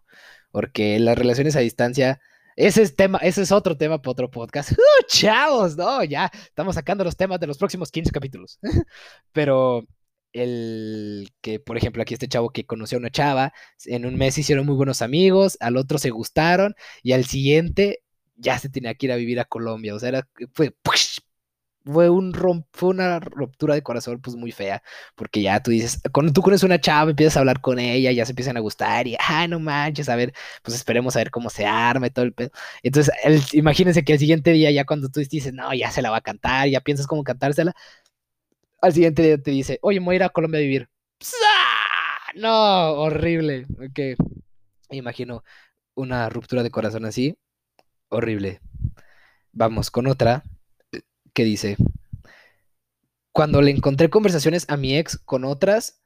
Porque 0.51 0.99
las 0.99 1.17
relaciones 1.17 1.55
a 1.55 1.61
distancia, 1.61 2.21
ese 2.55 2.83
es 2.83 2.95
tema, 2.95 3.17
ese 3.23 3.41
es 3.41 3.51
otro 3.51 3.77
tema 3.77 3.99
para 3.99 4.11
otro 4.11 4.29
podcast. 4.29 4.73
¡Uh, 4.73 4.75
chavos! 5.07 5.75
No, 5.75 6.03
ya 6.03 6.29
estamos 6.35 6.75
sacando 6.75 7.03
los 7.03 7.17
temas 7.17 7.39
de 7.39 7.47
los 7.47 7.57
próximos 7.57 7.89
15 7.89 8.11
capítulos. 8.11 8.59
Pero 9.31 9.87
el 10.31 11.31
que, 11.41 11.59
por 11.59 11.77
ejemplo, 11.77 12.03
aquí 12.03 12.13
este 12.13 12.27
chavo 12.27 12.51
que 12.51 12.67
conoció 12.67 12.97
a 12.97 12.99
una 12.99 13.09
chava, 13.09 13.53
en 13.85 14.05
un 14.05 14.17
mes 14.17 14.37
hicieron 14.37 14.67
muy 14.67 14.75
buenos 14.75 15.01
amigos, 15.01 15.57
al 15.61 15.77
otro 15.77 15.97
se 15.97 16.11
gustaron 16.11 16.75
y 17.01 17.13
al 17.13 17.25
siguiente 17.25 18.03
ya 18.35 18.59
se 18.59 18.69
tenía 18.69 18.93
que 18.93 19.07
ir 19.07 19.11
a 19.11 19.15
vivir 19.15 19.39
a 19.39 19.45
Colombia. 19.45 19.95
O 19.95 19.99
sea, 19.99 20.09
era, 20.09 20.29
fue 20.53 20.69
fue, 21.91 22.09
un 22.09 22.33
fue 22.71 22.89
una 22.89 23.19
ruptura 23.19 23.73
de 23.75 23.81
corazón 23.81 24.19
pues 24.21 24.35
muy 24.35 24.51
fea, 24.51 24.83
porque 25.15 25.41
ya 25.41 25.61
tú 25.61 25.71
dices, 25.71 26.01
cuando 26.11 26.33
tú 26.33 26.41
conoces 26.41 26.63
una 26.63 26.79
chava, 26.79 27.11
empiezas 27.11 27.37
a 27.37 27.39
hablar 27.39 27.61
con 27.61 27.79
ella, 27.79 28.11
ya 28.11 28.25
se 28.25 28.31
empiezan 28.33 28.57
a 28.57 28.59
gustar 28.59 29.07
y, 29.07 29.15
ah, 29.19 29.47
no 29.47 29.59
manches, 29.59 30.09
a 30.09 30.15
ver, 30.15 30.33
pues 30.63 30.75
esperemos 30.75 31.15
a 31.15 31.19
ver 31.19 31.31
cómo 31.31 31.49
se 31.49 31.65
arma 31.65 32.07
y 32.07 32.09
todo 32.11 32.25
el 32.25 32.33
pedo. 32.33 32.51
Entonces, 32.83 33.13
imagínense 33.53 34.03
que 34.03 34.13
el 34.13 34.19
siguiente 34.19 34.51
día, 34.51 34.71
ya 34.71 34.85
cuando 34.85 35.09
tú 35.09 35.19
dices, 35.21 35.53
no, 35.53 35.73
ya 35.73 35.91
se 35.91 36.01
la 36.01 36.11
va 36.11 36.17
a 36.17 36.21
cantar, 36.21 36.67
ya 36.69 36.81
piensas 36.81 37.07
cómo 37.07 37.23
cantársela, 37.23 37.73
al 38.81 38.93
siguiente 38.93 39.21
día 39.23 39.37
te 39.37 39.51
dice, 39.51 39.79
oye, 39.81 39.99
voy 39.99 40.15
a 40.15 40.17
ir 40.17 40.23
a 40.23 40.29
Colombia 40.29 40.59
a 40.59 40.61
vivir. 40.61 40.89
No, 42.35 42.91
horrible. 42.93 43.65
Ok. 43.79 44.19
Imagino 44.91 45.43
una 45.95 46.29
ruptura 46.29 46.63
de 46.63 46.69
corazón 46.71 47.05
así. 47.05 47.35
Horrible. 48.09 48.61
Vamos 49.51 49.89
con 49.89 50.07
otra 50.07 50.43
que 51.37 51.43
dice, 51.43 51.77
cuando 53.31 53.61
le 53.61 53.69
encontré 53.69 54.09
conversaciones 54.09 54.65
a 54.69 54.75
mi 54.75 54.97
ex 54.97 55.19
con 55.19 55.45
otras 55.45 56.01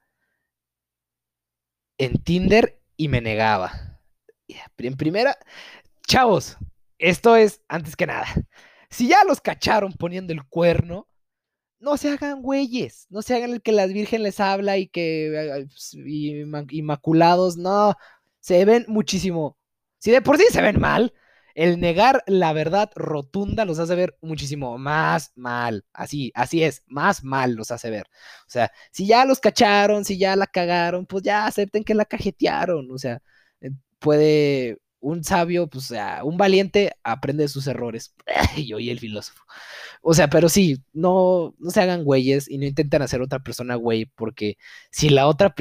en 1.98 2.22
Tinder 2.22 2.82
y 2.98 3.08
me 3.08 3.22
negaba. 3.22 4.02
En 4.78 4.98
primera, 4.98 5.38
chavos, 6.06 6.58
esto 6.98 7.38
es 7.38 7.62
antes 7.70 7.96
que 7.96 8.08
nada. 8.08 8.28
Si 8.90 9.08
ya 9.08 9.24
los 9.24 9.40
cacharon 9.40 9.94
poniendo 9.94 10.34
el 10.34 10.44
cuerno, 10.44 11.08
no 11.80 11.96
se 11.96 12.10
hagan 12.10 12.42
güeyes, 12.42 13.08
no 13.10 13.22
se 13.22 13.34
hagan 13.34 13.52
el 13.52 13.62
que 13.62 13.72
las 13.72 13.94
virgen 13.94 14.24
les 14.24 14.42
habla 14.42 14.80
y 14.80 14.88
que 14.88 15.66
pues, 15.70 15.96
inmaculados, 16.72 17.56
no, 17.56 17.96
se 18.42 18.66
ven 18.66 18.84
muchísimo. 18.90 19.58
Si 19.98 20.12
de 20.12 20.22
por 20.22 20.38
sí 20.38 20.44
se 20.52 20.62
ven 20.62 20.82
mal, 20.82 21.14
el 21.56 21.80
negar 21.80 22.24
la 22.28 22.54
verdad 22.54 22.92
rotunda 22.96 23.66
los 23.66 23.80
hace 23.80 23.96
ver 23.96 24.18
muchísimo 24.22 24.78
más 24.78 25.32
mal. 25.36 25.86
Así, 25.94 26.32
así 26.36 26.64
es, 26.64 26.84
más 26.88 27.24
mal 27.24 27.54
los 27.54 27.72
hace 27.72 27.90
ver. 27.90 28.08
O 28.48 28.50
sea, 28.50 28.72
si 28.92 29.08
ya 29.08 29.26
los 29.26 29.40
cacharon, 29.40 30.06
si 30.06 30.18
ya 30.18 30.36
la 30.36 30.48
cagaron, 30.48 31.06
pues 31.06 31.24
ya 31.24 31.46
acepten 31.46 31.84
que 31.84 31.94
la 31.96 32.06
cajetearon. 32.06 32.90
O 32.92 32.98
sea, 32.98 33.22
eh, 33.62 33.72
puede 34.00 34.80
un 35.02 35.24
sabio, 35.24 35.68
pues, 35.68 35.92
un 36.24 36.38
valiente 36.38 36.94
aprende 37.04 37.44
de 37.44 37.50
sus 37.50 37.68
errores. 37.68 38.14
Yo 38.68 38.80
y 38.80 38.90
el 38.90 39.00
filósofo. 39.00 39.44
O 40.02 40.14
sea, 40.14 40.30
pero 40.30 40.50
sí, 40.50 40.84
no, 40.94 41.56
no 41.60 41.72
se 41.72 41.82
hagan 41.82 42.04
güeyes 42.04 42.50
y 42.50 42.58
no 42.58 42.66
intenten 42.66 43.02
hacer 43.02 43.22
otra 43.22 43.40
persona 43.40 43.76
güey, 43.76 44.06
porque 44.06 44.58
si 44.92 45.10
la 45.10 45.28
otra. 45.28 45.54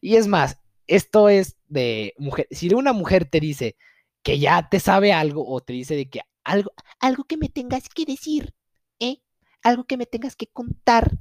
Y 0.00 0.16
es 0.16 0.26
más, 0.26 0.58
esto 0.86 1.28
es 1.28 1.56
de 1.68 2.14
mujer. 2.18 2.46
Si 2.50 2.72
una 2.74 2.92
mujer 2.92 3.24
te 3.26 3.40
dice, 3.40 3.76
que 4.24 4.40
ya 4.40 4.68
te 4.68 4.80
sabe 4.80 5.12
algo 5.12 5.46
o 5.46 5.60
te 5.60 5.74
dice 5.74 5.94
de 5.94 6.08
que 6.10 6.22
algo, 6.42 6.72
algo 6.98 7.24
que 7.24 7.36
me 7.36 7.48
tengas 7.48 7.88
que 7.88 8.06
decir, 8.06 8.54
¿eh? 8.98 9.22
Algo 9.62 9.84
que 9.84 9.96
me 9.96 10.06
tengas 10.06 10.34
que 10.34 10.48
contar. 10.48 11.18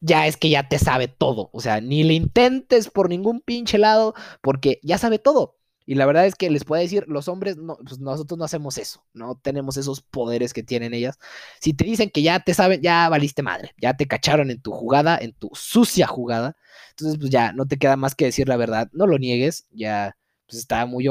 Ya 0.00 0.26
es 0.26 0.36
que 0.36 0.50
ya 0.50 0.68
te 0.68 0.78
sabe 0.78 1.08
todo. 1.08 1.50
O 1.52 1.60
sea, 1.60 1.80
ni 1.80 2.04
le 2.04 2.14
intentes 2.14 2.88
por 2.90 3.08
ningún 3.08 3.40
pinche 3.40 3.76
lado 3.76 4.14
porque 4.40 4.80
ya 4.82 4.98
sabe 4.98 5.18
todo. 5.18 5.58
Y 5.86 5.96
la 5.96 6.06
verdad 6.06 6.26
es 6.26 6.34
que 6.34 6.48
les 6.48 6.64
puedo 6.64 6.80
decir, 6.80 7.04
los 7.08 7.28
hombres, 7.28 7.56
no, 7.58 7.76
pues 7.76 7.98
nosotros 7.98 8.38
no 8.38 8.44
hacemos 8.44 8.78
eso, 8.78 9.04
no 9.12 9.36
tenemos 9.36 9.76
esos 9.76 10.00
poderes 10.00 10.54
que 10.54 10.62
tienen 10.62 10.94
ellas. 10.94 11.18
Si 11.60 11.74
te 11.74 11.84
dicen 11.84 12.08
que 12.08 12.22
ya 12.22 12.40
te 12.40 12.54
saben, 12.54 12.80
ya 12.80 13.08
valiste 13.10 13.42
madre, 13.42 13.74
ya 13.76 13.94
te 13.94 14.06
cacharon 14.06 14.50
en 14.50 14.62
tu 14.62 14.72
jugada, 14.72 15.18
en 15.18 15.34
tu 15.34 15.50
sucia 15.52 16.06
jugada, 16.06 16.56
entonces 16.90 17.18
pues 17.18 17.30
ya 17.30 17.52
no 17.52 17.66
te 17.66 17.76
queda 17.78 17.96
más 17.96 18.14
que 18.14 18.24
decir 18.24 18.48
la 18.48 18.56
verdad, 18.56 18.88
no 18.92 19.06
lo 19.06 19.18
niegues, 19.18 19.66
ya 19.72 20.16
pues 20.54 20.60
está 20.60 20.86
muy, 20.86 21.08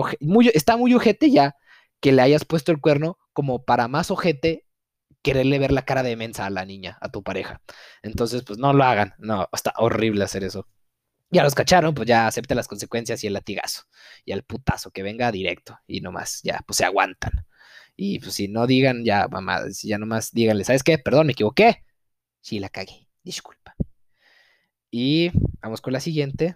está 0.54 0.78
muy 0.78 0.94
ojete 0.94 1.30
ya 1.30 1.56
que 2.00 2.12
le 2.12 2.22
hayas 2.22 2.46
puesto 2.46 2.72
el 2.72 2.80
cuerno 2.80 3.18
como 3.34 3.66
para 3.66 3.88
más 3.88 4.12
ojete 4.12 4.66
quererle 5.22 5.60
ver 5.60 5.72
la 5.72 5.86
cara 5.86 6.04
de 6.04 6.16
mensa 6.16 6.46
a 6.46 6.50
la 6.50 6.66
niña, 6.66 6.98
a 7.02 7.10
tu 7.10 7.24
pareja. 7.24 7.62
Entonces, 8.02 8.44
pues 8.44 8.60
no 8.60 8.74
lo 8.74 8.84
hagan, 8.84 9.14
no, 9.18 9.48
está 9.54 9.74
horrible 9.78 10.24
hacer 10.24 10.44
eso. 10.44 10.68
Ya 11.32 11.44
los 11.44 11.56
cacharon, 11.56 11.96
pues 11.96 12.08
ya 12.08 12.28
acepta 12.28 12.56
las 12.56 12.68
consecuencias 12.68 13.24
y 13.24 13.28
el 13.28 13.34
latigazo. 13.34 13.84
Y 14.24 14.34
el 14.34 14.44
putazo 14.44 14.92
que 14.92 15.02
venga 15.02 15.32
directo. 15.32 15.80
Y 15.88 16.02
nomás, 16.02 16.42
ya, 16.44 16.62
pues 16.68 16.78
se 16.78 16.86
aguantan. 16.86 17.48
Y 17.96 18.20
pues 18.20 18.34
si 18.36 18.48
no 18.50 18.68
digan, 18.68 19.04
ya, 19.04 19.28
mamá, 19.28 19.62
ya 19.84 19.98
nomás 19.98 20.32
díganle, 20.32 20.64
¿sabes 20.64 20.84
qué? 20.84 21.00
Perdón, 21.00 21.28
me 21.28 21.34
equivoqué. 21.34 21.84
Sí, 22.42 22.60
la 22.60 22.70
cagué. 22.70 23.08
Disculpa. 23.24 23.76
Y 24.92 25.32
vamos 25.62 25.82
con 25.82 25.94
la 25.94 26.00
siguiente. 26.00 26.56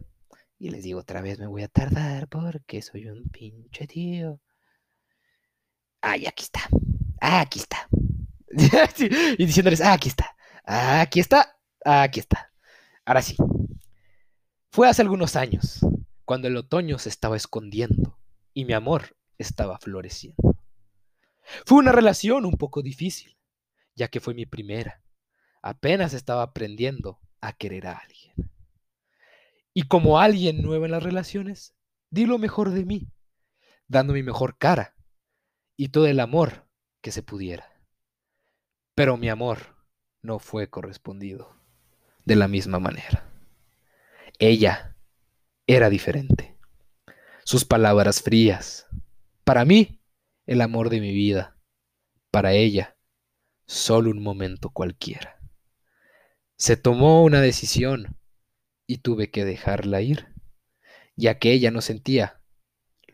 Y 0.60 0.70
les 0.70 0.84
digo 0.84 1.00
otra 1.00 1.22
vez, 1.22 1.40
me 1.40 1.48
voy 1.48 1.64
a 1.64 1.68
tardar 1.68 2.28
porque 2.28 2.82
soy 2.82 3.08
un 3.08 3.30
pinche 3.30 3.86
tío. 3.86 4.40
Ay, 6.02 6.26
aquí 6.26 6.44
está. 6.44 6.62
Ah, 7.22 7.42
aquí 7.42 7.60
está. 7.60 7.88
y 9.38 9.46
diciéndoles, 9.46 9.82
ah, 9.82 9.94
aquí 9.94 10.10
está. 10.10 10.36
Ah, 10.66 11.02
aquí 11.02 11.20
está. 11.20 11.60
Ah, 11.86 12.04
aquí 12.04 12.20
está. 12.20 12.52
Ahora 13.06 13.22
sí. 13.22 13.36
Fue 14.72 14.88
hace 14.88 15.02
algunos 15.02 15.36
años, 15.36 15.80
cuando 16.26 16.48
el 16.48 16.58
otoño 16.58 17.00
se 17.00 17.10
estaba 17.10 17.38
escondiendo 17.38 18.20
y 18.54 18.66
mi 18.66 18.74
amor 18.74 19.16
estaba 19.38 19.78
floreciendo. 19.80 20.58
Fue 21.66 21.78
una 21.78 21.92
relación 21.92 22.46
un 22.46 22.58
poco 22.58 22.82
difícil, 22.82 23.38
ya 23.96 24.08
que 24.08 24.20
fue 24.20 24.34
mi 24.34 24.46
primera. 24.46 25.02
Apenas 25.62 26.14
estaba 26.14 26.44
aprendiendo 26.44 27.20
a 27.42 27.54
querer 27.54 27.88
a 27.88 27.98
alguien. 27.98 28.52
Y 29.78 29.84
como 29.84 30.20
alguien 30.20 30.64
nuevo 30.64 30.86
en 30.86 30.92
las 30.92 31.04
relaciones, 31.04 31.76
di 32.10 32.26
lo 32.26 32.40
mejor 32.40 32.72
de 32.72 32.84
mí, 32.84 33.12
dando 33.88 34.14
mi 34.14 34.24
mejor 34.24 34.58
cara 34.58 34.96
y 35.76 35.90
todo 35.90 36.08
el 36.08 36.20
amor 36.20 36.68
que 37.00 37.12
se 37.12 37.22
pudiera. 37.22 37.80
Pero 38.96 39.18
mi 39.18 39.30
amor 39.30 39.76
no 40.24 40.40
fue 40.40 40.72
correspondido 40.72 41.62
de 42.26 42.36
la 42.36 42.48
misma 42.48 42.80
manera. 42.80 43.30
Ella 44.40 44.98
era 45.68 45.92
diferente. 45.92 46.58
Sus 47.44 47.64
palabras 47.64 48.24
frías. 48.24 48.88
Para 49.44 49.64
mí, 49.64 50.02
el 50.48 50.62
amor 50.62 50.90
de 50.90 51.02
mi 51.02 51.14
vida. 51.14 51.56
Para 52.32 52.54
ella, 52.54 52.98
solo 53.68 54.10
un 54.10 54.24
momento 54.24 54.72
cualquiera. 54.72 55.40
Se 56.56 56.78
tomó 56.78 57.24
una 57.24 57.42
decisión 57.42 58.18
y 58.88 59.00
tuve 59.00 59.30
que 59.30 59.46
dejarla 59.46 60.02
ir, 60.02 60.34
ya 61.16 61.38
que 61.38 61.52
ella 61.52 61.70
no 61.70 61.82
sentía 61.82 62.42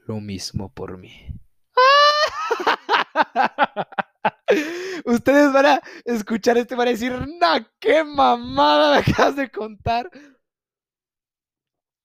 lo 0.06 0.22
mismo 0.22 0.72
por 0.72 0.98
mí. 0.98 1.28
Ustedes 5.06 5.52
van 5.52 5.66
a 5.66 5.82
escuchar 6.06 6.58
esto 6.58 6.76
y 6.76 6.78
van 6.78 6.88
a 6.88 6.92
decir, 6.92 7.12
no, 7.12 7.68
qué 7.80 8.04
mamada 8.04 8.94
me 8.94 8.98
acabas 9.00 9.36
de 9.36 9.50
contar. 9.50 10.10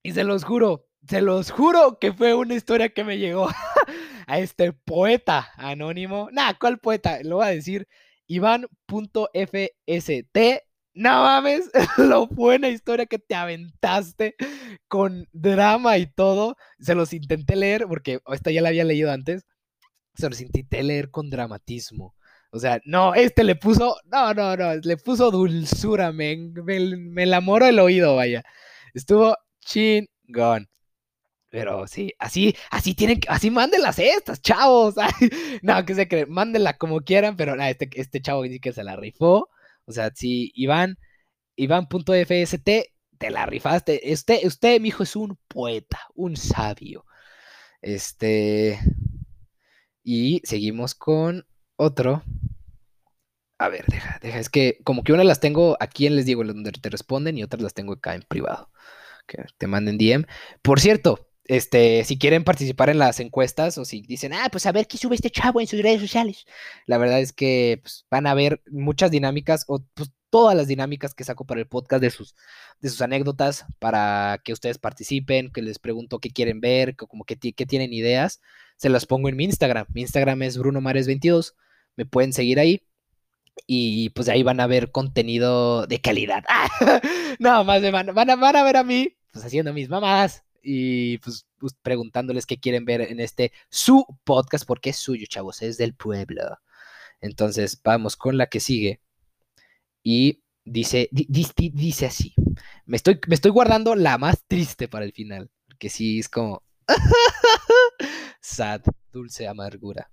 Y 0.02 0.12
se 0.12 0.24
los 0.24 0.44
juro, 0.44 0.86
se 1.06 1.20
los 1.20 1.50
juro 1.50 1.98
que 1.98 2.12
fue 2.12 2.34
una 2.34 2.54
historia 2.54 2.88
que 2.88 3.04
me 3.04 3.18
llegó 3.18 3.48
a 4.26 4.38
este 4.38 4.72
poeta 4.72 5.50
anónimo. 5.56 6.28
Nah, 6.32 6.54
¿cuál 6.58 6.78
poeta? 6.78 7.18
Lo 7.22 7.36
voy 7.36 7.46
a 7.46 7.50
decir. 7.50 7.86
Iván.fst. 8.26 10.28
No 10.98 11.22
mames, 11.22 11.70
lo 11.96 12.26
buena 12.26 12.68
historia 12.68 13.06
que 13.06 13.20
te 13.20 13.36
aventaste 13.36 14.34
con 14.88 15.28
drama 15.32 15.96
y 15.96 16.06
todo. 16.06 16.56
Se 16.80 16.96
los 16.96 17.12
intenté 17.12 17.54
leer 17.54 17.86
porque 17.86 18.20
esta 18.26 18.50
ya 18.50 18.62
la 18.62 18.70
había 18.70 18.82
leído 18.82 19.12
antes. 19.12 19.46
Se 20.16 20.28
los 20.28 20.40
intenté 20.40 20.82
leer 20.82 21.12
con 21.12 21.30
dramatismo. 21.30 22.16
O 22.50 22.58
sea, 22.58 22.80
no, 22.84 23.14
este 23.14 23.44
le 23.44 23.54
puso, 23.54 23.96
no, 24.06 24.34
no, 24.34 24.56
no, 24.56 24.74
le 24.74 24.96
puso 24.96 25.30
dulzura, 25.30 26.10
me, 26.10 26.36
me, 26.36 26.96
me 26.96 27.22
enamoró 27.22 27.66
el 27.66 27.78
oído, 27.78 28.16
vaya. 28.16 28.42
Estuvo 28.92 29.36
chingón. 29.60 30.68
Pero 31.50 31.86
sí, 31.86 32.12
así, 32.18 32.56
así 32.70 32.94
tienen, 32.94 33.20
así 33.28 33.50
mándenlas 33.50 34.00
estas, 34.00 34.42
chavos. 34.42 34.96
no, 35.62 35.84
que 35.84 35.94
se 35.94 36.08
creen, 36.08 36.30
mándenla 36.30 36.76
como 36.76 37.00
quieran, 37.02 37.36
pero 37.36 37.54
este, 37.62 37.88
este 37.94 38.20
chavo 38.20 38.42
dice 38.42 38.58
que 38.58 38.72
se 38.72 38.82
la 38.82 38.96
rifó. 38.96 39.48
O 39.88 39.92
sea, 39.92 40.12
sí, 40.14 40.52
Iván, 40.54 40.98
Iván.fst, 41.56 42.68
te 43.18 43.30
la 43.30 43.46
rifaste. 43.46 44.02
Usted, 44.12 44.44
usted, 44.44 44.80
mi 44.80 44.88
hijo, 44.88 45.02
es 45.02 45.16
un 45.16 45.38
poeta, 45.48 46.00
un 46.14 46.36
sabio. 46.36 47.06
Este. 47.80 48.78
Y 50.04 50.42
seguimos 50.44 50.94
con 50.94 51.46
otro. 51.76 52.22
A 53.58 53.68
ver, 53.70 53.86
deja, 53.86 54.18
deja. 54.20 54.38
Es 54.38 54.50
que 54.50 54.78
como 54.84 55.02
que 55.02 55.12
una 55.12 55.24
las 55.24 55.40
tengo 55.40 55.76
aquí 55.80 56.06
en 56.06 56.16
Les 56.16 56.26
Digo, 56.26 56.44
donde 56.44 56.70
te 56.72 56.90
responden, 56.90 57.38
y 57.38 57.42
otras 57.42 57.62
las 57.62 57.74
tengo 57.74 57.94
acá 57.94 58.14
en 58.14 58.22
privado. 58.22 58.70
Que 59.26 59.44
te 59.56 59.66
manden 59.66 59.98
DM. 59.98 60.26
Por 60.62 60.80
cierto, 60.80 61.27
este, 61.48 62.04
si 62.04 62.18
quieren 62.18 62.44
participar 62.44 62.90
en 62.90 62.98
las 62.98 63.20
encuestas 63.20 63.78
o 63.78 63.84
si 63.86 64.02
dicen, 64.02 64.34
ah, 64.34 64.48
pues 64.52 64.66
a 64.66 64.72
ver 64.72 64.86
qué 64.86 64.98
sube 64.98 65.14
este 65.14 65.30
chavo 65.30 65.60
en 65.60 65.66
sus 65.66 65.80
redes 65.80 66.00
sociales. 66.00 66.44
La 66.86 66.98
verdad 66.98 67.20
es 67.20 67.32
que 67.32 67.80
pues, 67.82 68.06
van 68.10 68.26
a 68.26 68.34
ver 68.34 68.62
muchas 68.70 69.10
dinámicas 69.10 69.64
o 69.66 69.82
pues, 69.94 70.12
todas 70.28 70.54
las 70.54 70.68
dinámicas 70.68 71.14
que 71.14 71.24
saco 71.24 71.46
para 71.46 71.60
el 71.60 71.66
podcast 71.66 72.02
de 72.02 72.10
sus, 72.10 72.36
de 72.80 72.90
sus 72.90 73.00
anécdotas 73.00 73.64
para 73.78 74.40
que 74.44 74.52
ustedes 74.52 74.76
participen, 74.76 75.50
que 75.50 75.62
les 75.62 75.78
pregunto 75.78 76.18
qué 76.20 76.30
quieren 76.30 76.60
ver, 76.60 76.96
que, 76.96 77.06
como 77.06 77.24
que, 77.24 77.36
tienen 77.36 77.94
ideas. 77.94 78.42
Se 78.76 78.90
las 78.90 79.06
pongo 79.06 79.30
en 79.30 79.36
mi 79.36 79.44
Instagram. 79.44 79.86
Mi 79.94 80.02
Instagram 80.02 80.42
es 80.42 80.58
Bruno 80.58 80.80
Mares 80.82 81.06
22 81.06 81.56
Me 81.96 82.04
pueden 82.04 82.34
seguir 82.34 82.60
ahí. 82.60 82.82
Y 83.66 84.10
pues 84.10 84.28
ahí 84.28 84.42
van 84.42 84.60
a 84.60 84.66
ver 84.66 84.92
contenido 84.92 85.86
de 85.86 86.00
calidad. 86.00 86.44
Nada 87.38 87.64
más 87.64 87.82
van, 87.90 88.14
van, 88.14 88.30
a, 88.30 88.36
van 88.36 88.56
a 88.56 88.62
ver 88.62 88.76
a 88.76 88.84
mí 88.84 89.14
pues 89.32 89.44
haciendo 89.44 89.72
mis 89.72 89.88
mamás 89.88 90.44
y 90.62 91.18
pues, 91.18 91.46
pues, 91.58 91.74
preguntándoles 91.82 92.46
qué 92.46 92.58
quieren 92.58 92.84
ver 92.84 93.00
en 93.02 93.20
este 93.20 93.52
su 93.70 94.04
podcast, 94.24 94.66
porque 94.66 94.90
es 94.90 94.96
suyo, 94.96 95.26
chavos, 95.28 95.62
es 95.62 95.78
del 95.78 95.94
pueblo. 95.94 96.58
Entonces, 97.20 97.80
vamos 97.82 98.16
con 98.16 98.36
la 98.38 98.46
que 98.46 98.60
sigue. 98.60 99.00
Y 100.02 100.42
dice, 100.64 101.08
dice 101.12 102.06
así. 102.06 102.34
Me 102.86 102.96
estoy, 102.96 103.20
me 103.26 103.34
estoy 103.34 103.50
guardando 103.50 103.94
la 103.94 104.18
más 104.18 104.44
triste 104.46 104.88
para 104.88 105.04
el 105.04 105.12
final, 105.12 105.50
porque 105.66 105.88
sí 105.88 106.18
es 106.20 106.28
como 106.28 106.62
sad, 108.40 108.82
dulce 109.12 109.46
amargura. 109.48 110.10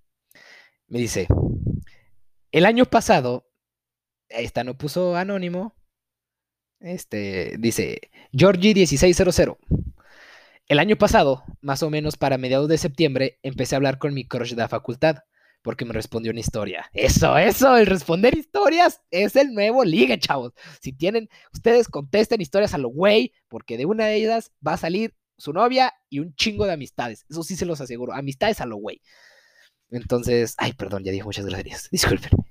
Me 0.87 0.99
dice, 0.99 1.27
el 2.51 2.65
año 2.65 2.85
pasado, 2.85 3.49
esta 4.29 4.63
no 4.63 4.77
puso 4.77 5.15
anónimo, 5.15 5.75
este, 6.79 7.55
dice, 7.57 7.99
Georgie1600. 8.33 9.57
El 10.67 10.79
año 10.79 10.95
pasado, 10.95 11.43
más 11.61 11.83
o 11.83 11.91
menos 11.91 12.17
para 12.17 12.39
mediados 12.39 12.67
de 12.67 12.79
septiembre, 12.79 13.39
empecé 13.43 13.75
a 13.75 13.77
hablar 13.77 13.99
con 13.99 14.15
mi 14.15 14.27
crush 14.27 14.51
de 14.51 14.63
la 14.63 14.67
facultad, 14.67 15.17
porque 15.61 15.85
me 15.85 15.93
respondió 15.93 16.31
una 16.31 16.39
historia. 16.39 16.89
Eso, 16.91 17.37
eso, 17.37 17.77
el 17.77 17.85
responder 17.85 18.35
historias 18.35 19.01
es 19.11 19.35
el 19.35 19.53
nuevo 19.53 19.83
ligue, 19.83 20.17
chavos. 20.17 20.53
Si 20.81 20.91
tienen, 20.91 21.29
ustedes 21.53 21.87
contesten 21.87 22.41
historias 22.41 22.73
a 22.73 22.79
lo 22.79 22.89
güey, 22.89 23.31
porque 23.47 23.77
de 23.77 23.85
una 23.85 24.05
de 24.05 24.15
ellas 24.15 24.51
va 24.65 24.73
a 24.73 24.77
salir 24.77 25.15
su 25.37 25.53
novia 25.53 25.93
y 26.09 26.19
un 26.19 26.33
chingo 26.33 26.65
de 26.65 26.73
amistades. 26.73 27.25
Eso 27.29 27.43
sí 27.43 27.55
se 27.55 27.65
los 27.65 27.79
aseguro, 27.79 28.13
amistades 28.13 28.59
a 28.59 28.65
lo 28.65 28.77
güey. 28.77 29.01
Entonces, 29.91 30.55
ay, 30.57 30.73
perdón, 30.73 31.03
ya 31.03 31.11
dije 31.11 31.23
muchas 31.23 31.45
gracias. 31.45 31.89
Discúlpenme. 31.91 32.43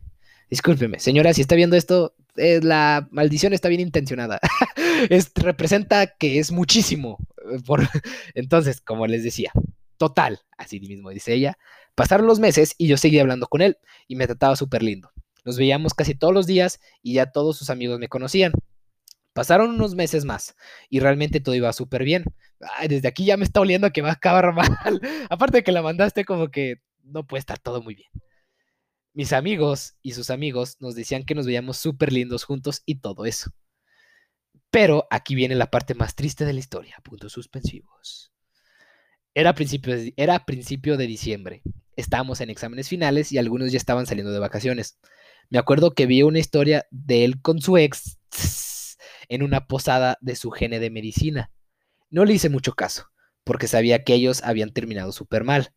Discúlpeme, 0.51 1.01
señora, 1.01 1.33
si 1.35 1.41
está 1.41 1.57
viendo 1.57 1.75
esto, 1.75 2.15
eh, 2.37 2.61
la 2.63 3.09
maldición 3.11 3.53
está 3.53 3.69
bien 3.69 3.81
intencionada. 3.81 4.41
es, 5.11 5.33
representa 5.35 6.07
que 6.07 6.39
es 6.39 6.53
muchísimo. 6.53 7.19
Eh, 7.51 7.59
por... 7.65 7.81
Entonces, 8.35 8.81
como 8.81 9.07
les 9.07 9.23
decía, 9.23 9.53
total, 9.97 10.41
así 10.59 10.81
mismo 10.81 11.11
dice 11.11 11.35
ella, 11.35 11.59
pasaron 11.95 12.27
los 12.27 12.41
meses 12.41 12.75
y 12.79 12.89
yo 12.89 12.97
seguía 12.97 13.23
hablando 13.23 13.47
con 13.47 13.63
él 13.63 13.79
y 14.09 14.17
me 14.17 14.27
trataba 14.27 14.57
súper 14.57 14.83
lindo. 14.83 15.11
Nos 15.45 15.59
veíamos 15.59 15.95
casi 15.95 16.15
todos 16.15 16.33
los 16.33 16.47
días 16.47 16.81
y 17.03 17.15
ya 17.15 17.31
todos 17.31 17.57
sus 17.59 17.71
amigos 17.71 17.99
me 17.99 18.09
conocían. 18.09 18.53
Pasaron 19.35 19.71
unos 19.71 19.95
meses 19.95 20.25
más 20.25 20.57
y 20.89 21.01
realmente 21.01 21.41
todo 21.41 21.55
iba 21.55 21.73
súper 21.73 22.05
bien. 22.05 22.25
desde 22.89 23.09
aquí 23.09 23.25
ya 23.25 23.37
me 23.37 23.45
está 23.45 23.61
oliendo 23.61 23.93
que 23.93 24.01
va 24.01 24.11
a 24.11 24.13
acabar 24.13 24.53
mal. 24.55 25.01
Aparte 25.29 25.59
de 25.59 25.65
que 25.65 25.73
la 25.73 25.83
mandaste 25.83 26.25
como 26.25 26.49
que 26.49 26.77
no 27.03 27.27
puede 27.27 27.41
estar 27.41 27.59
todo 27.59 27.83
muy 27.83 27.95
bien. 27.95 28.09
Mis 29.15 29.33
amigos 29.33 29.95
y 30.03 30.13
sus 30.13 30.29
amigos 30.29 30.77
nos 30.81 30.97
decían 30.97 31.25
que 31.25 31.37
nos 31.37 31.47
veíamos 31.47 31.77
súper 31.77 32.13
lindos 32.13 32.43
juntos 32.43 32.83
y 32.85 32.97
todo 32.97 33.27
eso. 33.27 33.53
Pero 34.71 35.07
aquí 35.09 35.37
viene 35.37 35.55
la 35.55 35.71
parte 35.71 35.95
más 35.95 36.17
triste 36.17 36.45
de 36.45 36.53
la 36.53 36.59
historia, 36.59 36.97
puntos 37.05 37.33
suspensivos. 37.33 38.33
Era 39.33 39.55
principio, 39.55 39.97
de, 39.97 40.15
principio 40.45 40.97
de 40.97 41.07
diciembre. 41.07 41.63
Estábamos 41.95 42.41
en 42.41 42.51
exámenes 42.51 42.89
finales 42.89 43.31
y 43.31 43.39
algunos 43.39 43.71
ya 43.71 43.77
estaban 43.77 44.07
saliendo 44.07 44.33
de 44.33 44.41
vacaciones. 44.41 44.99
Me 45.49 45.59
acuerdo 45.59 45.95
que 45.95 46.07
vi 46.07 46.25
una 46.25 46.41
historia 46.41 46.87
de 46.91 47.25
él 47.25 47.41
con 47.41 47.61
su 47.61 47.79
ex 47.79 48.19
en 49.29 49.45
una 49.45 49.69
posada 49.69 50.19
de 50.23 50.35
su 50.35 50.51
gene 50.51 50.81
de 50.81 50.91
medicina. 50.91 51.53
No 52.11 52.25
le 52.25 52.35
hice 52.35 52.49
mucho 52.49 52.75
caso, 52.75 53.11
porque 53.45 53.69
sabía 53.69 54.03
que 54.03 54.15
ellos 54.15 54.43
habían 54.43 54.73
terminado 54.73 55.13
súper 55.13 55.45
mal. 55.45 55.73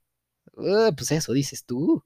Ah, 0.57 0.91
pues 0.97 1.11
eso 1.11 1.33
dices 1.33 1.65
tú. 1.65 2.03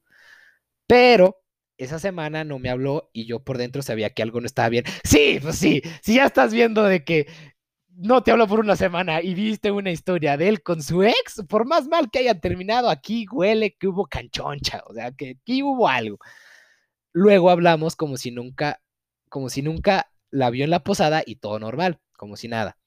Pero 0.92 1.38
esa 1.78 2.00
semana 2.00 2.44
no 2.44 2.60
me 2.60 2.70
habló 2.70 3.12
y 3.14 3.26
yo 3.26 3.42
por 3.46 3.58
dentro 3.58 3.82
sabía 3.82 4.10
que 4.10 4.24
algo 4.24 4.42
no 4.42 4.46
estaba 4.46 4.68
bien. 4.68 4.84
Sí, 5.06 5.40
pues 5.42 5.56
sí, 5.56 5.82
si 6.02 6.16
ya 6.16 6.26
estás 6.26 6.54
viendo 6.54 6.84
de 6.84 7.06
que 7.06 7.28
no 7.88 8.24
te 8.24 8.32
hablo 8.32 8.46
por 8.46 8.60
una 8.60 8.76
semana 8.76 9.22
y 9.22 9.34
viste 9.34 9.72
una 9.72 9.90
historia 9.90 10.36
de 10.36 10.50
él 10.50 10.62
con 10.64 10.84
su 10.84 11.02
ex, 11.04 11.46
por 11.48 11.66
más 11.66 11.88
mal 11.88 12.12
que 12.12 12.20
haya 12.20 12.42
terminado, 12.42 12.90
aquí 12.90 13.26
huele 13.32 13.78
que 13.80 13.88
hubo 13.88 14.06
canchoncha, 14.06 14.84
o 14.86 14.94
sea, 14.94 15.14
que 15.14 15.38
aquí 15.42 15.64
hubo 15.64 15.88
algo. 15.88 16.18
Luego 17.14 17.52
hablamos 17.52 17.96
como 17.96 18.18
si 18.18 18.32
nunca, 18.32 18.82
como 19.30 19.48
si 19.48 19.62
nunca 19.62 20.12
la 20.30 20.50
vio 20.50 20.66
en 20.66 20.72
la 20.72 20.84
posada 20.84 21.24
y 21.26 21.38
todo 21.38 21.58
normal, 21.58 22.02
como 22.18 22.36
si 22.36 22.50
nada. 22.50 22.78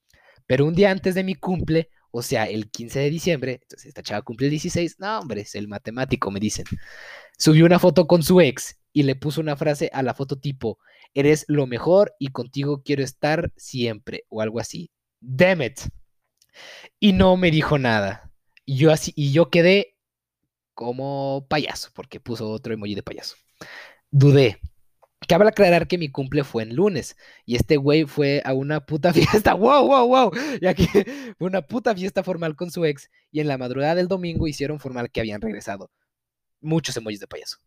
Pero 0.46 0.66
un 0.66 0.74
día 0.74 0.90
antes 0.90 1.14
de 1.14 1.24
mi 1.24 1.36
cumple, 1.36 1.88
o 2.16 2.22
sea, 2.22 2.44
el 2.44 2.70
15 2.70 3.00
de 3.00 3.10
diciembre, 3.10 3.58
entonces 3.60 3.88
esta 3.88 4.00
chava 4.00 4.22
cumple 4.22 4.46
el 4.46 4.52
16, 4.52 5.00
no 5.00 5.18
hombre, 5.18 5.40
es 5.40 5.56
el 5.56 5.66
matemático, 5.66 6.30
me 6.30 6.38
dicen. 6.38 6.64
Subió 7.36 7.66
una 7.66 7.80
foto 7.80 8.06
con 8.06 8.22
su 8.22 8.40
ex 8.40 8.78
y 8.92 9.02
le 9.02 9.16
puso 9.16 9.40
una 9.40 9.56
frase 9.56 9.90
a 9.92 10.00
la 10.04 10.14
foto 10.14 10.38
tipo, 10.38 10.78
eres 11.12 11.44
lo 11.48 11.66
mejor 11.66 12.14
y 12.20 12.28
contigo 12.28 12.84
quiero 12.84 13.02
estar 13.02 13.52
siempre, 13.56 14.26
o 14.28 14.40
algo 14.40 14.60
así. 14.60 14.92
Damn 15.20 15.62
Y 17.00 17.14
no 17.14 17.36
me 17.36 17.50
dijo 17.50 17.78
nada. 17.78 18.30
Y 18.64 18.76
yo 18.76 18.92
así, 18.92 19.12
y 19.16 19.32
yo 19.32 19.50
quedé 19.50 19.96
como 20.72 21.46
payaso, 21.48 21.90
porque 21.94 22.20
puso 22.20 22.48
otro 22.48 22.74
emoji 22.74 22.94
de 22.94 23.02
payaso. 23.02 23.34
Dudé. 24.12 24.60
Cabe 25.26 25.48
aclarar 25.48 25.86
que 25.86 25.98
mi 25.98 26.08
cumple 26.10 26.44
fue 26.44 26.62
en 26.62 26.74
lunes 26.74 27.16
y 27.44 27.56
este 27.56 27.76
güey 27.76 28.04
fue 28.04 28.42
a 28.44 28.52
una 28.52 28.84
puta 28.84 29.12
fiesta, 29.14 29.54
wow, 29.54 29.86
wow, 29.86 30.06
wow, 30.08 30.32
y 30.60 30.66
aquí 30.66 30.86
fue 31.38 31.48
una 31.48 31.62
puta 31.62 31.94
fiesta 31.94 32.22
formal 32.22 32.56
con 32.56 32.70
su 32.70 32.84
ex 32.84 33.10
y 33.30 33.40
en 33.40 33.48
la 33.48 33.58
madrugada 33.58 33.94
del 33.94 34.08
domingo 34.08 34.48
hicieron 34.48 34.80
formal 34.80 35.10
que 35.10 35.20
habían 35.20 35.40
regresado. 35.40 35.90
Muchos 36.60 36.96
emojis 36.96 37.20
de 37.20 37.26
payaso. 37.26 37.58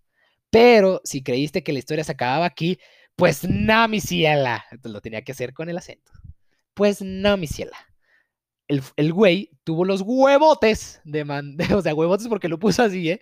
Pero 0.50 1.02
si 1.04 1.24
creíste 1.24 1.64
que 1.64 1.74
la 1.74 1.80
historia 1.80 2.04
se 2.04 2.14
acababa 2.14 2.46
aquí, 2.46 2.80
pues 3.16 3.48
no, 3.48 3.88
mi 3.88 4.00
ciela. 4.00 4.66
Entonces 4.72 4.94
lo 4.94 5.02
tenía 5.02 5.24
que 5.24 5.34
hacer 5.34 5.54
con 5.54 5.70
el 5.70 5.78
acento. 5.78 6.12
Pues 6.74 7.02
no, 7.02 7.38
mi 7.38 7.48
ciela. 7.48 7.78
El, 8.68 8.82
el 8.98 9.14
güey 9.14 9.52
tuvo 9.64 9.86
los 9.86 10.02
huevotes 10.02 11.02
de 11.06 11.24
mandar, 11.26 11.74
o 11.76 11.82
sea, 11.82 11.96
huevotes 11.96 12.28
porque 12.28 12.50
lo 12.50 12.60
puso 12.60 12.84
así, 12.84 13.12
¿eh? 13.12 13.20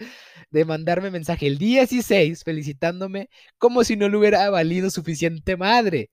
De 0.52 0.66
mandarme 0.66 1.12
mensaje 1.12 1.48
el 1.48 1.58
16 1.58 2.44
felicitándome 2.44 3.30
como 3.58 3.84
si 3.84 3.96
no 3.96 4.10
le 4.10 4.18
hubiera 4.18 4.50
valido 4.50 4.90
suficiente 4.90 5.58
madre. 5.58 6.10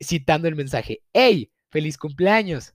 Citando 0.00 0.48
el 0.48 0.56
mensaje, 0.56 1.00
¡Ey! 1.12 1.52
¡Feliz 1.70 1.96
cumpleaños! 1.98 2.74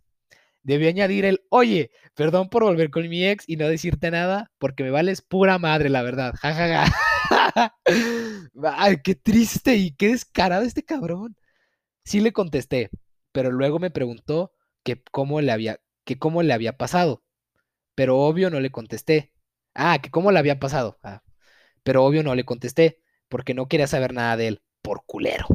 Debió 0.63 0.89
añadir 0.89 1.25
el, 1.25 1.41
oye, 1.49 1.91
perdón 2.13 2.49
por 2.49 2.63
volver 2.63 2.89
con 2.91 3.07
mi 3.07 3.25
ex 3.25 3.45
y 3.47 3.55
no 3.57 3.69
decirte 3.69 4.11
nada, 4.11 4.51
porque 4.57 4.83
me 4.83 4.91
vales 4.91 5.21
pura 5.21 5.57
madre, 5.59 5.89
la 5.89 6.03
verdad. 6.03 6.33
Ja, 6.41 6.53
ja, 6.53 6.88
ja. 6.88 7.73
Ay, 8.77 8.97
qué 9.03 9.15
triste 9.15 9.75
y 9.75 9.91
qué 9.95 10.09
descarado 10.09 10.63
este 10.63 10.83
cabrón. 10.83 11.38
Sí 12.03 12.21
le 12.21 12.33
contesté, 12.33 12.89
pero 13.31 13.51
luego 13.51 13.79
me 13.79 13.91
preguntó 13.91 14.51
que 14.88 15.03
cómo 15.11 15.41
le 15.41 15.51
había, 15.51 15.81
que 16.05 16.17
cómo 16.17 16.43
le 16.43 16.53
había 16.53 16.77
pasado. 16.77 17.21
Pero 17.93 18.19
obvio 18.19 18.49
no 18.49 18.61
le 18.61 18.71
contesté. 18.71 19.33
Ah, 19.75 19.99
que 20.01 20.09
cómo 20.09 20.31
le 20.31 20.39
había 20.39 20.61
pasado. 20.61 20.97
Ah, 21.03 21.23
pero 21.83 22.05
obvio 22.05 22.23
no 22.23 22.35
le 22.35 22.45
contesté, 22.45 23.01
porque 23.27 23.53
no 23.53 23.67
quería 23.67 23.88
saber 23.88 24.13
nada 24.13 24.38
de 24.38 24.47
él, 24.47 24.61
por 24.81 25.03
culero. 25.05 25.45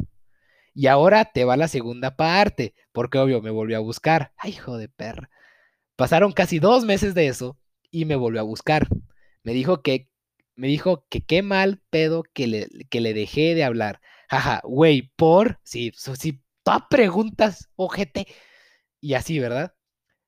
Y 0.75 0.85
ahora 0.85 1.25
te 1.25 1.45
va 1.45 1.57
la 1.57 1.67
segunda 1.67 2.15
parte, 2.15 2.75
porque 2.91 3.17
obvio 3.17 3.41
me 3.41 3.49
volvió 3.49 3.77
a 3.77 3.79
buscar. 3.79 4.33
Ay, 4.37 4.51
hijo 4.51 4.77
de 4.77 4.87
perra. 4.87 5.31
Pasaron 5.95 6.31
casi 6.31 6.59
dos 6.59 6.85
meses 6.85 7.15
de 7.15 7.25
eso 7.25 7.57
y 7.89 8.05
me 8.05 8.15
volvió 8.15 8.39
a 8.41 8.43
buscar. 8.43 8.87
Me 9.41 9.53
dijo 9.53 9.81
que, 9.81 10.09
me 10.55 10.67
dijo 10.67 11.07
que 11.09 11.25
qué 11.25 11.41
mal 11.41 11.81
pedo 11.89 12.21
que 12.21 12.45
le, 12.45 12.67
que 12.91 13.01
le 13.01 13.15
dejé 13.15 13.55
de 13.55 13.63
hablar. 13.63 13.99
Jaja, 14.29 14.61
güey, 14.63 15.11
por, 15.15 15.59
sí, 15.63 15.91
sí, 15.95 16.43
todas 16.63 16.83
preguntas, 16.87 17.69
ojete. 17.75 18.27
Y 19.03 19.15
así, 19.15 19.39
¿verdad? 19.39 19.75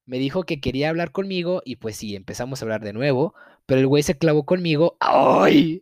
Me 0.06 0.20
dijo 0.20 0.44
que 0.44 0.60
quería 0.60 0.90
hablar 0.90 1.12
conmigo 1.12 1.62
y 1.66 1.78
pues 1.78 1.96
sí, 1.96 2.16
empezamos 2.16 2.62
a 2.62 2.66
hablar 2.66 2.82
de 2.84 2.94
nuevo, 2.94 3.34
pero 3.66 3.80
el 3.80 3.88
güey 3.88 4.04
se 4.04 4.18
clavó 4.18 4.46
conmigo. 4.46 4.98
¡Ay! 5.00 5.82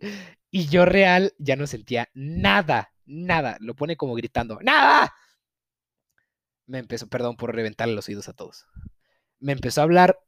Y 0.52 0.68
yo 0.68 0.86
real 0.86 1.34
ya 1.40 1.56
no 1.56 1.68
sentía 1.68 2.10
nada 2.14 2.94
nada. 3.06 3.58
Lo 3.60 3.76
pone 3.76 3.98
como 3.98 4.16
gritando, 4.16 4.60
¡nada! 4.62 5.14
Me 6.66 6.80
empezó, 6.80 7.08
perdón 7.08 7.36
por 7.36 7.54
reventarle 7.56 7.96
los 7.96 8.08
oídos 8.08 8.30
a 8.30 8.34
todos. 8.34 8.66
Me 9.40 9.52
empezó 9.52 9.82
a 9.82 9.84
hablar 9.84 10.20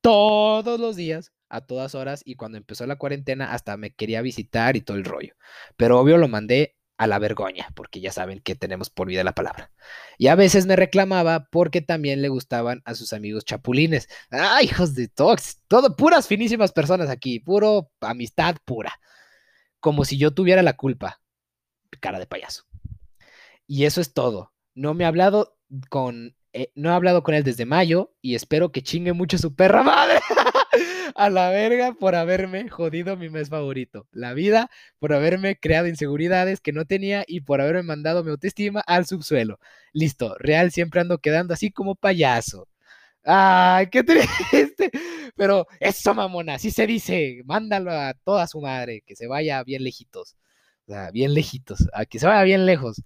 todos 0.00 0.80
los 0.80 0.96
días, 0.96 1.32
a 1.48 1.60
todas 1.66 1.94
horas, 1.94 2.22
y 2.24 2.36
cuando 2.36 2.58
empezó 2.58 2.86
la 2.86 2.96
cuarentena 2.96 3.52
hasta 3.52 3.76
me 3.76 3.94
quería 3.94 4.22
visitar 4.22 4.76
y 4.76 4.80
todo 4.80 4.96
el 4.96 5.04
rollo. 5.04 5.34
Pero 5.76 6.00
obvio 6.00 6.16
lo 6.16 6.28
mandé 6.28 6.76
a 6.98 7.06
la 7.06 7.18
vergoña, 7.18 7.68
porque 7.74 8.00
ya 8.00 8.12
saben 8.12 8.40
que 8.40 8.54
tenemos 8.54 8.90
por 8.90 9.08
vida 9.08 9.24
la 9.24 9.34
palabra. 9.34 9.72
Y 10.18 10.28
a 10.28 10.34
veces 10.34 10.66
me 10.66 10.76
reclamaba 10.76 11.48
porque 11.50 11.80
también 11.80 12.22
le 12.22 12.28
gustaban 12.28 12.82
a 12.84 12.94
sus 12.94 13.12
amigos 13.12 13.44
chapulines. 13.44 14.08
¡Ay, 14.30 14.66
hijos 14.66 14.94
de 14.94 15.08
tox! 15.08 15.62
Todo, 15.68 15.96
puras 15.96 16.28
finísimas 16.28 16.72
personas 16.72 17.10
aquí, 17.10 17.40
puro 17.40 17.90
amistad 18.00 18.56
pura. 18.64 19.00
Como 19.80 20.04
si 20.04 20.16
yo 20.16 20.32
tuviera 20.32 20.62
la 20.62 20.74
culpa 20.74 21.22
cara 22.00 22.18
de 22.18 22.26
payaso. 22.26 22.64
Y 23.66 23.84
eso 23.84 24.00
es 24.00 24.12
todo. 24.12 24.52
No 24.74 24.94
me 24.94 25.04
ha 25.04 25.08
hablado 25.08 25.56
con, 25.88 26.36
eh, 26.52 26.70
no 26.74 26.90
he 26.90 26.94
hablado 26.94 27.22
con 27.22 27.34
él 27.34 27.44
desde 27.44 27.64
mayo 27.64 28.14
y 28.20 28.34
espero 28.34 28.72
que 28.72 28.82
chingue 28.82 29.12
mucho 29.12 29.38
su 29.38 29.54
perra 29.54 29.82
madre. 29.82 30.20
a 31.14 31.30
la 31.30 31.50
verga 31.50 31.92
por 31.92 32.14
haberme 32.14 32.68
jodido 32.68 33.16
mi 33.16 33.28
mes 33.30 33.48
favorito. 33.48 34.06
La 34.12 34.34
vida 34.34 34.70
por 34.98 35.12
haberme 35.12 35.56
creado 35.56 35.88
inseguridades 35.88 36.60
que 36.60 36.72
no 36.72 36.84
tenía 36.84 37.24
y 37.26 37.40
por 37.42 37.60
haberme 37.60 37.82
mandado 37.82 38.24
mi 38.24 38.30
autoestima 38.30 38.80
al 38.86 39.06
subsuelo. 39.06 39.58
Listo, 39.92 40.36
real 40.38 40.70
siempre 40.72 41.00
ando 41.00 41.18
quedando 41.18 41.54
así 41.54 41.70
como 41.70 41.94
payaso. 41.94 42.68
Ay, 43.24 43.88
qué 43.90 44.04
triste. 44.04 44.90
Pero 45.36 45.66
eso, 45.80 46.14
mamona, 46.14 46.54
así 46.54 46.70
se 46.70 46.86
dice. 46.86 47.42
Mándalo 47.44 47.92
a 47.92 48.14
toda 48.14 48.46
su 48.46 48.60
madre, 48.60 49.02
que 49.06 49.16
se 49.16 49.26
vaya 49.28 49.62
bien 49.64 49.84
lejitos. 49.84 50.36
O 50.86 50.92
sea, 50.92 51.10
bien 51.10 51.34
lejitos, 51.34 51.88
a 51.92 52.04
que 52.06 52.18
se 52.18 52.26
vaya 52.26 52.42
bien 52.44 52.66
lejos. 52.66 53.02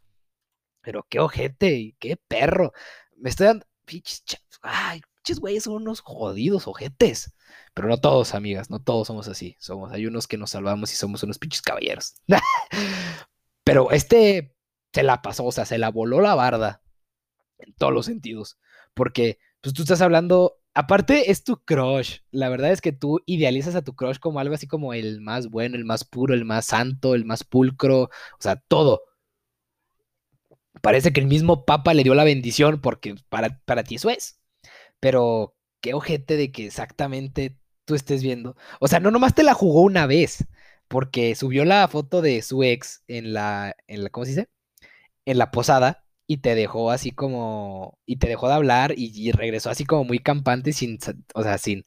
Pero 0.83 1.07
qué 1.09 1.21
ojete 1.21 1.97
qué 1.99 2.17
perro. 2.29 2.73
Me 3.17 3.31
estoy 3.31 3.49
dando. 3.49 3.67
Ay, 4.63 5.01
pinches 5.27 5.41
güeyes 5.41 5.65
son 5.65 5.75
unos 5.75 6.01
jodidos 6.01 6.69
ojetes. 6.69 7.35
Pero 7.75 7.89
no 7.89 7.99
todos, 7.99 8.35
amigas, 8.35 8.71
no 8.71 8.81
todos 8.81 9.09
somos 9.09 9.29
así. 9.29 9.57
Somos, 9.59 9.93
hay 9.93 10.07
unos 10.07 10.29
que 10.29 10.39
nos 10.39 10.51
salvamos 10.51 10.93
y 10.93 10.97
somos 10.97 11.23
unos 11.23 11.39
pinches 11.39 11.63
caballeros. 11.63 12.15
Pero 13.65 13.91
este 13.91 14.55
se 14.93 15.03
la 15.03 15.23
pasó, 15.23 15.45
o 15.45 15.53
sea, 15.53 15.67
se 15.67 15.79
la 15.79 15.91
voló 15.91 16.21
la 16.21 16.35
barda. 16.35 16.83
En 17.59 17.75
todos 17.75 17.93
los 17.93 18.07
sentidos. 18.07 18.59
Porque, 18.95 19.39
pues 19.61 19.75
tú 19.75 19.83
estás 19.83 20.01
hablando 20.01 20.61
Aparte, 20.75 21.31
es 21.31 21.43
tu 21.43 21.57
crush. 21.65 22.19
La 22.31 22.51
verdad 22.51 22.71
es 22.71 22.83
que 22.83 22.93
tú 22.93 23.23
idealizas 23.25 23.75
a 23.77 23.83
tu 23.83 23.95
crush 23.97 24.19
como 24.19 24.41
algo 24.41 24.55
así 24.55 24.67
como 24.67 24.93
el 24.93 25.23
más 25.23 25.49
bueno, 25.49 25.75
el 25.77 25.87
más 25.87 26.05
puro, 26.05 26.35
el 26.35 26.45
más 26.45 26.67
santo, 26.67 27.15
el 27.15 27.25
más 27.25 27.45
pulcro, 27.45 28.03
o 28.03 28.11
sea, 28.41 28.57
todo. 28.69 29.01
Parece 30.83 31.15
que 31.15 31.21
el 31.21 31.27
mismo 31.27 31.65
Papa 31.65 31.95
le 31.95 32.03
dio 32.03 32.15
la 32.15 32.25
bendición 32.25 32.83
porque 32.83 33.15
para, 33.31 33.59
para 33.65 33.85
ti 33.85 33.95
eso 33.95 34.11
es. 34.11 34.36
Pero 35.07 35.55
qué 35.81 35.95
ojete 35.95 36.37
de 36.37 36.51
que 36.51 36.67
exactamente 36.67 37.57
tú 37.85 37.95
estés 37.95 38.25
viendo. 38.25 38.57
O 38.81 38.89
sea, 38.89 38.99
no 38.99 39.13
nomás 39.13 39.37
te 39.37 39.45
la 39.45 39.55
jugó 39.55 39.83
una 39.83 40.05
vez, 40.09 40.45
porque 40.89 41.37
subió 41.37 41.65
la 41.65 41.87
foto 41.87 42.23
de 42.23 42.43
su 42.43 42.65
ex 42.65 43.05
en 43.07 43.33
la, 43.33 43.77
en 43.87 44.03
la 44.03 44.11
¿cómo 44.11 44.25
se 44.25 44.31
dice? 44.33 44.49
En 45.25 45.39
la 45.39 45.53
posada 45.53 46.05
y 46.27 46.39
te 46.39 46.57
dejó 46.57 46.91
así 46.91 47.13
como, 47.13 48.01
y 48.05 48.17
te 48.17 48.27
dejó 48.27 48.49
de 48.49 48.55
hablar 48.55 48.95
y, 48.97 49.31
regresó 49.31 49.71
así 49.71 49.85
como 49.85 50.03
muy 50.03 50.19
campante 50.19 50.73
sin, 50.73 50.99
o 51.35 51.45
sea, 51.45 51.57
sin, 51.57 51.87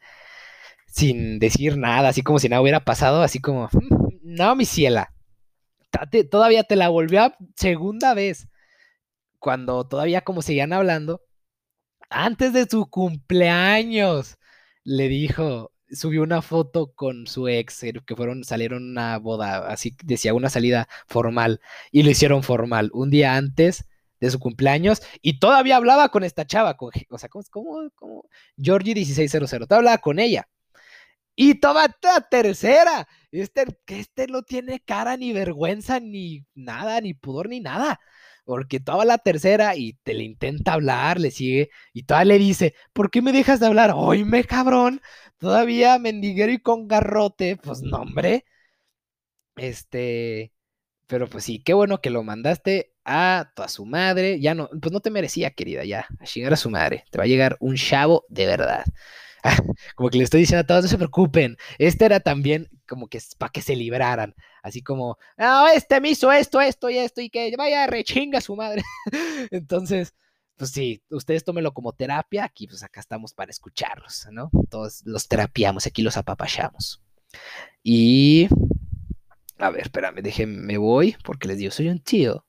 sin 0.88 1.40
decir 1.40 1.78
nada, 1.78 2.08
así 2.08 2.22
como 2.24 2.40
si 2.40 2.48
nada 2.48 2.62
hubiera 2.62 2.86
pasado, 2.86 3.22
así 3.22 3.40
como, 3.42 3.66
mm, 3.74 4.20
no, 4.24 4.56
mi 4.56 4.64
ciela, 4.64 5.14
todavía 6.32 6.64
te 6.64 6.78
la 6.78 6.88
volvió 6.88 7.24
a 7.24 7.38
segunda 7.58 8.14
vez, 8.14 8.48
cuando 9.40 9.86
todavía 9.86 10.22
como 10.22 10.42
seguían 10.42 10.72
hablando, 10.72 11.22
antes 12.10 12.54
de 12.54 12.66
su 12.70 12.90
cumpleaños, 12.90 14.38
le 14.84 15.08
dijo, 15.08 15.72
subió 15.92 16.24
una 16.24 16.42
foto 16.42 16.94
con 16.94 17.28
su 17.28 17.48
ex, 17.48 17.82
que 18.06 18.16
fueron, 18.16 18.44
salieron 18.44 18.84
una 18.90 19.18
boda, 19.18 19.68
así 19.68 19.96
decía, 20.04 20.34
una 20.34 20.50
salida 20.50 20.88
formal, 21.08 21.62
y 21.92 22.04
lo 22.04 22.10
hicieron 22.12 22.44
formal. 22.44 22.90
Un 22.94 23.10
día 23.10 23.36
antes 23.36 23.86
de 24.20 24.32
su 24.32 24.40
cumpleaños 24.40 25.02
y 25.22 25.40
todavía 25.40 25.78
hablaba 25.78 26.10
con 26.10 26.24
esta 26.24 26.46
chava, 26.46 26.78
con, 26.78 26.92
o 27.10 27.18
sea, 27.18 27.30
¿cómo, 27.30 27.44
cómo, 27.52 27.90
cómo? 27.96 28.30
Georgie 28.58 28.96
1600, 28.96 29.50
todavía 29.50 29.78
hablaba 29.78 29.98
con 30.00 30.20
ella. 30.20 30.48
Y 31.36 31.56
toda 31.56 31.88
la 32.04 32.22
tercera, 32.30 33.08
este, 33.32 33.66
que 33.86 34.00
este 34.00 34.28
no 34.28 34.44
tiene 34.44 34.82
cara 34.82 35.16
ni 35.16 35.32
vergüenza 35.32 36.00
ni 36.02 36.46
nada, 36.54 37.00
ni 37.00 37.14
pudor 37.14 37.48
ni 37.48 37.62
nada. 37.62 38.02
Porque 38.50 38.80
toda 38.80 39.06
la 39.06 39.20
tercera 39.20 39.76
y 39.76 39.94
te 40.02 40.16
le 40.16 40.24
intenta 40.24 40.74
hablar, 40.74 41.20
le 41.20 41.30
sigue 41.30 41.70
y 41.94 42.02
toda 42.02 42.26
le 42.26 42.40
dice, 42.40 42.74
¿por 42.94 43.12
qué 43.12 43.22
me 43.22 43.32
dejas 43.32 43.60
de 43.60 43.68
hablar? 43.68 43.94
me 44.26 44.44
cabrón, 44.44 45.02
todavía 45.38 46.00
mendiguero 46.00 46.52
y 46.52 46.58
con 46.58 46.88
garrote, 46.88 47.58
pues 47.58 47.84
no, 47.84 47.98
hombre. 47.98 48.46
Este, 49.56 50.52
pero 51.08 51.28
pues 51.28 51.44
sí, 51.44 51.62
qué 51.64 51.74
bueno 51.76 52.02
que 52.02 52.10
lo 52.10 52.24
mandaste 52.24 52.94
a 53.06 53.52
toda 53.56 53.68
su 53.68 53.86
madre. 53.86 54.40
Ya 54.42 54.56
no, 54.56 54.68
pues 54.82 54.92
no 54.92 55.00
te 55.02 55.12
merecía, 55.12 55.52
querida, 55.52 55.86
ya. 55.86 56.08
A 56.20 56.26
chingar 56.26 56.54
a 56.54 56.58
su 56.58 56.72
madre. 56.72 57.06
Te 57.12 57.20
va 57.20 57.26
a 57.26 57.28
llegar 57.28 57.56
un 57.60 57.76
chavo 57.76 58.26
de 58.30 58.48
verdad. 58.48 58.84
como 59.96 60.10
que 60.10 60.18
le 60.18 60.24
estoy 60.24 60.42
diciendo 60.42 60.62
a 60.62 60.68
todos, 60.68 60.84
no 60.84 60.90
se 60.90 60.98
preocupen. 60.98 61.58
Este 61.78 62.06
era 62.06 62.20
también 62.20 62.70
como 62.88 63.08
que 63.08 63.20
para 63.38 63.52
que 63.52 63.62
se 63.62 63.76
libraran. 63.76 64.36
Así 64.64 64.82
como, 64.82 65.18
no, 65.38 65.68
este 65.68 66.02
me 66.02 66.10
hizo 66.10 66.32
esto, 66.32 66.60
esto 66.62 66.90
y 66.90 66.98
esto, 66.98 67.22
y 67.22 67.30
que 67.30 67.54
vaya 67.58 67.88
rechinga 67.88 68.42
su 68.42 68.56
madre. 68.56 68.84
Entonces, 69.52 70.14
pues 70.58 70.72
sí, 70.72 71.02
ustedes 71.10 71.44
tómenlo 71.44 71.74
como 71.74 71.94
terapia. 71.94 72.44
Aquí, 72.44 72.68
pues 72.68 72.84
acá 72.84 73.00
estamos 73.00 73.34
para 73.34 73.52
escucharlos, 73.52 74.28
¿no? 74.32 74.50
Todos 74.70 75.02
los 75.06 75.28
terapiamos, 75.28 75.88
aquí 75.88 76.02
los 76.02 76.18
apapachamos. 76.18 77.02
Y. 77.84 78.48
A 79.58 79.70
ver, 79.72 79.84
espérame, 79.84 80.22
déjenme, 80.22 80.58
me 80.62 80.78
voy, 80.78 81.16
porque 81.24 81.48
les 81.48 81.58
digo, 81.58 81.72
soy 81.72 81.90
un 81.90 82.00
tío. 82.00 82.46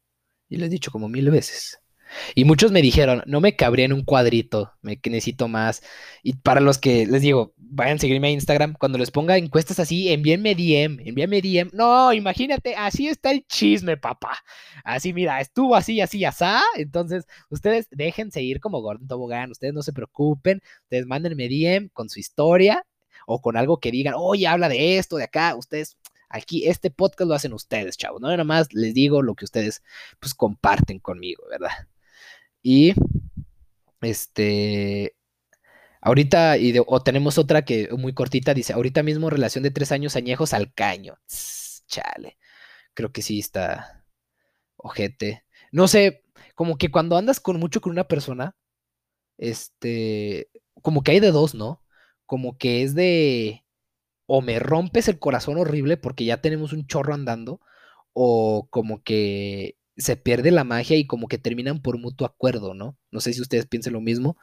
Y 0.49 0.57
lo 0.57 0.66
he 0.66 0.68
dicho 0.68 0.91
como 0.91 1.09
mil 1.09 1.30
veces. 1.30 1.79
Y 2.34 2.44
muchos 2.44 2.72
me 2.72 2.82
dijeron, 2.82 3.22
no 3.26 3.40
me 3.40 3.56
cabría 3.56 3.84
en 3.84 3.92
un 3.92 4.04
cuadrito, 4.04 4.72
me 4.82 4.98
necesito 5.04 5.48
más. 5.48 5.82
Y 6.22 6.34
para 6.34 6.61
los 6.61 6.78
que 6.78 7.06
les 7.06 7.22
digo, 7.22 7.54
vayan 7.56 7.96
a 7.96 8.00
seguirme 8.00 8.28
a 8.28 8.30
Instagram, 8.32 8.74
cuando 8.74 8.98
les 8.98 9.11
ponga 9.11 9.36
encuestas 9.36 9.78
así, 9.78 10.12
envíenme 10.12 10.54
DM, 10.54 11.00
envíenme 11.06 11.40
DM. 11.40 11.70
No, 11.72 12.12
imagínate, 12.12 12.74
así 12.76 13.08
está 13.08 13.30
el 13.30 13.46
chisme, 13.46 13.96
papá. 13.96 14.38
Así, 14.84 15.12
mira, 15.12 15.40
estuvo 15.40 15.76
así, 15.76 16.00
así, 16.00 16.24
asá. 16.24 16.62
Entonces, 16.76 17.26
ustedes 17.48 17.88
déjense 17.90 18.42
ir 18.42 18.61
como 18.61 18.80
Gordon 18.80 19.08
Tobogán, 19.08 19.50
ustedes 19.50 19.74
no 19.74 19.82
se 19.82 19.92
preocupen, 19.92 20.62
ustedes 20.84 21.06
mándenme 21.06 21.48
DM 21.48 21.90
con 21.92 22.08
su 22.08 22.20
historia 22.20 22.84
o 23.26 23.40
con 23.40 23.56
algo 23.56 23.78
que 23.78 23.90
digan, 23.90 24.14
oye, 24.16 24.46
habla 24.46 24.68
de 24.68 24.98
esto, 24.98 25.16
de 25.16 25.24
acá, 25.24 25.54
ustedes 25.56 25.96
Aquí 26.32 26.68
este 26.68 26.92
podcast 26.92 27.28
lo 27.28 27.34
hacen 27.34 27.52
ustedes, 27.52 27.96
chavos. 27.96 28.20
No 28.20 28.28
nada 28.28 28.44
más 28.44 28.72
les 28.72 28.94
digo 28.94 29.20
lo 29.20 29.34
que 29.34 29.44
ustedes 29.44 29.82
pues 30.20 30.32
comparten 30.32 31.00
conmigo, 31.00 31.42
¿verdad? 31.50 31.70
Y 32.62 32.94
este 34.02 35.16
ahorita 36.00 36.56
o 36.86 37.02
tenemos 37.02 37.38
otra 37.38 37.64
que 37.64 37.88
muy 37.96 38.14
cortita 38.14 38.54
dice, 38.54 38.72
ahorita 38.72 39.02
mismo 39.02 39.30
relación 39.30 39.62
de 39.64 39.70
tres 39.70 39.92
años 39.92 40.16
añejos 40.16 40.52
al 40.54 40.72
caño. 40.74 41.18
chale. 41.86 42.38
Creo 42.94 43.12
que 43.12 43.22
sí 43.22 43.38
está 43.40 44.04
ojete. 44.76 45.44
No 45.72 45.88
sé, 45.88 46.24
como 46.54 46.78
que 46.78 46.90
cuando 46.90 47.16
andas 47.16 47.40
con 47.40 47.58
mucho 47.61 47.80
con 47.80 47.92
una 47.92 48.08
persona, 48.08 48.56
este, 49.38 50.50
como 50.82 51.02
que 51.02 51.12
hay 51.12 51.20
de 51.20 51.32
dos, 51.32 51.54
¿no? 51.54 51.82
Como 52.26 52.58
que 52.58 52.82
es 52.82 52.94
de 52.94 53.64
o 54.26 54.42
me 54.42 54.61
rompes 54.61 55.08
el 55.08 55.18
corazón 55.18 55.58
horrible 55.58 55.96
porque 55.96 56.24
ya 56.24 56.40
tenemos 56.40 56.72
un 56.72 56.86
chorro 56.86 57.14
andando, 57.14 57.61
o 58.12 58.68
como 58.70 59.02
que 59.02 59.76
se 60.01 60.16
pierde 60.16 60.51
la 60.51 60.64
magia 60.64 60.96
y 60.96 61.07
como 61.07 61.28
que 61.28 61.38
terminan 61.38 61.82
por 61.82 61.98
mutuo 61.98 62.26
acuerdo, 62.26 62.74
¿no? 62.74 62.98
No 63.11 63.20
sé 63.20 63.32
si 63.32 63.40
ustedes 63.40 63.66
piensen 63.66 63.92
lo 63.92 64.01
mismo, 64.01 64.36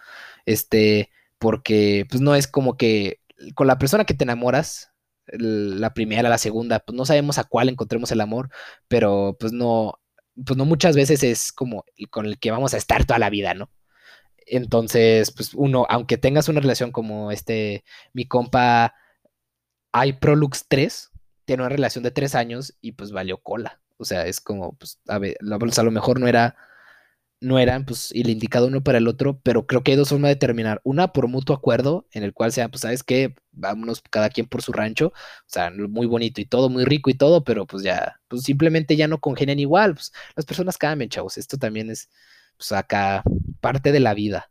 este, 0.45 1.11
porque 1.39 2.05
pues 2.09 2.21
no 2.21 2.35
es 2.35 2.47
como 2.47 2.77
que 2.77 3.21
con 3.55 3.67
la 3.67 3.77
persona 3.77 4.05
que 4.05 4.13
te 4.13 4.23
enamoras, 4.23 4.91
la 5.27 5.93
primera, 5.93 6.29
la 6.29 6.37
segunda, 6.37 6.79
pues 6.79 6.95
no 6.95 7.05
sabemos 7.05 7.37
a 7.37 7.43
cuál 7.43 7.69
encontremos 7.69 8.11
el 8.11 8.21
amor, 8.21 8.49
pero 8.87 9.35
pues 9.39 9.51
no, 9.53 9.99
pues 10.45 10.57
no 10.57 10.65
muchas 10.65 10.95
veces 10.95 11.23
es 11.23 11.51
como 11.51 11.85
con 12.09 12.25
el 12.25 12.39
que 12.39 12.51
vamos 12.51 12.73
a 12.73 12.77
estar 12.77 13.05
toda 13.05 13.19
la 13.19 13.29
vida, 13.29 13.53
¿no? 13.53 13.69
Entonces, 14.47 15.31
pues 15.31 15.53
uno, 15.53 15.85
aunque 15.89 16.17
tengas 16.17 16.49
una 16.49 16.61
relación 16.61 16.91
como 16.91 17.31
este, 17.31 17.83
mi 18.13 18.25
compa 18.25 18.93
hay 19.91 20.13
Prolux 20.13 20.65
3, 20.67 21.11
tiene 21.45 21.63
una 21.63 21.69
relación 21.69 22.03
de 22.03 22.11
tres 22.11 22.35
años 22.35 22.77
y 22.81 22.93
pues 22.93 23.11
valió 23.11 23.39
cola. 23.39 23.81
O 23.97 24.05
sea, 24.05 24.25
es 24.27 24.39
como, 24.41 24.73
pues, 24.77 24.99
a 25.07 25.17
ver, 25.19 25.37
a 25.41 25.83
lo 25.83 25.91
mejor 25.91 26.19
no 26.19 26.27
era, 26.27 26.55
no 27.41 27.59
eran, 27.59 27.85
pues, 27.85 28.11
el 28.13 28.29
indicado 28.29 28.67
uno 28.67 28.83
para 28.83 28.97
el 28.99 29.07
otro, 29.07 29.39
pero 29.43 29.67
creo 29.67 29.83
que 29.83 29.91
hay 29.91 29.97
dos 29.97 30.09
formas 30.09 30.29
de 30.29 30.35
terminar. 30.37 30.81
Una 30.83 31.13
por 31.13 31.27
mutuo 31.27 31.55
acuerdo, 31.55 32.07
en 32.11 32.23
el 32.23 32.33
cual 32.33 32.51
sea, 32.51 32.69
pues, 32.69 32.81
¿sabes 32.81 33.03
qué? 33.03 33.35
Vámonos 33.51 34.01
cada 34.09 34.29
quien 34.29 34.47
por 34.47 34.61
su 34.63 34.73
rancho. 34.73 35.07
O 35.09 35.13
sea, 35.47 35.71
muy 35.71 36.07
bonito 36.07 36.41
y 36.41 36.45
todo, 36.45 36.69
muy 36.69 36.85
rico 36.85 37.09
y 37.09 37.15
todo, 37.15 37.43
pero 37.43 37.65
pues 37.67 37.83
ya, 37.83 38.19
pues 38.27 38.43
simplemente 38.43 38.95
ya 38.95 39.07
no 39.07 39.19
congenian 39.19 39.59
igual. 39.59 39.93
Pues 39.95 40.13
las 40.35 40.45
personas 40.45 40.77
cambian, 40.77 41.09
chavos. 41.09 41.37
Esto 41.37 41.57
también 41.57 41.89
es, 41.91 42.09
pues, 42.57 42.71
acá 42.71 43.23
parte 43.61 43.91
de 43.91 43.99
la 43.99 44.13
vida 44.13 44.49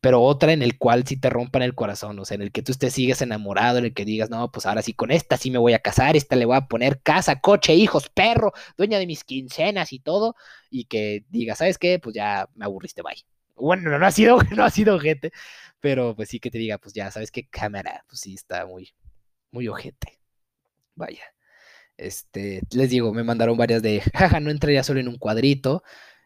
pero 0.00 0.22
otra 0.22 0.52
en 0.52 0.62
el 0.62 0.78
cual 0.78 1.06
sí 1.06 1.16
te 1.16 1.30
rompan 1.30 1.62
el 1.62 1.74
corazón, 1.74 2.18
o 2.18 2.24
sea, 2.24 2.34
en 2.36 2.42
el 2.42 2.52
que 2.52 2.62
tú 2.62 2.72
te 2.74 2.90
sigues 2.90 3.22
enamorado, 3.22 3.78
en 3.78 3.86
el 3.86 3.94
que 3.94 4.04
digas, 4.04 4.30
no, 4.30 4.50
pues 4.50 4.66
ahora 4.66 4.82
sí 4.82 4.92
con 4.94 5.10
esta 5.10 5.36
sí 5.36 5.50
me 5.50 5.58
voy 5.58 5.74
a 5.74 5.80
casar, 5.80 6.16
esta 6.16 6.36
le 6.36 6.44
voy 6.46 6.56
a 6.56 6.66
poner 6.66 7.00
casa, 7.02 7.40
coche, 7.40 7.74
hijos, 7.74 8.08
perro, 8.08 8.52
dueña 8.76 8.98
de 8.98 9.06
mis 9.06 9.24
quincenas 9.24 9.92
y 9.92 9.98
todo, 10.00 10.36
y 10.70 10.84
que 10.86 11.24
digas, 11.28 11.58
¿sabes 11.58 11.78
qué? 11.78 11.98
Pues 11.98 12.14
ya 12.14 12.48
me 12.54 12.64
aburriste, 12.64 13.02
bye. 13.02 13.24
Bueno, 13.56 13.98
no 13.98 14.06
ha 14.06 14.10
sido, 14.10 14.38
no 14.56 14.64
ha 14.64 14.70
sido 14.70 14.96
ojete, 14.96 15.32
pero 15.80 16.14
pues 16.16 16.28
sí 16.28 16.40
que 16.40 16.50
te 16.50 16.58
diga, 16.58 16.78
pues 16.78 16.94
ya, 16.94 17.10
¿sabes 17.10 17.30
qué? 17.30 17.46
Cámara, 17.48 18.04
pues 18.08 18.20
sí 18.20 18.34
está 18.34 18.66
muy, 18.66 18.92
muy 19.50 19.68
ojete. 19.68 20.18
Vaya. 20.94 21.22
Este, 21.96 22.62
les 22.72 22.90
digo, 22.90 23.12
me 23.14 23.22
mandaron 23.24 23.56
varias 23.56 23.82
de, 23.82 24.00
jaja, 24.14 24.40
no 24.40 24.50
entraría 24.50 24.82
solo 24.82 25.00
en 25.00 25.08
un 25.08 25.18
cuadrito. 25.18 25.82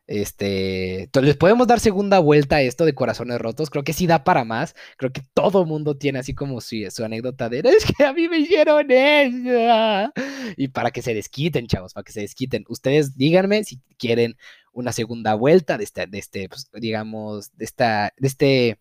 Este, 0.07 1.03
entonces, 1.05 1.29
¿les 1.29 1.37
podemos 1.37 1.67
dar 1.67 1.81
segunda 1.81 2.21
vuelta 2.21 2.57
a 2.57 2.63
esto 2.63 2.85
de 2.85 2.95
corazones 2.95 3.41
rotos? 3.41 3.71
Creo 3.71 3.83
que 3.83 3.93
sí 3.93 4.07
da 4.07 4.23
para 4.23 4.45
más. 4.45 4.77
Creo 4.97 5.13
que 5.13 5.23
todo 5.35 5.67
mundo 5.67 5.97
tiene 5.97 6.21
así 6.21 6.35
como 6.35 6.61
su, 6.61 6.77
anécdota 7.05 7.49
de 7.49 7.59
es 7.61 7.85
que 7.85 8.05
a 8.05 8.13
mí 8.13 8.29
me 8.29 8.39
hicieron 8.39 8.91
eso. 8.91 10.13
Y 10.57 10.69
para 10.69 10.91
que 10.91 11.03
se 11.03 11.15
desquiten, 11.15 11.67
chavos, 11.67 11.95
para 11.95 12.05
que 12.05 12.13
se 12.13 12.21
desquiten. 12.21 12.65
Ustedes 12.69 13.17
díganme 13.17 13.65
si 13.65 13.81
quieren 13.99 14.37
una 14.73 14.93
segunda 14.93 15.35
vuelta 15.35 15.79
de 15.79 15.85
este, 15.85 16.07
de 16.07 16.19
este, 16.19 16.49
pues, 16.49 16.71
digamos, 16.75 17.57
de 17.57 17.65
esta, 17.65 18.13
de 18.19 18.29
este 18.29 18.79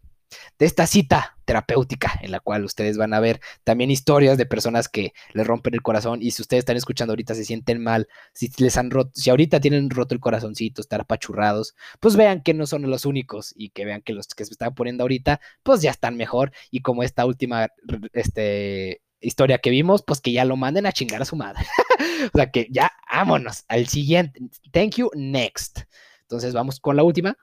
de 0.59 0.65
esta 0.65 0.87
cita 0.87 1.37
terapéutica 1.45 2.19
en 2.21 2.31
la 2.31 2.39
cual 2.39 2.65
ustedes 2.65 2.97
van 2.97 3.13
a 3.13 3.19
ver 3.19 3.39
también 3.63 3.91
historias 3.91 4.37
de 4.37 4.45
personas 4.45 4.89
que 4.89 5.13
les 5.33 5.45
rompen 5.45 5.73
el 5.73 5.81
corazón 5.81 6.21
y 6.21 6.31
si 6.31 6.41
ustedes 6.41 6.61
están 6.61 6.77
escuchando 6.77 7.11
ahorita 7.11 7.35
se 7.35 7.45
sienten 7.45 7.81
mal, 7.83 8.07
si 8.33 8.51
les 8.57 8.77
han 8.77 8.89
roto, 8.89 9.11
si 9.13 9.29
ahorita 9.29 9.59
tienen 9.59 9.89
roto 9.89 10.15
el 10.15 10.19
corazoncito, 10.21 10.81
estar 10.81 11.01
apachurrados, 11.01 11.75
pues 11.99 12.15
vean 12.15 12.41
que 12.41 12.53
no 12.53 12.65
son 12.65 12.89
los 12.89 13.05
únicos 13.05 13.53
y 13.55 13.69
que 13.69 13.85
vean 13.85 14.01
que 14.01 14.13
los 14.13 14.27
que 14.27 14.45
se 14.45 14.51
están 14.51 14.73
poniendo 14.73 15.03
ahorita, 15.03 15.39
pues 15.63 15.81
ya 15.81 15.91
están 15.91 16.17
mejor 16.17 16.51
y 16.71 16.81
como 16.81 17.03
esta 17.03 17.25
última 17.25 17.69
este 18.13 19.01
historia 19.21 19.57
que 19.59 19.69
vimos, 19.69 20.03
pues 20.05 20.21
que 20.21 20.31
ya 20.31 20.45
lo 20.45 20.55
manden 20.55 20.85
a 20.85 20.91
chingar 20.91 21.21
a 21.21 21.25
su 21.25 21.35
madre. 21.35 21.65
o 22.33 22.37
sea 22.37 22.51
que 22.51 22.67
ya 22.71 22.91
vámonos 23.11 23.65
al 23.67 23.87
siguiente. 23.87 24.39
Thank 24.71 24.95
you, 24.95 25.09
next. 25.15 25.81
Entonces 26.21 26.53
vamos 26.53 26.79
con 26.79 26.95
la 26.95 27.03
última. 27.03 27.37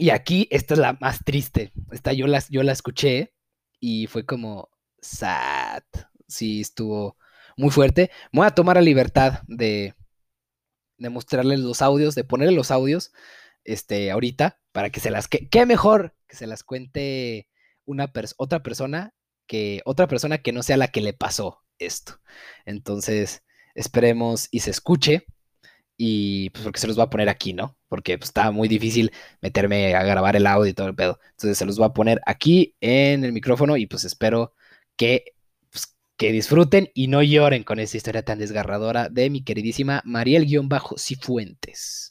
Y 0.00 0.08
aquí, 0.08 0.48
esta 0.50 0.72
es 0.72 0.80
la 0.80 0.94
más 0.94 1.22
triste. 1.26 1.72
Esta 1.92 2.14
yo 2.14 2.26
la, 2.26 2.42
yo 2.48 2.62
la 2.62 2.72
escuché 2.72 3.34
y 3.80 4.06
fue 4.06 4.24
como 4.24 4.70
sad. 5.02 5.82
Sí, 6.26 6.62
estuvo 6.62 7.18
muy 7.58 7.68
fuerte. 7.70 8.10
Voy 8.32 8.46
a 8.46 8.54
tomar 8.54 8.76
la 8.76 8.82
libertad 8.82 9.42
de, 9.46 9.94
mostrarles 10.96 11.60
los 11.60 11.82
audios, 11.82 12.14
de 12.14 12.24
ponerle 12.24 12.54
los 12.54 12.70
audios 12.70 13.12
este, 13.64 14.10
ahorita 14.10 14.62
para 14.72 14.88
que 14.88 15.00
se 15.00 15.10
las... 15.10 15.28
Que, 15.28 15.50
¿Qué 15.50 15.66
mejor 15.66 16.16
que 16.26 16.36
se 16.36 16.46
las 16.46 16.64
cuente 16.64 17.50
una 17.84 18.10
otra 18.38 18.62
persona 18.62 19.14
que 19.46 19.82
otra 19.84 20.08
persona 20.08 20.38
que 20.38 20.52
no 20.52 20.62
sea 20.62 20.78
la 20.78 20.88
que 20.88 21.02
le 21.02 21.12
pasó 21.12 21.62
esto? 21.78 22.22
Entonces, 22.64 23.42
esperemos 23.74 24.48
y 24.50 24.60
se 24.60 24.70
escuche 24.70 25.26
y 26.02 26.48
pues 26.50 26.64
porque 26.64 26.80
se 26.80 26.86
los 26.86 26.98
va 26.98 27.02
a 27.04 27.10
poner 27.10 27.28
aquí, 27.28 27.52
¿no? 27.52 27.76
Porque 27.88 28.16
pues, 28.16 28.30
está 28.30 28.50
muy 28.52 28.68
difícil 28.68 29.12
meterme 29.42 29.94
a 29.94 30.02
grabar 30.02 30.34
el 30.34 30.46
audio 30.46 30.70
y 30.70 30.72
todo 30.72 30.88
el 30.88 30.94
pedo. 30.94 31.20
Entonces 31.32 31.58
se 31.58 31.66
los 31.66 31.76
voy 31.76 31.84
a 31.86 31.92
poner 31.92 32.22
aquí 32.24 32.74
en 32.80 33.22
el 33.22 33.34
micrófono 33.34 33.76
y 33.76 33.86
pues 33.86 34.04
espero 34.04 34.54
que, 34.96 35.34
pues, 35.70 35.94
que 36.16 36.32
disfruten 36.32 36.88
y 36.94 37.08
no 37.08 37.22
lloren 37.22 37.64
con 37.64 37.80
esta 37.80 37.98
historia 37.98 38.24
tan 38.24 38.38
desgarradora 38.38 39.10
de 39.10 39.28
mi 39.28 39.44
queridísima 39.44 40.00
Mariel-Cifuentes. 40.06 42.09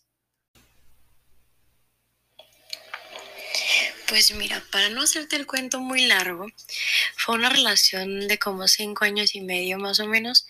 Pues 4.10 4.34
mira, 4.34 4.64
para 4.72 4.89
no 4.89 5.03
hacerte 5.03 5.36
el 5.36 5.45
cuento 5.45 5.80
muy 5.80 6.07
largo, 6.07 6.47
fue 7.16 7.36
una 7.36 7.49
relación 7.49 8.28
de 8.28 8.39
como 8.39 8.68
cinco 8.68 9.05
años 9.05 9.36
y 9.36 9.41
medio 9.41 9.78
más 9.78 9.99
o 9.99 10.07
menos, 10.07 10.47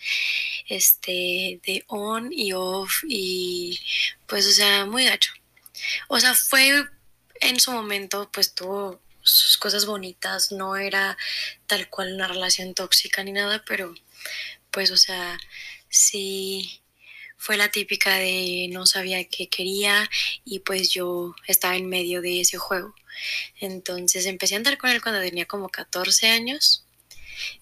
este, 0.67 1.59
de 1.65 1.83
on 1.87 2.31
y 2.31 2.53
off 2.53 3.03
y 3.05 3.81
pues, 4.27 4.47
o 4.47 4.51
sea, 4.51 4.85
muy 4.85 5.05
gacho. 5.05 5.33
O 6.07 6.19
sea, 6.21 6.35
fue 6.35 6.85
en 7.41 7.59
su 7.59 7.71
momento, 7.73 8.29
pues 8.31 8.53
tuvo 8.53 9.01
sus 9.23 9.57
cosas 9.57 9.85
bonitas, 9.85 10.53
no 10.53 10.77
era 10.77 11.17
tal 11.67 11.89
cual 11.89 12.13
una 12.13 12.27
relación 12.27 12.73
tóxica 12.73 13.23
ni 13.23 13.33
nada, 13.33 13.63
pero 13.67 13.93
pues, 14.71 14.91
o 14.91 14.97
sea, 14.97 15.37
sí 15.89 16.78
fue 17.39 17.57
la 17.57 17.71
típica 17.71 18.17
de 18.17 18.67
no 18.69 18.85
sabía 18.85 19.23
qué 19.23 19.47
quería 19.47 20.09
y 20.43 20.59
pues 20.59 20.89
yo 20.89 21.33
estaba 21.47 21.77
en 21.77 21.87
medio 21.87 22.21
de 22.21 22.41
ese 22.41 22.57
juego. 22.57 22.93
Entonces 23.59 24.25
empecé 24.25 24.55
a 24.55 24.57
andar 24.57 24.77
con 24.77 24.89
él 24.89 25.01
cuando 25.01 25.21
tenía 25.21 25.45
como 25.45 25.69
14 25.69 26.29
años 26.29 26.85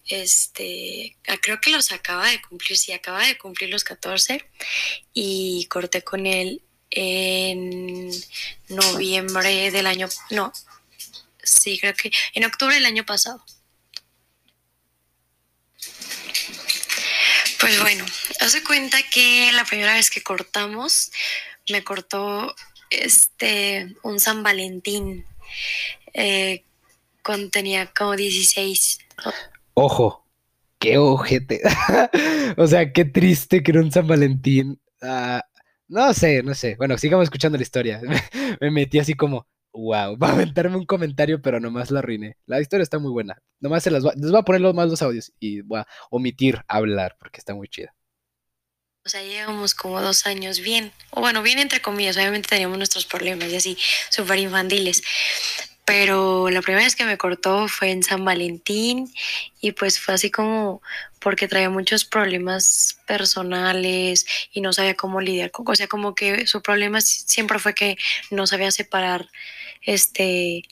Este, 0.08 1.16
ah, 1.28 1.38
creo 1.40 1.60
que 1.60 1.70
los 1.70 1.92
acaba 1.92 2.28
de 2.30 2.42
cumplir, 2.42 2.76
sí, 2.76 2.92
acaba 2.92 3.26
de 3.26 3.38
cumplir 3.38 3.70
los 3.70 3.84
14 3.84 4.44
y 5.14 5.66
corté 5.66 6.02
con 6.02 6.26
él 6.26 6.62
en 6.90 8.10
noviembre 8.68 9.70
del 9.70 9.86
año, 9.86 10.08
no, 10.30 10.52
sí, 11.42 11.78
creo 11.78 11.94
que 11.94 12.10
en 12.34 12.44
octubre 12.44 12.74
del 12.74 12.86
año 12.86 13.04
pasado. 13.06 13.44
Pues 17.60 17.80
bueno, 17.80 18.04
hace 18.40 18.62
cuenta 18.62 18.98
que 19.12 19.50
la 19.52 19.64
primera 19.64 19.94
vez 19.94 20.10
que 20.10 20.22
cortamos, 20.22 21.10
me 21.70 21.82
cortó 21.82 22.54
este 22.90 23.94
un 24.02 24.20
San 24.20 24.42
Valentín 24.42 25.24
eh, 26.14 26.64
cuando 27.22 27.50
tenía 27.50 27.86
como 27.86 28.16
16. 28.16 28.98
Ojo, 29.74 30.24
qué 30.78 30.98
ojete. 30.98 31.60
o 32.56 32.66
sea, 32.66 32.92
qué 32.92 33.04
triste 33.04 33.62
que 33.62 33.72
era 33.72 33.80
un 33.80 33.92
San 33.92 34.06
Valentín. 34.06 34.80
Ah, 35.02 35.44
no 35.88 36.14
sé, 36.14 36.42
no 36.42 36.54
sé. 36.54 36.76
Bueno, 36.76 36.96
sigamos 36.96 37.24
escuchando 37.24 37.58
la 37.58 37.62
historia. 37.62 38.00
me 38.60 38.70
metí 38.70 38.98
así 38.98 39.14
como, 39.14 39.46
wow, 39.72 40.16
va 40.22 40.28
a 40.28 40.32
aventarme 40.32 40.76
un 40.76 40.86
comentario, 40.86 41.40
pero 41.42 41.60
nomás 41.60 41.90
la 41.90 42.00
arruiné. 42.00 42.36
La 42.46 42.60
historia 42.60 42.82
está 42.82 42.98
muy 42.98 43.10
buena. 43.10 43.40
Nomás 43.60 43.82
se 43.82 43.90
las 43.90 44.04
va, 44.04 44.12
les 44.16 44.30
voy 44.30 44.40
a 44.40 44.44
poner 44.44 44.60
los 44.60 44.74
más 44.74 44.88
los 44.88 45.02
audios 45.02 45.32
y 45.40 45.60
voy 45.62 45.80
a 45.80 45.86
omitir 46.10 46.62
hablar 46.68 47.16
porque 47.18 47.38
está 47.38 47.54
muy 47.54 47.68
chida. 47.68 47.94
O 49.04 49.08
sea, 49.08 49.22
llevamos 49.22 49.74
como 49.74 50.02
dos 50.02 50.26
años 50.26 50.60
bien, 50.60 50.92
o 51.12 51.20
bueno, 51.20 51.42
bien 51.42 51.58
entre 51.58 51.80
comillas, 51.80 52.18
obviamente 52.18 52.50
teníamos 52.50 52.76
nuestros 52.76 53.06
problemas 53.06 53.50
y 53.50 53.56
así, 53.56 53.78
súper 54.10 54.38
infantiles. 54.38 55.02
Pero 55.86 56.50
la 56.50 56.60
primera 56.60 56.84
vez 56.84 56.94
que 56.94 57.06
me 57.06 57.16
cortó 57.16 57.66
fue 57.68 57.90
en 57.90 58.02
San 58.02 58.22
Valentín 58.22 59.10
y 59.62 59.72
pues 59.72 59.98
fue 59.98 60.12
así 60.12 60.30
como 60.30 60.82
porque 61.20 61.48
traía 61.48 61.70
muchos 61.70 62.04
problemas 62.04 62.98
personales 63.06 64.26
y 64.52 64.60
no 64.60 64.74
sabía 64.74 64.94
cómo 64.94 65.22
lidiar 65.22 65.50
con, 65.50 65.66
o 65.66 65.74
sea, 65.74 65.86
como 65.88 66.14
que 66.14 66.46
su 66.46 66.60
problema 66.60 67.00
siempre 67.00 67.58
fue 67.58 67.74
que 67.74 67.96
no 68.30 68.46
sabía 68.46 68.70
separar, 68.70 69.30
este, 69.92 70.62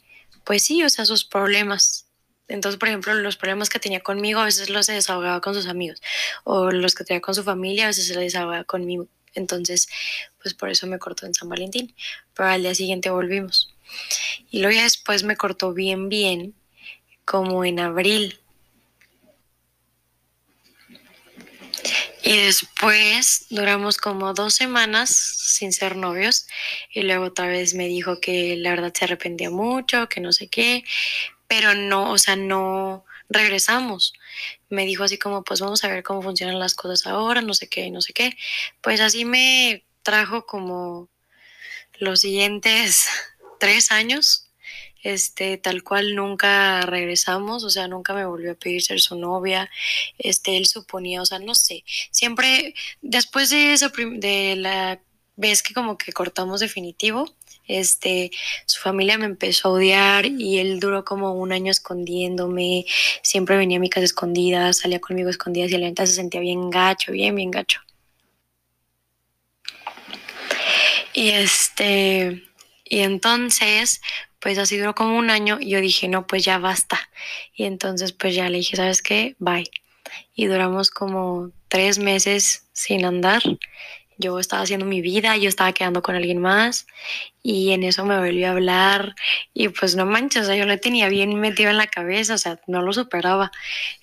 pues 0.45 0.63
sí, 0.63 0.83
o 0.85 0.91
sea, 0.91 1.05
sus 1.05 1.25
problemas 1.25 2.07
entonces, 2.49 2.79
por 2.79 2.89
ejemplo, 2.89 3.15
los 3.15 3.37
problemas 3.37 3.69
que 3.69 3.81
tenía 3.81 4.01
conmigo 4.01 4.41
a 4.41 4.45
veces 4.45 4.71
los 4.71 4.87
desahogaba 4.87 5.41
con 5.41 5.55
sus 5.55 5.67
amigos 5.67 6.01
o 6.45 6.71
los 6.71 6.95
que 6.95 7.05
tenía 7.05 7.21
con 7.21 7.35
su 7.35 7.43
familia 7.43 7.85
a 7.85 7.89
veces 7.89 8.07
se 8.07 8.15
los 8.15 8.23
desahogaba 8.23 8.65
conmigo. 8.65 9.09
Entonces, 9.35 9.89
pues 10.41 10.55
por 10.55 10.71
eso 10.71 10.87
me 10.87 10.99
cortó 10.99 11.27
en 11.27 11.35
San 11.35 11.49
Valentín. 11.49 11.95
Pero 12.35 12.49
al 12.49 12.63
día 12.63 12.75
siguiente 12.75 13.11
volvimos. 13.11 13.75
Y 14.51 14.61
luego 14.61 14.77
ya 14.77 14.85
después 14.85 15.25
me 15.25 15.37
cortó 15.37 15.73
bien, 15.73 16.09
bien, 16.09 16.55
como 17.25 17.65
en 17.65 17.81
abril. 17.81 18.39
Y 22.27 22.37
después 22.39 23.47
duramos 23.51 23.99
como 23.99 24.35
dos 24.35 24.55
semanas 24.55 25.11
sin 25.11 25.73
ser 25.73 25.97
novios. 25.97 26.47
Y 26.93 27.03
luego 27.03 27.27
otra 27.27 27.47
vez 27.47 27.75
me 27.75 27.87
dijo 27.87 28.21
que 28.21 28.57
la 28.57 28.71
verdad 28.71 28.93
se 28.93 29.05
arrepentía 29.05 29.51
mucho, 29.51 30.09
que 30.09 30.21
no 30.21 30.33
sé 30.33 30.49
qué 30.49 30.85
pero 31.49 31.75
no, 31.75 32.11
o 32.13 32.19
sea, 32.19 32.37
no 32.37 33.05
regresamos. 33.29 34.13
Me 34.69 34.85
dijo 34.87 35.05
así 35.05 35.19
como, 35.19 35.45
pues 35.45 35.61
vamos 35.61 35.85
a 35.85 35.89
ver 35.89 36.03
cómo 36.03 36.23
funcionan 36.23 36.59
las 36.59 36.75
cosas 36.75 37.07
ahora, 37.07 37.41
no 37.41 37.55
sé 37.55 37.69
qué, 37.69 37.91
no 37.91 38.01
sé 38.01 38.13
qué. 38.13 38.37
Pues 38.81 39.01
así 39.01 39.25
me 39.25 39.85
trajo 40.03 40.47
como 40.47 41.09
los 41.99 42.21
siguientes 42.21 43.07
tres 43.61 43.91
años. 43.93 44.46
Este, 45.07 45.57
tal 45.57 45.85
cual 45.85 46.17
nunca 46.17 46.81
regresamos, 46.83 47.63
o 47.63 47.71
sea, 47.71 47.87
nunca 47.87 48.13
me 48.13 48.27
volvió 48.27 48.51
a 48.53 48.55
pedir 48.57 48.83
ser 48.83 49.01
su 49.01 49.17
novia. 49.17 49.71
Este, 50.19 50.57
él 50.57 50.67
suponía, 50.67 51.23
o 51.23 51.27
sea, 51.27 51.39
no 51.39 51.55
sé, 51.55 51.85
siempre 52.11 52.75
después 53.03 53.51
de 53.51 53.73
esa 53.73 53.93
de 53.95 54.57
la 54.57 55.01
vez 55.37 55.63
que 55.63 55.75
como 55.75 55.97
que 55.97 56.13
cortamos 56.13 56.59
definitivo, 56.59 57.33
este, 57.69 58.33
su 58.67 58.81
familia 58.81 59.17
me 59.17 59.27
empezó 59.27 59.69
a 59.69 59.73
odiar 59.73 60.27
y 60.27 60.59
él 60.59 60.81
duró 60.81 61.05
como 61.05 61.35
un 61.35 61.53
año 61.53 61.71
escondiéndome, 61.71 62.85
siempre 63.23 63.57
venía 63.57 63.77
a 63.79 63.81
mi 63.81 63.91
casa 63.91 64.07
escondida, 64.07 64.73
salía 64.73 65.01
conmigo 65.01 65.31
escondida 65.31 65.67
y 65.67 65.69
la 65.69 65.79
neta 65.79 66.05
se 66.05 66.15
sentía 66.15 66.41
bien 66.41 66.69
gacho, 66.69 67.13
bien, 67.13 67.37
bien 67.37 67.53
gacho. 67.53 67.81
Y 71.13 71.31
este, 71.31 72.43
y 72.85 73.01
entonces, 73.01 74.01
pues 74.47 74.59
así 74.59 74.79
duró 74.79 74.95
como 74.95 75.19
un 75.19 75.29
año 75.29 75.59
y 75.61 75.71
yo 75.71 75.81
dije, 75.81 76.07
no, 76.07 76.25
pues 76.29 76.45
ya 76.45 76.59
basta. 76.59 77.11
Y 77.53 77.65
entonces 77.65 78.13
pues 78.13 78.33
ya 78.33 78.49
le 78.49 78.59
dije, 78.59 78.77
¿sabes 78.77 79.03
qué? 79.03 79.35
Bye. 79.41 79.69
Y 80.37 80.47
duramos 80.47 80.93
como 80.93 81.51
tres 81.67 81.99
meses 81.99 82.69
sin 82.73 83.05
andar 83.05 83.43
yo 84.19 84.39
estaba 84.39 84.63
haciendo 84.63 84.87
mi 84.87 85.01
vida, 85.01 85.37
yo 85.37 85.49
estaba 85.49 85.73
quedando 85.73 86.01
con 86.01 86.15
alguien 86.15 86.39
más 86.39 86.87
y 87.43 87.73
en 87.73 87.83
eso 87.83 88.05
me 88.05 88.17
volvió 88.17 88.47
a 88.47 88.53
hablar 88.53 89.17
y 89.53 89.67
pues 89.71 89.97
no 89.97 90.07
manches, 90.07 90.45
o 90.45 90.47
sea, 90.47 90.55
yo 90.55 90.65
lo 90.65 90.79
tenía 90.79 91.09
bien 91.09 91.35
metido 91.41 91.71
en 91.71 91.77
la 91.77 91.89
cabeza, 91.89 92.35
o 92.35 92.39
sea, 92.39 92.61
no 92.69 92.83
lo 92.83 92.93
superaba. 92.93 93.51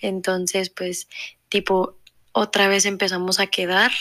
Entonces, 0.02 0.70
pues, 0.70 1.08
tipo, 1.48 1.96
otra 2.34 2.68
vez 2.68 2.86
empezamos 2.86 3.40
a 3.40 3.48
quedar, 3.48 3.94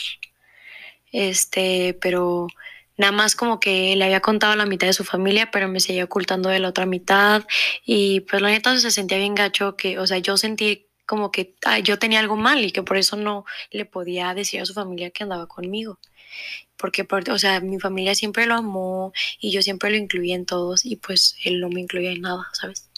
este, 1.12 1.96
pero 2.00 2.48
nada 2.96 3.12
más 3.12 3.34
como 3.34 3.60
que 3.60 3.96
le 3.96 4.04
había 4.04 4.20
contado 4.20 4.54
la 4.56 4.66
mitad 4.66 4.86
de 4.86 4.92
su 4.92 5.04
familia, 5.04 5.50
pero 5.50 5.68
me 5.68 5.80
seguía 5.80 6.04
ocultando 6.04 6.48
de 6.48 6.60
la 6.60 6.68
otra 6.68 6.86
mitad 6.86 7.44
y 7.84 8.20
pues 8.20 8.42
la 8.42 8.48
neta 8.48 8.78
se 8.78 8.90
sentía 8.90 9.18
bien 9.18 9.34
gacho 9.34 9.76
que, 9.76 9.98
o 9.98 10.06
sea, 10.06 10.18
yo 10.18 10.36
sentí 10.36 10.86
como 11.06 11.30
que 11.30 11.54
yo 11.82 11.98
tenía 11.98 12.20
algo 12.20 12.36
mal 12.36 12.64
y 12.64 12.70
que 12.70 12.82
por 12.82 12.96
eso 12.96 13.16
no 13.16 13.44
le 13.70 13.84
podía 13.84 14.34
decir 14.34 14.60
a 14.60 14.66
su 14.66 14.74
familia 14.74 15.10
que 15.10 15.24
andaba 15.24 15.46
conmigo. 15.46 15.98
Porque, 16.76 17.06
o 17.30 17.38
sea, 17.38 17.60
mi 17.60 17.78
familia 17.78 18.14
siempre 18.14 18.46
lo 18.46 18.54
amó 18.54 19.12
y 19.38 19.52
yo 19.52 19.62
siempre 19.62 19.90
lo 19.90 19.96
incluía 19.96 20.34
en 20.34 20.46
todos 20.46 20.84
y 20.84 20.96
pues 20.96 21.36
él 21.44 21.60
no 21.60 21.68
me 21.68 21.80
incluía 21.80 22.10
en 22.12 22.22
nada, 22.22 22.48
¿sabes? 22.52 22.88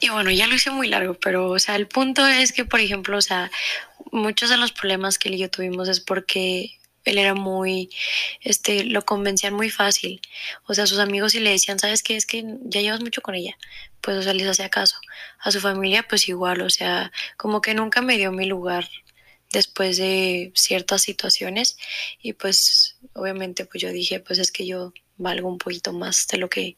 Y 0.00 0.08
bueno, 0.08 0.30
ya 0.30 0.46
lo 0.46 0.54
hice 0.54 0.70
muy 0.70 0.88
largo, 0.88 1.14
pero, 1.14 1.50
o 1.50 1.58
sea, 1.58 1.76
el 1.76 1.86
punto 1.86 2.26
es 2.26 2.52
que, 2.52 2.64
por 2.64 2.80
ejemplo, 2.80 3.18
o 3.18 3.22
sea, 3.22 3.50
muchos 4.12 4.50
de 4.50 4.56
los 4.56 4.72
problemas 4.72 5.18
que 5.18 5.28
él 5.28 5.36
y 5.36 5.38
yo 5.38 5.50
tuvimos 5.50 5.88
es 5.88 6.00
porque 6.00 6.78
él 7.04 7.18
era 7.18 7.34
muy, 7.34 7.90
este, 8.42 8.84
lo 8.84 9.04
convencían 9.04 9.54
muy 9.54 9.70
fácil. 9.70 10.20
O 10.66 10.74
sea, 10.74 10.86
sus 10.86 10.98
amigos 10.98 11.34
y 11.34 11.40
le 11.40 11.50
decían, 11.50 11.78
¿sabes 11.78 12.02
qué? 12.02 12.16
Es 12.16 12.26
que 12.26 12.44
ya 12.62 12.80
llevas 12.80 13.00
mucho 13.00 13.22
con 13.22 13.34
ella. 13.34 13.56
Pues, 14.00 14.18
o 14.18 14.22
sea, 14.22 14.34
les 14.34 14.46
hacía 14.46 14.68
caso. 14.68 14.96
A 15.40 15.50
su 15.50 15.60
familia, 15.60 16.06
pues 16.08 16.28
igual, 16.28 16.62
o 16.62 16.70
sea, 16.70 17.12
como 17.36 17.60
que 17.60 17.74
nunca 17.74 18.02
me 18.02 18.16
dio 18.16 18.32
mi 18.32 18.46
lugar 18.46 18.88
después 19.50 19.96
de 19.96 20.52
ciertas 20.54 21.02
situaciones. 21.02 21.78
Y 22.22 22.34
pues, 22.34 22.96
obviamente, 23.14 23.64
pues 23.64 23.82
yo 23.82 23.90
dije, 23.90 24.20
pues 24.20 24.38
es 24.38 24.52
que 24.52 24.66
yo 24.66 24.92
valgo 25.16 25.48
un 25.48 25.58
poquito 25.58 25.92
más 25.92 26.26
de 26.28 26.38
lo 26.38 26.48
que 26.48 26.76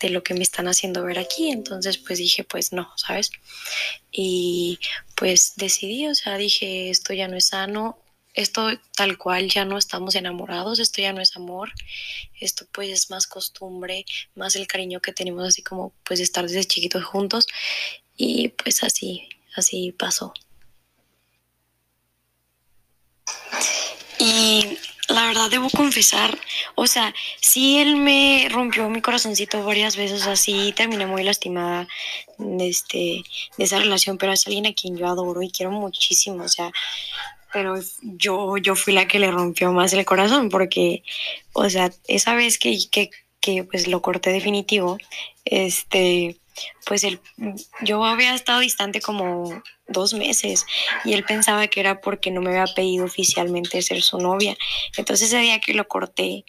de 0.00 0.10
lo 0.10 0.22
que 0.22 0.34
me 0.34 0.42
están 0.42 0.68
haciendo 0.68 1.04
ver 1.04 1.18
aquí, 1.18 1.50
entonces 1.50 1.98
pues 1.98 2.18
dije, 2.18 2.44
pues 2.44 2.72
no, 2.72 2.92
¿sabes? 2.96 3.30
Y 4.12 4.78
pues 5.14 5.54
decidí, 5.56 6.06
o 6.06 6.14
sea, 6.14 6.36
dije, 6.36 6.90
esto 6.90 7.12
ya 7.14 7.28
no 7.28 7.36
es 7.36 7.46
sano, 7.46 7.98
esto 8.34 8.68
tal 8.94 9.16
cual 9.16 9.48
ya 9.50 9.64
no 9.64 9.78
estamos 9.78 10.14
enamorados, 10.14 10.78
esto 10.78 11.00
ya 11.00 11.12
no 11.12 11.22
es 11.22 11.36
amor, 11.36 11.72
esto 12.38 12.66
pues 12.70 12.90
es 12.90 13.10
más 13.10 13.26
costumbre, 13.26 14.04
más 14.34 14.56
el 14.56 14.66
cariño 14.66 15.00
que 15.00 15.12
tenemos 15.12 15.48
así 15.48 15.62
como 15.62 15.92
pues 16.04 16.20
estar 16.20 16.46
desde 16.46 16.64
chiquitos 16.64 17.04
juntos 17.04 17.46
y 18.16 18.48
pues 18.48 18.82
así, 18.82 19.28
así 19.56 19.92
pasó. 19.92 20.34
Y 24.18 24.78
la 25.08 25.26
verdad 25.26 25.50
debo 25.50 25.70
confesar, 25.70 26.36
o 26.74 26.86
sea, 26.86 27.14
sí 27.40 27.78
él 27.78 27.96
me 27.96 28.48
rompió 28.50 28.88
mi 28.88 29.00
corazoncito 29.00 29.62
varias 29.64 29.96
veces, 29.96 30.26
así 30.26 30.72
terminé 30.76 31.06
muy 31.06 31.22
lastimada 31.22 31.86
de, 32.38 32.68
este, 32.68 33.22
de 33.56 33.64
esa 33.64 33.78
relación, 33.78 34.18
pero 34.18 34.32
es 34.32 34.46
alguien 34.46 34.66
a 34.66 34.74
quien 34.74 34.96
yo 34.96 35.06
adoro 35.06 35.42
y 35.42 35.50
quiero 35.50 35.70
muchísimo, 35.70 36.44
o 36.44 36.48
sea, 36.48 36.72
pero 37.52 37.76
yo, 38.02 38.56
yo 38.56 38.74
fui 38.74 38.92
la 38.92 39.06
que 39.06 39.20
le 39.20 39.30
rompió 39.30 39.72
más 39.72 39.92
el 39.92 40.04
corazón 40.04 40.48
porque, 40.48 41.02
o 41.52 41.70
sea, 41.70 41.92
esa 42.08 42.34
vez 42.34 42.58
que, 42.58 42.76
que, 42.90 43.10
que 43.40 43.64
pues 43.64 43.86
lo 43.86 44.02
corté 44.02 44.30
definitivo, 44.30 44.98
este, 45.44 46.36
pues 46.84 47.04
él, 47.04 47.20
yo 47.82 48.04
había 48.04 48.34
estado 48.34 48.60
distante 48.60 49.00
como 49.00 49.62
dos 49.88 50.14
meses 50.14 50.66
y 51.04 51.12
él 51.12 51.24
pensaba 51.24 51.66
que 51.68 51.80
era 51.80 52.00
porque 52.00 52.30
no 52.30 52.40
me 52.40 52.50
había 52.50 52.72
pedido 52.74 53.04
oficialmente 53.04 53.82
ser 53.82 54.02
su 54.02 54.18
novia. 54.18 54.56
Entonces 54.96 55.28
ese 55.28 55.38
día 55.38 55.60
que 55.60 55.74
lo 55.74 55.86
corté, 55.88 56.44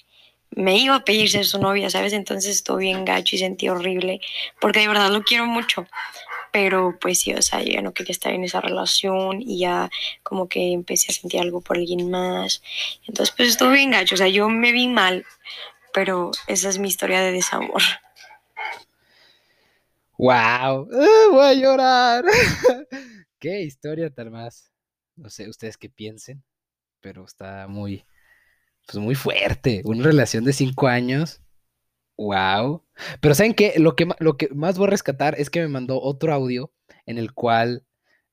me 0.51 0.77
iba 0.77 0.95
a 0.95 1.03
pedir 1.03 1.29
ser 1.29 1.45
su 1.45 1.59
novia, 1.59 1.89
¿sabes? 1.89 2.13
Entonces 2.13 2.55
estuve 2.55 2.83
bien 2.83 3.05
gacho 3.05 3.35
y 3.35 3.39
sentí 3.39 3.67
horrible 3.69 4.21
porque 4.59 4.79
de 4.79 4.87
verdad 4.87 5.11
lo 5.11 5.23
quiero 5.23 5.45
mucho 5.45 5.85
pero 6.51 6.97
pues 6.99 7.19
sí, 7.19 7.33
o 7.33 7.41
sea, 7.43 7.61
yo 7.61 7.73
ya 7.73 7.81
no 7.81 7.93
quería 7.93 8.11
estar 8.11 8.33
en 8.33 8.43
esa 8.43 8.61
relación 8.61 9.41
y 9.41 9.59
ya 9.59 9.91
como 10.23 10.47
que 10.47 10.71
empecé 10.71 11.11
a 11.11 11.13
sentir 11.13 11.39
algo 11.39 11.61
por 11.61 11.77
alguien 11.77 12.09
más. 12.09 12.63
Entonces 13.07 13.33
pues 13.35 13.49
estuve 13.49 13.75
bien 13.75 13.91
gacho, 13.91 14.15
o 14.15 14.17
sea, 14.17 14.27
yo 14.27 14.49
me 14.49 14.71
vi 14.71 14.87
mal, 14.87 15.23
pero 15.93 16.31
esa 16.47 16.69
es 16.69 16.79
mi 16.79 16.87
historia 16.87 17.21
de 17.21 17.31
desamor. 17.31 17.81
¡Wow! 20.17 20.89
¡Ah, 20.91 21.27
voy 21.31 21.45
a 21.45 21.53
llorar. 21.53 22.25
Qué 23.39 23.61
historia 23.61 24.09
tan 24.09 24.31
más. 24.31 24.71
No 25.15 25.29
sé 25.29 25.47
ustedes 25.47 25.77
qué 25.77 25.89
piensen, 25.89 26.43
pero 27.01 27.25
está 27.25 27.67
muy, 27.67 28.05
pues 28.85 28.97
muy 28.97 29.15
fuerte. 29.15 29.81
Una 29.85 30.03
relación 30.03 30.43
de 30.43 30.53
cinco 30.53 30.87
años. 30.87 31.41
¡Wow! 32.17 32.83
Pero 33.21 33.35
¿saben 33.35 33.53
qué? 33.53 33.73
Lo 33.77 33.95
que, 33.95 34.07
lo 34.19 34.37
que 34.37 34.49
más 34.49 34.77
voy 34.77 34.87
a 34.87 34.91
rescatar 34.91 35.39
es 35.39 35.49
que 35.49 35.61
me 35.61 35.67
mandó 35.67 36.01
otro 36.01 36.33
audio 36.33 36.73
en 37.05 37.19
el 37.19 37.33
cual 37.33 37.85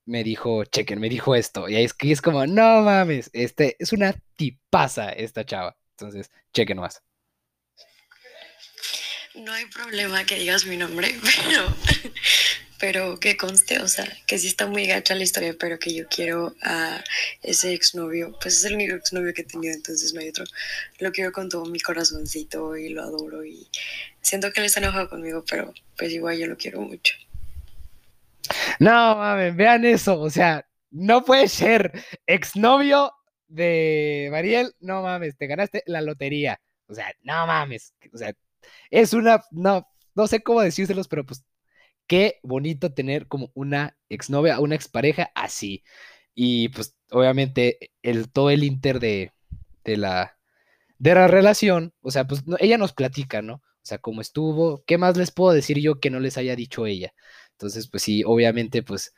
me 0.06 0.24
dijo, 0.24 0.64
chequen, 0.64 1.00
me 1.00 1.08
dijo 1.08 1.34
esto. 1.34 1.68
Y 1.68 1.76
ahí 1.76 1.84
es 1.84 1.94
que 1.94 2.12
es 2.12 2.22
como, 2.22 2.46
no 2.46 2.82
mames, 2.82 3.30
este 3.34 3.76
es 3.78 3.92
una 3.92 4.14
tipaza 4.36 5.10
esta 5.10 5.44
chava. 5.44 5.76
Entonces, 5.98 6.30
chequen 6.52 6.78
más. 6.78 7.02
No 9.34 9.52
hay 9.52 9.66
problema 9.66 10.24
que 10.24 10.36
digas 10.36 10.64
mi 10.64 10.76
nombre, 10.76 11.08
pero, 11.46 11.76
pero 12.78 13.20
que 13.20 13.36
conste, 13.36 13.80
o 13.80 13.88
sea, 13.88 14.06
que 14.26 14.38
sí 14.38 14.46
está 14.46 14.68
muy 14.68 14.86
gacha 14.86 15.16
la 15.16 15.24
historia, 15.24 15.56
pero 15.58 15.78
que 15.78 15.92
yo 15.92 16.06
quiero 16.08 16.54
a 16.62 17.02
ese 17.42 17.74
exnovio, 17.74 18.36
pues 18.40 18.58
es 18.58 18.64
el 18.64 18.74
único 18.74 18.94
exnovio 18.94 19.34
que 19.34 19.42
he 19.42 19.44
tenido, 19.44 19.74
entonces 19.74 20.14
no 20.14 20.20
hay 20.20 20.28
otro. 20.28 20.44
Lo 21.00 21.10
quiero 21.10 21.32
con 21.32 21.48
todo 21.48 21.64
mi 21.66 21.80
corazoncito 21.80 22.76
y 22.76 22.90
lo 22.90 23.02
adoro 23.02 23.44
y 23.44 23.68
siento 24.20 24.52
que 24.52 24.60
él 24.60 24.66
está 24.66 24.78
enojado 24.78 25.08
conmigo, 25.08 25.44
pero 25.48 25.74
pues 25.98 26.12
igual 26.12 26.38
yo 26.38 26.46
lo 26.46 26.56
quiero 26.56 26.80
mucho. 26.80 27.14
No, 28.78 29.16
mames, 29.16 29.56
vean 29.56 29.84
eso, 29.84 30.20
o 30.20 30.30
sea, 30.30 30.64
no 30.90 31.24
puede 31.24 31.48
ser 31.48 31.92
exnovio 32.26 33.12
de 33.48 34.28
Mariel, 34.30 34.74
no 34.78 35.02
mames, 35.02 35.36
te 35.36 35.48
ganaste 35.48 35.82
la 35.86 36.00
lotería. 36.02 36.60
O 36.86 36.94
sea, 36.94 37.12
no 37.22 37.46
mames, 37.46 37.94
o 38.12 38.18
sea, 38.18 38.32
es 38.90 39.12
una, 39.14 39.42
no, 39.50 39.88
no 40.14 40.26
sé 40.26 40.42
cómo 40.42 40.60
decírselos, 40.60 41.08
pero 41.08 41.24
pues 41.26 41.44
qué 42.06 42.40
bonito 42.42 42.92
tener 42.94 43.28
como 43.28 43.50
una 43.54 43.96
exnovia, 44.08 44.60
una 44.60 44.74
expareja 44.74 45.30
así. 45.34 45.84
Y 46.34 46.68
pues 46.70 46.96
obviamente 47.10 47.92
el, 48.02 48.30
todo 48.30 48.50
el 48.50 48.64
inter 48.64 49.00
de, 49.00 49.32
de, 49.84 49.96
la, 49.96 50.36
de 50.98 51.14
la 51.14 51.28
relación, 51.28 51.94
o 52.02 52.10
sea, 52.10 52.26
pues 52.26 52.42
ella 52.60 52.78
nos 52.78 52.92
platica, 52.92 53.42
¿no? 53.42 53.56
O 53.56 53.86
sea, 53.86 53.98
cómo 53.98 54.20
estuvo, 54.20 54.82
¿qué 54.86 54.98
más 54.98 55.16
les 55.16 55.30
puedo 55.30 55.52
decir 55.52 55.78
yo 55.80 56.00
que 56.00 56.10
no 56.10 56.20
les 56.20 56.38
haya 56.38 56.56
dicho 56.56 56.86
ella? 56.86 57.14
Entonces, 57.52 57.88
pues 57.90 58.02
sí, 58.02 58.24
obviamente, 58.24 58.82
pues 58.82 59.14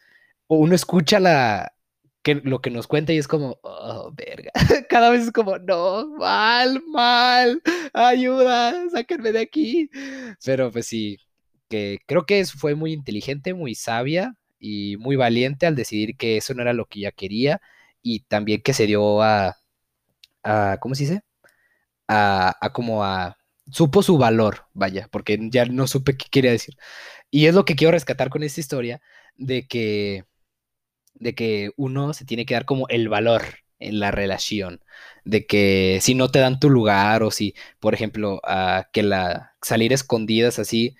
uno 0.48 0.74
escucha 0.74 1.20
la, 1.20 1.74
que, 2.26 2.34
lo 2.42 2.60
que 2.60 2.70
nos 2.70 2.88
cuenta 2.88 3.12
y 3.12 3.18
es 3.18 3.28
como, 3.28 3.60
oh, 3.62 4.10
verga. 4.12 4.50
Cada 4.88 5.10
vez 5.10 5.22
es 5.22 5.32
como, 5.32 5.58
no, 5.58 6.08
mal, 6.18 6.82
mal, 6.88 7.62
ayuda, 7.92 8.74
sáquenme 8.90 9.30
de 9.30 9.40
aquí. 9.40 9.88
Pero 10.44 10.72
pues 10.72 10.86
sí, 10.88 11.18
que 11.68 12.00
creo 12.06 12.26
que 12.26 12.44
fue 12.46 12.74
muy 12.74 12.92
inteligente, 12.92 13.54
muy 13.54 13.76
sabia 13.76 14.34
y 14.58 14.96
muy 14.98 15.14
valiente 15.14 15.66
al 15.66 15.76
decidir 15.76 16.16
que 16.16 16.38
eso 16.38 16.52
no 16.54 16.62
era 16.62 16.72
lo 16.72 16.86
que 16.86 16.98
ella 17.00 17.12
quería 17.12 17.60
y 18.02 18.20
también 18.24 18.60
que 18.62 18.72
se 18.74 18.86
dio 18.86 19.22
a, 19.22 19.56
¿cómo 20.80 20.96
se 20.96 21.04
dice? 21.04 21.22
A, 22.08 22.56
a 22.60 22.72
como 22.72 23.04
a, 23.04 23.36
supo 23.70 24.02
su 24.02 24.18
valor, 24.18 24.66
vaya, 24.74 25.08
porque 25.12 25.38
ya 25.50 25.64
no 25.66 25.86
supe 25.86 26.16
qué 26.16 26.26
quería 26.30 26.50
decir. 26.52 26.76
Y 27.30 27.46
es 27.46 27.54
lo 27.54 27.64
que 27.64 27.76
quiero 27.76 27.92
rescatar 27.92 28.30
con 28.30 28.42
esta 28.42 28.60
historia, 28.60 29.00
de 29.36 29.66
que, 29.68 30.24
de 31.20 31.34
que 31.34 31.70
uno 31.76 32.12
se 32.14 32.24
tiene 32.24 32.46
que 32.46 32.54
dar 32.54 32.64
como 32.64 32.88
el 32.88 33.08
valor 33.08 33.42
en 33.78 34.00
la 34.00 34.10
relación, 34.10 34.80
de 35.24 35.46
que 35.46 35.98
si 36.02 36.14
no 36.14 36.30
te 36.30 36.38
dan 36.38 36.60
tu 36.60 36.70
lugar 36.70 37.22
o 37.22 37.30
si, 37.30 37.54
por 37.80 37.94
ejemplo, 37.94 38.40
a 38.44 38.88
que 38.92 39.02
la 39.02 39.56
salir 39.62 39.92
escondidas 39.92 40.58
así, 40.58 40.96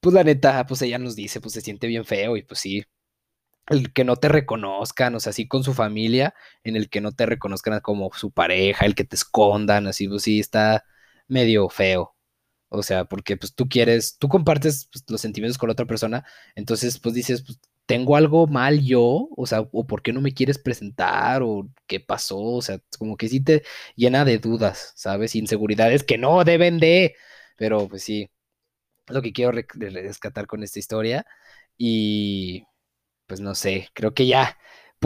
pues 0.00 0.14
la 0.14 0.24
neta, 0.24 0.66
pues 0.66 0.82
ella 0.82 0.98
nos 0.98 1.16
dice, 1.16 1.40
pues 1.40 1.54
se 1.54 1.60
siente 1.62 1.86
bien 1.86 2.04
feo 2.04 2.36
y 2.36 2.42
pues 2.42 2.60
sí, 2.60 2.84
el 3.68 3.92
que 3.92 4.04
no 4.04 4.16
te 4.16 4.28
reconozcan, 4.28 5.14
o 5.14 5.20
sea, 5.20 5.30
así 5.30 5.48
con 5.48 5.64
su 5.64 5.74
familia, 5.74 6.34
en 6.64 6.76
el 6.76 6.90
que 6.90 7.00
no 7.00 7.12
te 7.12 7.26
reconozcan 7.26 7.80
como 7.80 8.10
su 8.14 8.32
pareja, 8.32 8.86
el 8.86 8.94
que 8.94 9.04
te 9.04 9.16
escondan, 9.16 9.86
así, 9.86 10.08
pues 10.08 10.22
sí, 10.24 10.40
está 10.40 10.84
medio 11.28 11.68
feo. 11.68 12.16
O 12.68 12.82
sea, 12.82 13.04
porque 13.06 13.36
pues 13.36 13.54
tú 13.54 13.68
quieres, 13.68 14.18
tú 14.18 14.28
compartes 14.28 14.88
pues, 14.92 15.04
los 15.08 15.20
sentimientos 15.20 15.58
con 15.58 15.68
la 15.68 15.72
otra 15.74 15.86
persona, 15.86 16.24
entonces 16.54 16.98
pues 17.00 17.14
dices, 17.14 17.42
pues, 17.44 17.60
tengo 17.90 18.14
algo 18.14 18.46
mal 18.46 18.80
yo, 18.84 19.28
o 19.36 19.46
sea, 19.46 19.62
o 19.72 19.84
por 19.84 20.00
qué 20.02 20.12
no 20.12 20.20
me 20.20 20.32
quieres 20.32 20.58
presentar, 20.58 21.42
o 21.42 21.68
qué 21.88 21.98
pasó, 21.98 22.38
o 22.38 22.62
sea, 22.62 22.80
como 23.00 23.16
que 23.16 23.28
sí 23.28 23.42
te 23.42 23.64
llena 23.96 24.24
de 24.24 24.38
dudas, 24.38 24.92
¿sabes? 24.94 25.34
Inseguridades 25.34 26.04
que 26.04 26.16
no 26.16 26.44
deben 26.44 26.78
de, 26.78 27.16
pero 27.56 27.88
pues 27.88 28.04
sí, 28.04 28.30
lo 29.08 29.22
que 29.22 29.32
quiero 29.32 29.50
rescatar 29.52 30.46
con 30.46 30.62
esta 30.62 30.78
historia 30.78 31.26
y 31.76 32.64
pues 33.26 33.40
no 33.40 33.56
sé, 33.56 33.88
creo 33.94 34.14
que 34.14 34.28
ya, 34.28 34.56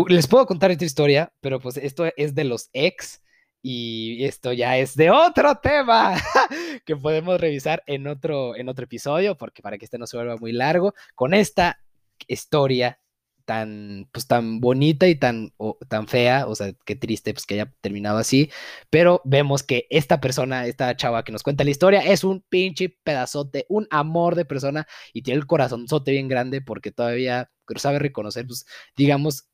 les 0.09 0.27
puedo 0.27 0.47
contar 0.47 0.71
esta 0.71 0.85
historia, 0.85 1.33
pero 1.41 1.61
pues 1.61 1.79
esto 1.79 2.05
es 2.19 2.35
de 2.35 2.45
los 2.45 2.69
ex 2.75 3.23
y 3.63 4.25
esto 4.27 4.53
ya 4.53 4.77
es 4.77 4.95
de 4.95 5.11
otro 5.11 5.57
tema 5.57 6.21
que 6.85 6.97
podemos 6.97 7.41
revisar 7.41 7.83
en 7.87 8.09
otro, 8.09 8.57
en 8.57 8.69
otro 8.69 8.85
episodio, 8.85 9.39
porque 9.39 9.63
para 9.63 9.79
que 9.79 9.87
este 9.87 9.97
no 9.97 10.07
se 10.07 10.19
vuelva 10.19 10.37
muy 10.37 10.53
largo, 10.53 10.95
con 11.15 11.33
esta 11.33 11.84
historia 12.29 12.99
tan, 13.45 14.09
pues, 14.13 14.27
tan 14.27 14.61
bonita 14.61 15.07
y 15.09 15.17
tan, 15.17 15.53
tan 15.89 16.09
fea, 16.09 16.47
o 16.47 16.55
sea, 16.55 16.73
qué 16.85 16.97
triste 16.97 17.33
pues, 17.35 17.47
que 17.47 17.55
haya 17.55 17.73
terminado 17.81 18.19
así, 18.19 18.51
pero 18.91 19.21
vemos 19.25 19.63
que 19.63 19.87
esta 19.91 20.21
persona, 20.21 20.67
esta 20.67 20.97
chava 20.97 21.25
que 21.25 21.33
nos 21.33 21.43
cuenta 21.43 21.65
la 21.65 21.71
historia, 21.71 22.01
es 22.01 22.25
un 22.25 22.43
pinche 22.49 22.97
pedazote, 23.05 23.67
un 23.69 23.87
amor 23.91 24.35
de 24.35 24.45
persona 24.45 24.87
y 25.13 25.23
tiene 25.23 25.39
el 25.39 25.47
corazonzote 25.47 26.13
bien 26.13 26.29
grande 26.29 26.61
porque 26.63 26.91
todavía 26.91 27.51
sabe 27.77 27.99
reconocer, 27.99 28.47
pues, 28.47 28.67
digamos, 28.97 29.49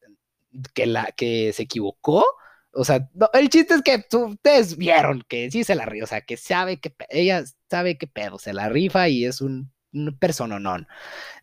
que, 0.74 0.86
la, 0.86 1.12
que 1.16 1.52
se 1.52 1.62
equivocó, 1.64 2.24
o 2.72 2.84
sea, 2.84 3.08
el 3.32 3.48
chiste 3.48 3.74
es 3.74 3.82
que 3.82 4.04
ustedes 4.16 4.76
vieron 4.76 5.24
que 5.28 5.50
sí 5.50 5.64
se 5.64 5.74
la 5.74 5.86
rifa, 5.86 6.04
o 6.04 6.08
sea, 6.08 6.20
que 6.20 6.36
sabe 6.36 6.78
que 6.80 6.94
ella 7.08 7.42
sabe 7.68 7.98
qué 7.98 8.06
pedo, 8.06 8.38
se 8.38 8.52
la 8.52 8.68
rifa 8.68 9.08
y 9.08 9.24
es 9.24 9.40
un, 9.40 9.72
un 9.92 10.16
persononón. 10.18 10.86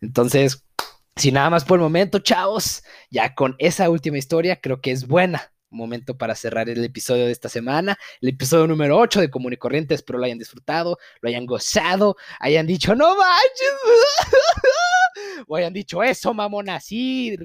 Entonces, 0.00 0.64
sin 1.18 1.34
nada 1.34 1.50
más 1.50 1.64
por 1.64 1.78
el 1.78 1.82
momento, 1.82 2.20
chavos, 2.20 2.82
ya 3.10 3.34
con 3.34 3.56
esa 3.58 3.90
última 3.90 4.18
historia 4.18 4.60
creo 4.60 4.80
que 4.80 4.92
es 4.92 5.06
buena. 5.06 5.52
Momento 5.70 6.16
para 6.16 6.34
cerrar 6.34 6.70
el 6.70 6.82
episodio 6.82 7.26
de 7.26 7.32
esta 7.32 7.50
semana, 7.50 7.98
el 8.22 8.30
episodio 8.30 8.66
número 8.66 8.96
8 8.96 9.20
de 9.20 9.30
Común 9.30 9.52
y 9.52 9.58
Corriente. 9.58 9.94
Espero 9.94 10.18
lo 10.18 10.24
hayan 10.24 10.38
disfrutado, 10.38 10.96
lo 11.20 11.28
hayan 11.28 11.44
gozado, 11.44 12.16
hayan 12.40 12.66
dicho, 12.66 12.94
no 12.94 13.16
manches, 13.16 13.74
o 15.46 15.56
hayan 15.56 15.74
dicho 15.74 16.02
eso, 16.02 16.32
mamón, 16.32 16.70
así. 16.70 17.36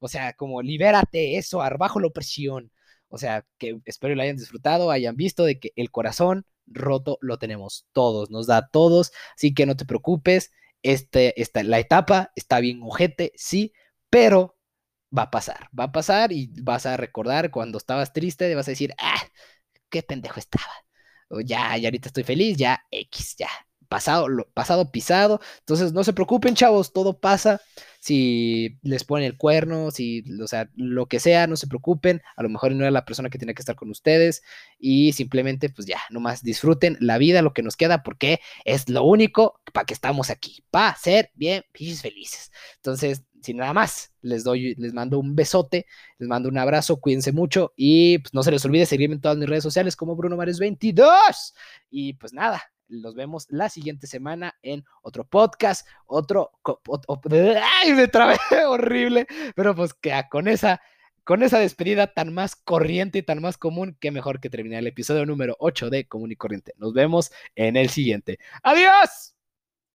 O 0.00 0.08
sea, 0.08 0.32
como 0.32 0.62
libérate, 0.62 1.36
eso, 1.36 1.58
bajo 1.78 2.00
la 2.00 2.08
opresión. 2.08 2.72
O 3.08 3.18
sea, 3.18 3.44
que 3.58 3.78
espero 3.84 4.14
lo 4.16 4.22
hayan 4.22 4.36
disfrutado, 4.36 4.90
hayan 4.90 5.14
visto 5.14 5.44
de 5.44 5.60
que 5.60 5.72
el 5.76 5.90
corazón 5.92 6.46
roto 6.66 7.18
lo 7.20 7.38
tenemos 7.38 7.86
todos, 7.92 8.30
nos 8.30 8.46
da 8.46 8.58
a 8.58 8.68
todos, 8.68 9.12
así 9.36 9.54
que 9.54 9.66
no 9.66 9.76
te 9.76 9.84
preocupes, 9.84 10.50
este, 10.82 11.40
esta, 11.40 11.62
la 11.62 11.78
etapa 11.78 12.32
está 12.36 12.60
bien 12.60 12.80
ojete, 12.82 13.32
sí, 13.36 13.72
pero 14.10 14.58
va 15.16 15.24
a 15.24 15.30
pasar, 15.30 15.68
va 15.78 15.84
a 15.84 15.92
pasar 15.92 16.32
y 16.32 16.50
vas 16.62 16.86
a 16.86 16.96
recordar 16.96 17.50
cuando 17.50 17.78
estabas 17.78 18.12
triste, 18.12 18.54
vas 18.54 18.68
a 18.68 18.72
decir, 18.72 18.94
ah, 18.98 19.22
qué 19.90 20.02
pendejo 20.02 20.38
estaba. 20.40 20.72
O 21.28 21.40
ya, 21.40 21.76
ya 21.76 21.88
ahorita 21.88 22.08
estoy 22.08 22.24
feliz, 22.24 22.56
ya 22.56 22.84
X, 22.90 23.36
ya, 23.38 23.48
pasado, 23.88 24.26
pasado 24.54 24.90
pisado. 24.90 25.40
Entonces, 25.60 25.92
no 25.92 26.04
se 26.04 26.12
preocupen, 26.12 26.54
chavos, 26.54 26.92
todo 26.92 27.20
pasa. 27.20 27.60
Si 28.00 28.78
les 28.82 29.04
ponen 29.04 29.26
el 29.26 29.36
cuerno, 29.36 29.90
si, 29.90 30.24
o 30.42 30.46
sea, 30.48 30.68
lo 30.74 31.06
que 31.06 31.20
sea, 31.20 31.46
no 31.46 31.56
se 31.56 31.66
preocupen. 31.66 32.22
A 32.36 32.42
lo 32.42 32.48
mejor 32.48 32.72
no 32.72 32.82
era 32.82 32.90
la 32.90 33.04
persona 33.04 33.30
que 33.30 33.38
tiene 33.38 33.54
que 33.54 33.62
estar 33.62 33.76
con 33.76 33.90
ustedes. 33.90 34.42
Y 34.78 35.12
simplemente, 35.12 35.68
pues 35.68 35.86
ya, 35.86 36.00
nomás 36.10 36.42
disfruten 36.42 36.96
la 37.00 37.18
vida, 37.18 37.42
lo 37.42 37.52
que 37.52 37.62
nos 37.62 37.76
queda, 37.76 38.02
porque 38.02 38.40
es 38.64 38.88
lo 38.88 39.04
único 39.04 39.60
para 39.72 39.84
que 39.84 39.94
estamos 39.94 40.30
aquí, 40.30 40.64
para 40.70 40.96
ser 40.96 41.30
bien 41.34 41.64
felices. 41.72 42.50
Entonces, 42.76 43.22
sin 43.42 43.58
nada 43.58 43.72
más, 43.72 44.12
les 44.22 44.44
doy, 44.44 44.74
les 44.76 44.92
mando 44.92 45.18
un 45.18 45.34
besote, 45.34 45.86
les 46.18 46.28
mando 46.28 46.48
un 46.48 46.58
abrazo, 46.58 47.00
cuídense 47.00 47.32
mucho 47.32 47.72
y 47.76 48.18
pues 48.18 48.34
no 48.34 48.42
se 48.42 48.50
les 48.50 48.64
olvide 48.64 48.86
seguirme 48.86 49.14
en 49.14 49.20
todas 49.20 49.38
mis 49.38 49.48
redes 49.48 49.62
sociales 49.62 49.96
como 49.96 50.16
Bruno 50.16 50.36
Mares 50.36 50.58
22. 50.58 51.54
Y 51.90 52.14
pues 52.14 52.32
nada, 52.32 52.62
nos 52.90 53.14
vemos 53.14 53.46
la 53.50 53.68
siguiente 53.68 54.06
semana 54.06 54.56
en 54.62 54.84
otro 55.02 55.24
podcast, 55.24 55.86
otro... 56.06 56.52
¡Ay, 57.30 57.92
me 57.92 58.08
trabé! 58.08 58.36
horrible. 58.66 59.26
Pero 59.54 59.74
pues 59.74 59.94
que 59.94 60.12
con 60.30 60.48
esa, 60.48 60.80
con 61.24 61.42
esa 61.42 61.58
despedida 61.58 62.08
tan 62.08 62.34
más 62.34 62.56
corriente 62.56 63.18
y 63.18 63.22
tan 63.22 63.40
más 63.40 63.56
común, 63.56 63.96
que 64.00 64.10
mejor 64.10 64.40
que 64.40 64.50
terminar 64.50 64.80
el 64.80 64.88
episodio 64.88 65.26
número 65.26 65.56
8 65.58 65.90
de 65.90 66.06
Común 66.06 66.32
y 66.32 66.36
Corriente. 66.36 66.74
Nos 66.76 66.92
vemos 66.92 67.30
en 67.54 67.76
el 67.76 67.88
siguiente. 67.88 68.38
¡Adiós! 68.62 69.34